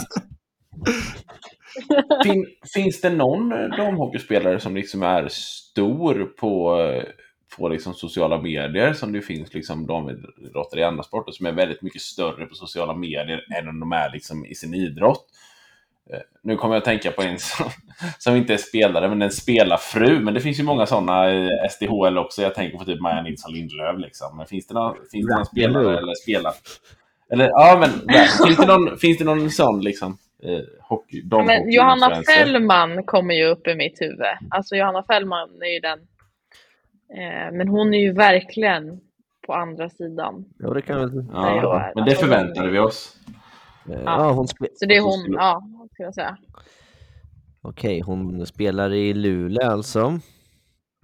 Fin, 2.23 2.45
finns 2.73 3.01
det 3.01 3.09
någon 3.09 3.49
damhockeyspelare 3.77 4.59
som 4.59 4.75
liksom 4.75 5.03
är 5.03 5.27
stor 5.27 6.25
på, 6.25 6.81
eh, 6.81 7.03
på 7.57 7.69
liksom 7.69 7.93
sociala 7.93 8.41
medier 8.41 8.93
som 8.93 9.11
det 9.11 9.21
finns 9.21 9.53
liksom 9.53 9.87
damidrottare 9.87 10.79
i 10.79 10.83
andra 10.83 11.03
sporter 11.03 11.31
som 11.31 11.45
är 11.45 11.51
väldigt 11.51 11.81
mycket 11.81 12.01
större 12.01 12.45
på 12.45 12.55
sociala 12.55 12.93
medier 12.95 13.41
än 13.59 13.67
om 13.69 13.79
de 13.79 13.91
är 13.91 14.11
liksom 14.11 14.45
i 14.45 14.55
sin 14.55 14.73
idrott? 14.73 15.25
Eh, 16.13 16.19
Nu 16.41 16.55
kommer 16.57 16.75
jag 16.75 16.79
att 16.81 16.85
tänka 16.85 17.11
på 17.11 17.21
en 17.21 17.39
som, 17.39 17.69
som 18.19 18.35
inte 18.35 18.53
är 18.53 18.57
spelare, 18.57 19.09
men 19.09 19.21
en 19.21 19.31
spelarfru. 19.31 20.19
Men 20.19 20.33
det 20.33 20.41
finns 20.41 20.59
ju 20.59 20.63
många 20.63 20.85
sådana 20.85 21.31
i 21.33 21.49
SDHL 21.71 22.17
också. 22.17 22.41
Jag 22.41 22.55
tänker 22.55 22.77
på 22.77 22.85
typ 22.85 23.01
Maja 23.01 23.21
Nilsson 23.21 23.53
Lindlöf. 23.53 23.99
Liksom. 23.99 24.37
Men 24.37 24.45
finns 24.45 24.67
det 24.67 24.73
någon, 24.73 24.95
finns 25.11 25.27
det 25.27 25.35
någon 25.35 25.45
spelare 25.45 25.97
eller 25.97 26.13
spelare? 26.23 26.53
Eller 27.29 27.45
ja, 27.49 27.77
men 27.79 27.89
finns 28.47 28.57
det 28.57 28.65
någon, 28.65 28.97
finns 28.97 29.17
det 29.17 29.23
någon 29.23 29.49
sån 29.51 29.81
liksom? 29.81 30.17
Eh, 30.45 30.59
hockey, 30.81 31.23
Men 31.45 31.71
Johanna? 31.71 32.23
Fällman 32.23 33.03
kommer 33.03 33.33
ju 33.33 33.45
upp 33.45 33.67
i 33.67 33.75
mitt 33.75 34.01
huvud. 34.01 34.25
Alltså 34.49 34.75
Johanna 34.75 35.03
Fällman 35.03 35.49
är 35.61 35.73
ju 35.73 35.79
den. 35.79 35.99
Eh, 37.17 37.51
men 37.57 37.67
hon 37.67 37.93
är 37.93 37.99
ju 37.99 38.13
verkligen 38.13 38.99
på 39.47 39.53
andra 39.53 39.89
sidan. 39.89 40.45
Ja, 40.57 40.69
det 40.73 40.81
kan 40.81 41.15
då 41.15 41.25
Ja, 41.33 41.91
men 41.95 42.05
det 42.05 42.15
förväntade 42.15 42.69
vi 42.69 42.79
oss. 42.79 43.17
eh, 43.89 44.01
Ja, 44.05 44.31
hon 44.31 44.47
spe... 44.47 44.67
Så 44.75 44.85
det 44.85 44.95
är 44.97 45.01
hon, 45.01 45.33
ja, 45.33 45.63
ska 45.93 46.03
jag 46.03 46.13
säga. 46.15 46.37
Okej, 47.61 47.99
hon 48.01 48.45
spelar 48.45 48.93
i 48.93 49.13
Luleå 49.13 49.71
alltså. 49.71 50.19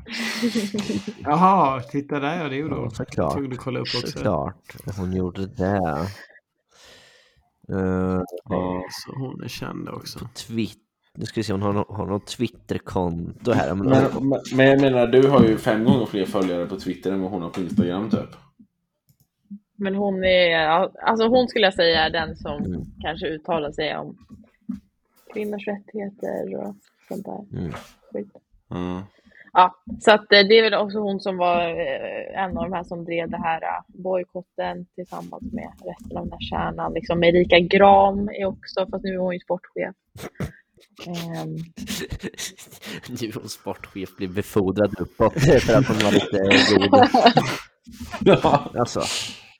Jaha, 1.24 1.82
titta 1.82 2.20
där 2.20 2.38
ja, 2.44 2.50
det 2.50 2.56
gjorde 2.56 2.76
Ja, 2.76 2.82
hon. 2.82 2.92
såklart. 2.92 3.34
Tog 3.34 3.50
du 3.50 3.56
kolla 3.58 3.80
upp 3.80 3.88
också. 3.96 4.08
Såklart. 4.08 4.76
Hon 4.98 5.14
gjorde 5.14 5.46
det. 5.46 6.08
Uh, 7.72 8.22
Ja. 8.50 8.84
Så 8.92 9.16
hon 9.20 9.44
är 9.44 9.48
känd 9.48 9.90
också. 9.90 10.20
Twitter. 10.36 10.82
Nu 11.18 11.26
ska 11.26 11.40
vi 11.40 11.44
se, 11.44 11.54
hon 11.54 11.62
har, 11.62 11.74
nå- 11.74 11.86
har 11.90 12.06
något 12.06 12.28
Twitterkonto 12.28 13.52
här. 13.52 13.76
Men, 13.76 13.88
Men, 13.90 14.30
men- 14.30 14.40
men 14.56 14.68
jag 14.68 14.82
menar, 14.82 15.08
du 15.08 15.28
har 15.28 15.44
ju 15.46 15.58
fem 15.58 15.84
gånger 15.86 16.06
fler 16.06 16.26
följare 16.26 16.66
på 16.66 16.80
Twitter 16.80 17.12
än 17.12 17.22
vad 17.22 17.32
hon 17.32 17.42
har 17.42 17.50
på 17.50 17.62
Instagram 17.62 18.10
typ. 18.10 18.30
Men 19.76 19.96
hon 19.96 20.24
är, 20.24 20.58
alltså 21.04 21.28
hon 21.28 21.48
skulle 21.48 21.66
jag 21.66 21.74
säga 21.74 22.06
är 22.06 22.10
den 22.10 22.36
som 22.36 22.66
Mm. 22.66 22.82
kanske 23.02 23.28
uttalar 23.28 23.72
sig 23.72 23.98
om 23.98 24.18
kvinnors 25.34 25.68
rättigheter 25.68 26.56
och 26.56 26.76
sånt 27.08 27.26
där 27.26 27.60
Mm. 27.60 27.72
skit. 28.14 28.32
Mm. 28.72 29.02
Ja, 29.54 29.76
så 30.00 30.12
att 30.12 30.34
eh, 30.34 30.40
det 30.50 30.60
är 30.60 30.64
väl 30.64 30.74
också 30.74 31.00
hon 31.00 31.20
som 31.20 31.38
var 31.38 31.62
eh, 31.62 32.44
en 32.44 32.58
av 32.58 32.64
de 32.64 32.74
här 32.74 32.84
som 32.84 33.06
drev 33.06 33.30
det 33.30 33.38
här 33.38 33.62
eh, 33.64 34.02
bojkotten 34.04 34.86
tillsammans 34.96 35.54
med 35.54 35.72
resten 35.86 36.18
av 36.18 36.24
den 36.24 36.32
här 36.32 36.50
kärnan. 36.50 36.94
Liksom 36.94 37.24
Erika 37.24 37.60
Gram 37.60 38.30
är 38.30 38.46
också, 38.46 38.88
fast 38.92 39.04
nu 39.04 39.14
är 39.14 39.18
hon 39.18 39.34
ju 39.34 39.40
sportchef. 39.40 39.96
Ehm, 41.08 41.56
Nu 43.22 43.32
hon 43.34 43.50
sportchef 43.50 44.16
blir 44.18 44.28
befordrad 44.28 45.00
uppåt 45.00 45.34
för 45.44 45.78
att 45.78 45.88
hon 45.88 45.98
var 45.98 46.12
lite 46.12 46.38
god. 46.76 47.08
Ja, 48.44 48.72
Alltså, 48.76 49.02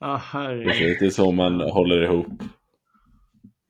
Ah. 0.02 0.20
Det 0.32 1.02
är 1.02 1.10
så 1.10 1.32
man 1.32 1.60
håller 1.60 2.02
ihop. 2.02 2.26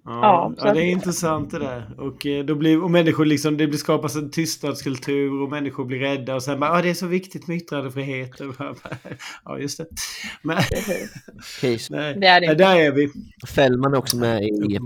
Ja, 0.04 0.54
Ja, 0.58 0.74
det 0.74 0.80
är 0.80 0.84
intressant 0.90 1.50
det 1.50 1.58
där. 1.58 1.94
Och, 2.00 2.26
eh, 2.26 2.44
då 2.44 2.54
blir, 2.54 2.82
och 2.84 2.90
människor 2.90 3.24
liksom, 3.24 3.56
det 3.56 3.66
blir 3.66 3.78
skapas 3.78 4.16
en 4.16 4.30
tystnadskultur 4.30 5.42
och 5.42 5.50
människor 5.50 5.84
blir 5.84 5.98
rädda 5.98 6.34
och 6.34 6.42
sen 6.42 6.60
bara, 6.60 6.70
ah, 6.70 6.82
det 6.82 6.90
är 6.90 6.94
så 6.94 7.06
viktigt 7.06 7.48
med 7.48 7.56
yttrandefrihet. 7.56 8.30
Bara, 8.58 8.74
ja, 9.44 9.58
just 9.58 9.78
det. 9.78 9.86
Men, 10.42 10.56
nej, 11.90 12.14
det 12.20 12.26
är 12.26 12.40
det 12.40 12.54
där 12.54 12.76
är 12.76 12.92
vi. 12.92 13.08
Fällman 13.48 13.94
är 13.94 13.98
också 13.98 14.16
med 14.16 14.42
i. 14.42 14.78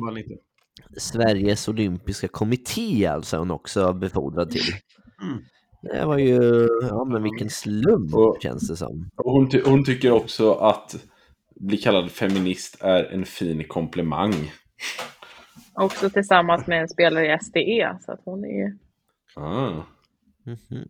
Sveriges 0.96 1.68
olympiska 1.68 2.28
kommitté 2.28 3.06
alltså 3.06 3.36
hon 3.36 3.50
också 3.50 3.92
befordrad 3.92 4.50
till. 4.50 4.62
Mm. 5.22 5.38
Det 5.82 6.04
var 6.06 6.18
ju, 6.18 6.68
ja 6.90 7.04
men 7.04 7.22
vilken 7.22 7.50
slump 7.50 8.14
Och- 8.14 8.36
känns 8.42 8.68
det 8.68 8.76
som. 8.76 9.10
Och 9.16 9.32
hon, 9.32 9.48
ty- 9.50 9.62
hon 9.64 9.84
tycker 9.84 10.10
också 10.10 10.52
att 10.52 10.96
bli 11.60 11.76
kallad 11.76 12.10
feminist 12.10 12.76
är 12.80 13.04
en 13.04 13.24
fin 13.24 13.64
komplimang. 13.68 14.52
Också 15.74 16.10
tillsammans 16.10 16.66
med 16.66 16.80
en 16.80 16.88
spelare 16.88 17.34
i 17.34 17.38
SDE. 17.44 17.98
Så 18.04 18.12
att 18.12 18.20
hon 18.24 18.44
är 18.44 18.48
ju... 18.48 18.78
Ah. 19.36 19.70
Mhm. 20.46 20.88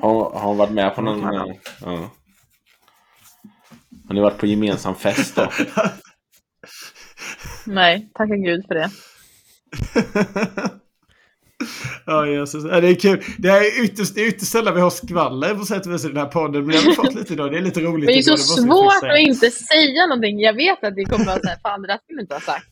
Har, 0.00 0.30
har 0.30 0.48
hon 0.48 0.56
varit 0.56 0.72
med 0.72 0.94
på 0.94 1.02
någon... 1.02 1.34
Eh, 1.34 1.44
Ja. 1.80 2.10
Har 4.08 4.14
ni 4.14 4.20
varit 4.20 4.38
på 4.38 4.46
gemensam 4.46 4.94
fest 4.94 5.36
då? 5.36 5.50
Nej, 7.66 8.08
tacka 8.14 8.36
gud 8.36 8.66
för 8.66 8.74
det. 8.74 8.90
ja, 12.06 12.26
Jesus. 12.26 12.64
Ja, 12.64 12.80
det 12.80 12.88
är 12.88 12.94
kul. 12.94 13.24
Det 13.38 13.48
är 13.48 13.84
ytterst, 13.84 14.14
det 14.14 14.20
är 14.20 14.28
ytterst 14.28 14.52
sällan 14.52 14.74
vi 14.74 14.80
har 14.80 14.90
skvaller 14.90 15.54
på 15.54 15.64
sätt 15.64 15.86
och 15.86 15.92
vis 15.92 16.04
i 16.04 16.08
den 16.08 16.16
här 16.16 16.26
podden. 16.26 16.66
Men 16.66 16.70
det 16.70 16.76
har 16.78 16.84
vi 16.90 16.94
fått 16.94 17.14
lite 17.14 17.32
idag. 17.32 17.52
Det 17.52 17.58
är 17.58 17.62
lite 17.62 17.80
roligt. 17.80 18.04
Men 18.04 18.06
det 18.06 18.18
är 18.18 18.22
så 18.22 18.30
jag 18.30 18.40
svårt 18.40 19.10
att 19.10 19.18
inte 19.18 19.50
säga 19.50 20.06
någonting. 20.06 20.40
Jag 20.40 20.52
vet 20.52 20.84
att 20.84 20.94
det 20.96 21.04
kommer 21.04 21.36
att 21.36 21.44
säga, 21.44 21.56
fan 21.62 21.82
det 21.82 21.88
där 21.88 21.98
skulle 21.98 22.16
du 22.16 22.20
inte 22.22 22.34
ha 22.34 22.40
sagt. 22.40 22.66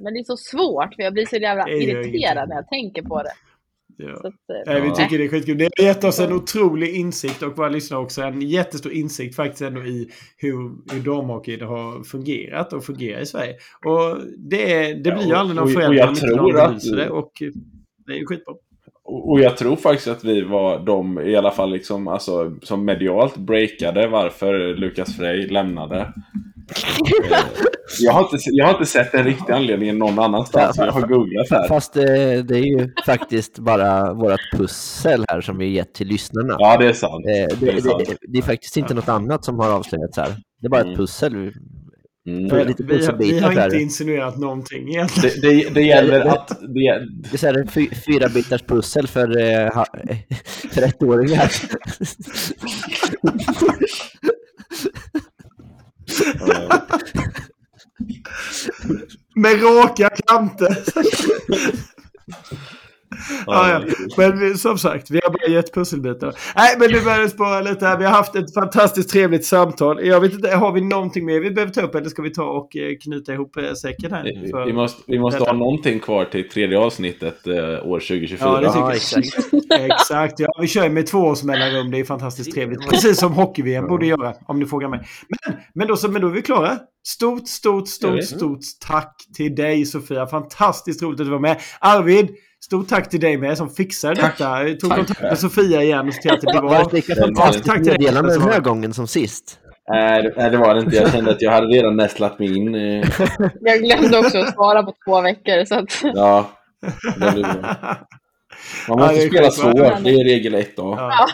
Men 0.00 0.14
det 0.14 0.20
är 0.20 0.24
så 0.24 0.36
svårt 0.36 0.94
för 0.94 1.02
jag 1.02 1.12
blir 1.12 1.26
så 1.26 1.36
jävla 1.36 1.68
irriterad 1.68 2.48
när 2.48 2.56
jag 2.56 2.68
tänker 2.68 3.02
på 3.02 3.22
det. 3.22 3.32
Ja. 3.96 4.16
Så 4.16 4.26
att, 4.26 4.66
eh, 4.66 4.72
Nej, 4.72 4.80
vi 4.80 4.90
tycker 4.90 5.18
det 5.18 5.24
är 5.24 5.28
skitkul. 5.28 5.58
Det 5.58 5.68
har 5.78 5.84
gett 5.84 6.04
oss 6.04 6.20
en 6.20 6.32
otrolig 6.32 6.94
insikt 6.96 7.42
och 7.42 7.58
våra 7.58 7.68
lyssnare 7.68 8.00
också 8.00 8.22
en 8.22 8.40
jättestor 8.40 8.92
insikt 8.92 9.36
faktiskt 9.36 9.62
ändå 9.62 9.80
i 9.84 10.10
hur, 10.36 10.52
hur 10.94 11.00
damhockey 11.04 11.60
har 11.62 12.04
fungerat 12.04 12.72
och 12.72 12.84
fungerar 12.84 13.20
i 13.20 13.26
Sverige. 13.26 13.54
Och 13.86 14.16
det, 14.50 14.94
det 14.94 15.12
blir 15.12 15.26
ju 15.26 15.34
aldrig 15.34 15.56
någon 15.56 15.68
förändring 15.68 15.98
jag 15.98 16.08
om 16.08 16.14
inte 16.14 16.26
tror 16.26 16.36
någon 16.36 16.60
att- 16.60 16.68
belyser 16.68 16.96
det 16.96 17.10
och 17.10 17.32
det 18.06 18.12
är 18.12 18.16
ju 18.16 18.26
skitbra. 18.26 18.54
Och 19.04 19.30
och 19.30 19.40
jag 19.40 19.56
tror 19.56 19.76
faktiskt 19.76 20.08
att 20.08 20.24
vi 20.24 20.40
var 20.42 20.86
de, 20.86 21.20
i 21.20 21.36
alla 21.36 21.50
fall 21.50 21.70
liksom, 21.70 22.08
alltså, 22.08 22.56
som 22.62 22.84
medialt 22.84 23.36
breakade 23.36 24.06
varför 24.08 24.74
Lukas 24.76 25.16
Frey 25.16 25.46
lämnade. 25.46 26.12
Eh, 26.70 27.38
jag, 28.00 28.12
har 28.12 28.20
inte, 28.20 28.36
jag 28.44 28.66
har 28.66 28.72
inte 28.72 28.86
sett 28.86 29.12
den 29.12 29.24
riktiga 29.24 29.56
anledningen 29.56 29.98
någon 29.98 30.18
annanstans. 30.18 30.76
Jag 30.78 30.92
har 30.92 31.00
googlat 31.06 31.50
här. 31.50 31.68
Fast 31.68 31.96
eh, 31.96 32.02
det 32.44 32.58
är 32.58 32.78
ju 32.80 32.88
faktiskt 33.06 33.58
bara 33.58 34.14
vårt 34.14 34.40
pussel 34.56 35.24
här 35.28 35.40
som 35.40 35.58
vi 35.58 35.68
gett 35.68 35.94
till 35.94 36.06
lyssnarna. 36.06 36.56
Ja, 36.58 36.76
det 36.76 36.86
är 36.88 36.92
sant. 36.92 37.24
Eh, 37.26 37.56
det 37.60 37.66
det, 37.66 37.72
är 37.72 37.80
sant. 37.80 38.02
det, 38.06 38.16
det 38.32 38.38
är 38.38 38.42
faktiskt 38.42 38.76
inte 38.76 38.94
något 38.94 39.08
annat 39.08 39.44
som 39.44 39.58
har 39.58 39.70
avslöjats 39.70 40.16
här. 40.16 40.36
Det 40.60 40.66
är 40.66 40.70
bara 40.70 40.80
Mm. 40.80 40.92
ett 40.92 40.98
pussel. 40.98 41.32
Mm. 42.26 42.48
Det 42.48 42.74
Vi, 42.78 43.06
har- 43.06 43.16
vi 43.18 43.38
har 43.40 43.64
inte 43.64 43.76
insinuerat 43.76 44.38
någonting 44.38 44.88
egentligen. 44.88 45.40
Det, 45.42 45.48
det, 45.48 45.74
det 45.74 45.82
gäller 45.82 46.20
att... 46.20 46.48
Det, 46.48 47.06
Det 47.22 47.32
är 47.32 47.36
så 47.38 47.46
här 47.46 47.54
en 47.58 47.68
fy, 47.68 47.88
fyra 48.06 48.28
bitars 48.28 48.62
pussel 48.62 49.06
för, 49.06 49.26
för 50.74 50.82
ettåringar. 50.82 51.50
Med 59.34 59.62
raka 59.62 60.10
kanter. 60.26 60.76
Ja, 63.46 63.70
ja. 63.70 63.80
Men 64.16 64.58
som 64.58 64.78
sagt, 64.78 65.10
vi 65.10 65.20
har 65.24 65.30
bara 65.30 65.54
gett 65.54 65.74
pusselbitar. 65.74 66.34
Nej, 66.56 66.76
men 66.78 66.90
nu 66.90 67.00
börjar 67.00 67.18
det 67.18 67.28
spara 67.30 67.60
lite 67.60 67.86
här. 67.86 67.98
Vi 67.98 68.04
har 68.04 68.12
haft 68.12 68.36
ett 68.36 68.54
fantastiskt 68.54 69.10
trevligt 69.10 69.44
samtal. 69.44 70.06
Jag 70.06 70.20
vet 70.20 70.32
inte, 70.32 70.50
har 70.50 70.72
vi 70.72 70.80
någonting 70.80 71.24
mer 71.26 71.40
vi 71.40 71.50
behöver 71.50 71.72
ta 71.72 71.80
upp 71.80 71.94
eller 71.94 72.08
ska 72.08 72.22
vi 72.22 72.30
ta 72.30 72.44
och 72.44 72.76
eh, 72.76 72.96
knyta 73.02 73.32
ihop 73.32 73.56
eh, 73.56 73.72
säcken 73.72 74.12
här? 74.12 74.22
vi, 74.24 74.50
För- 74.50 74.64
vi 74.66 74.72
måste, 74.72 75.02
vi 75.06 75.18
måste 75.18 75.38
detta. 75.40 75.50
ha 75.50 75.58
någonting 75.58 76.00
kvar 76.00 76.24
till 76.24 76.48
tredje 76.48 76.78
avsnittet 76.78 77.46
eh, 77.46 77.54
år 77.86 78.00
2024. 78.00 78.48
Ja, 78.48 78.60
det 78.60 78.66
tycker 78.66 78.78
Ja, 78.80 78.86
jag. 78.86 78.96
exakt. 78.96 79.54
Exakt, 79.80 80.40
ja. 80.40 80.48
Vi 80.60 80.66
kör 80.68 80.88
med 80.88 81.06
två 81.06 81.18
års 81.18 81.42
mellanrum. 81.42 81.90
Det 81.90 81.98
är 82.00 82.04
fantastiskt 82.04 82.54
trevligt. 82.54 82.88
Precis 82.90 83.18
som 83.18 83.32
hockey-VM 83.32 83.86
borde 83.86 84.06
göra, 84.06 84.34
om 84.46 84.58
ni 84.58 84.66
frågar 84.66 84.88
mig. 84.88 85.00
Men, 85.28 85.56
men, 85.74 85.88
då, 85.88 85.96
så, 85.96 86.08
men 86.10 86.22
då 86.22 86.28
är 86.28 86.32
vi 86.32 86.42
klara. 86.42 86.78
Stort, 87.06 87.48
stort, 87.48 87.88
stort, 87.88 88.24
stort 88.24 88.58
tack 88.86 89.16
till 89.36 89.54
dig 89.54 89.84
Sofia. 89.84 90.26
Fantastiskt 90.26 91.02
roligt 91.02 91.20
att 91.20 91.26
du 91.26 91.30
var 91.32 91.38
med. 91.38 91.56
Arvid, 91.80 92.28
Stort 92.64 92.88
tack 92.88 93.10
till 93.10 93.20
dig 93.20 93.36
med 93.36 93.58
som 93.58 93.70
fixade 93.70 94.16
Tack. 94.16 94.38
detta. 94.38 94.68
Jag 94.68 94.80
tog 94.80 94.90
Tack. 94.90 94.98
kontakt 94.98 95.22
med 95.22 95.38
Sofia 95.38 95.82
igen 95.82 96.08
och 96.08 96.14
såg 96.14 96.22
till 96.22 96.30
att 96.30 96.40
det 96.40 96.46
blev 96.50 96.62
Var 96.62 96.70
det 96.70 96.76
av. 97.42 97.52
tack 97.52 97.62
till 97.76 97.84
dig. 97.84 97.98
meddelande 97.98 98.32
den 98.32 98.42
här 98.42 98.60
gången 98.60 98.94
som 98.94 99.06
sist? 99.06 99.58
Nej, 99.88 100.22
det 100.50 100.56
var 100.56 100.74
det 100.74 100.80
inte. 100.80 100.96
Jag 100.96 101.12
kände 101.12 101.30
att 101.30 101.42
jag 101.42 101.52
hade 101.52 101.66
redan 101.66 101.96
nästlat 101.96 102.38
mig 102.38 102.56
in. 102.56 102.74
eh, 102.74 102.80
Jag 103.60 103.78
glömde 103.82 104.18
också 104.18 104.38
att 104.38 104.54
svara 104.54 104.82
på 104.82 104.94
två 105.06 105.20
veckor. 105.20 105.64
Så 105.64 105.74
att, 105.74 106.00
Ja, 106.14 106.50
det 107.20 107.32
blir 107.32 107.42
bra. 107.42 107.52
Man 108.88 108.98
Ja, 108.98 109.06
måste 109.06 109.14
det 109.14 109.22
är 109.24 109.28
spela 109.28 109.50
svårt. 109.50 110.04
Det 110.04 110.10
är 110.10 110.24
regel 110.24 110.54
ett 110.54 110.76
då. 110.76 110.94
Ja. 110.98 111.26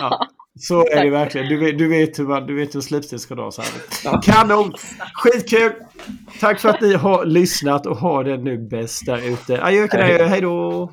Ja. 0.00 0.26
Så 0.58 0.86
är 0.86 1.04
det 1.04 1.10
verkligen. 1.10 1.48
Du 1.48 1.56
vet, 1.56 1.78
du 1.78 1.88
vet 1.88 2.18
hur, 2.18 2.46
du 2.46 2.54
vet 2.54 2.74
hur 2.74 2.80
slipstil 2.80 3.18
ska 3.18 3.34
dras 3.34 3.58
här. 3.58 3.66
Ja. 4.04 4.20
Kanon! 4.20 4.72
Skitkul! 5.14 5.72
Tack 6.40 6.60
för 6.60 6.68
att 6.68 6.80
ni 6.80 6.94
har 6.94 7.24
lyssnat 7.24 7.86
och 7.86 7.96
ha 7.96 8.22
det 8.22 8.36
nu 8.36 8.58
bäst 8.58 9.06
där 9.06 9.28
ute. 9.28 9.62
Adjö, 9.62 9.88
adjö, 9.92 10.24
hej 10.24 10.40
då! 10.40 10.90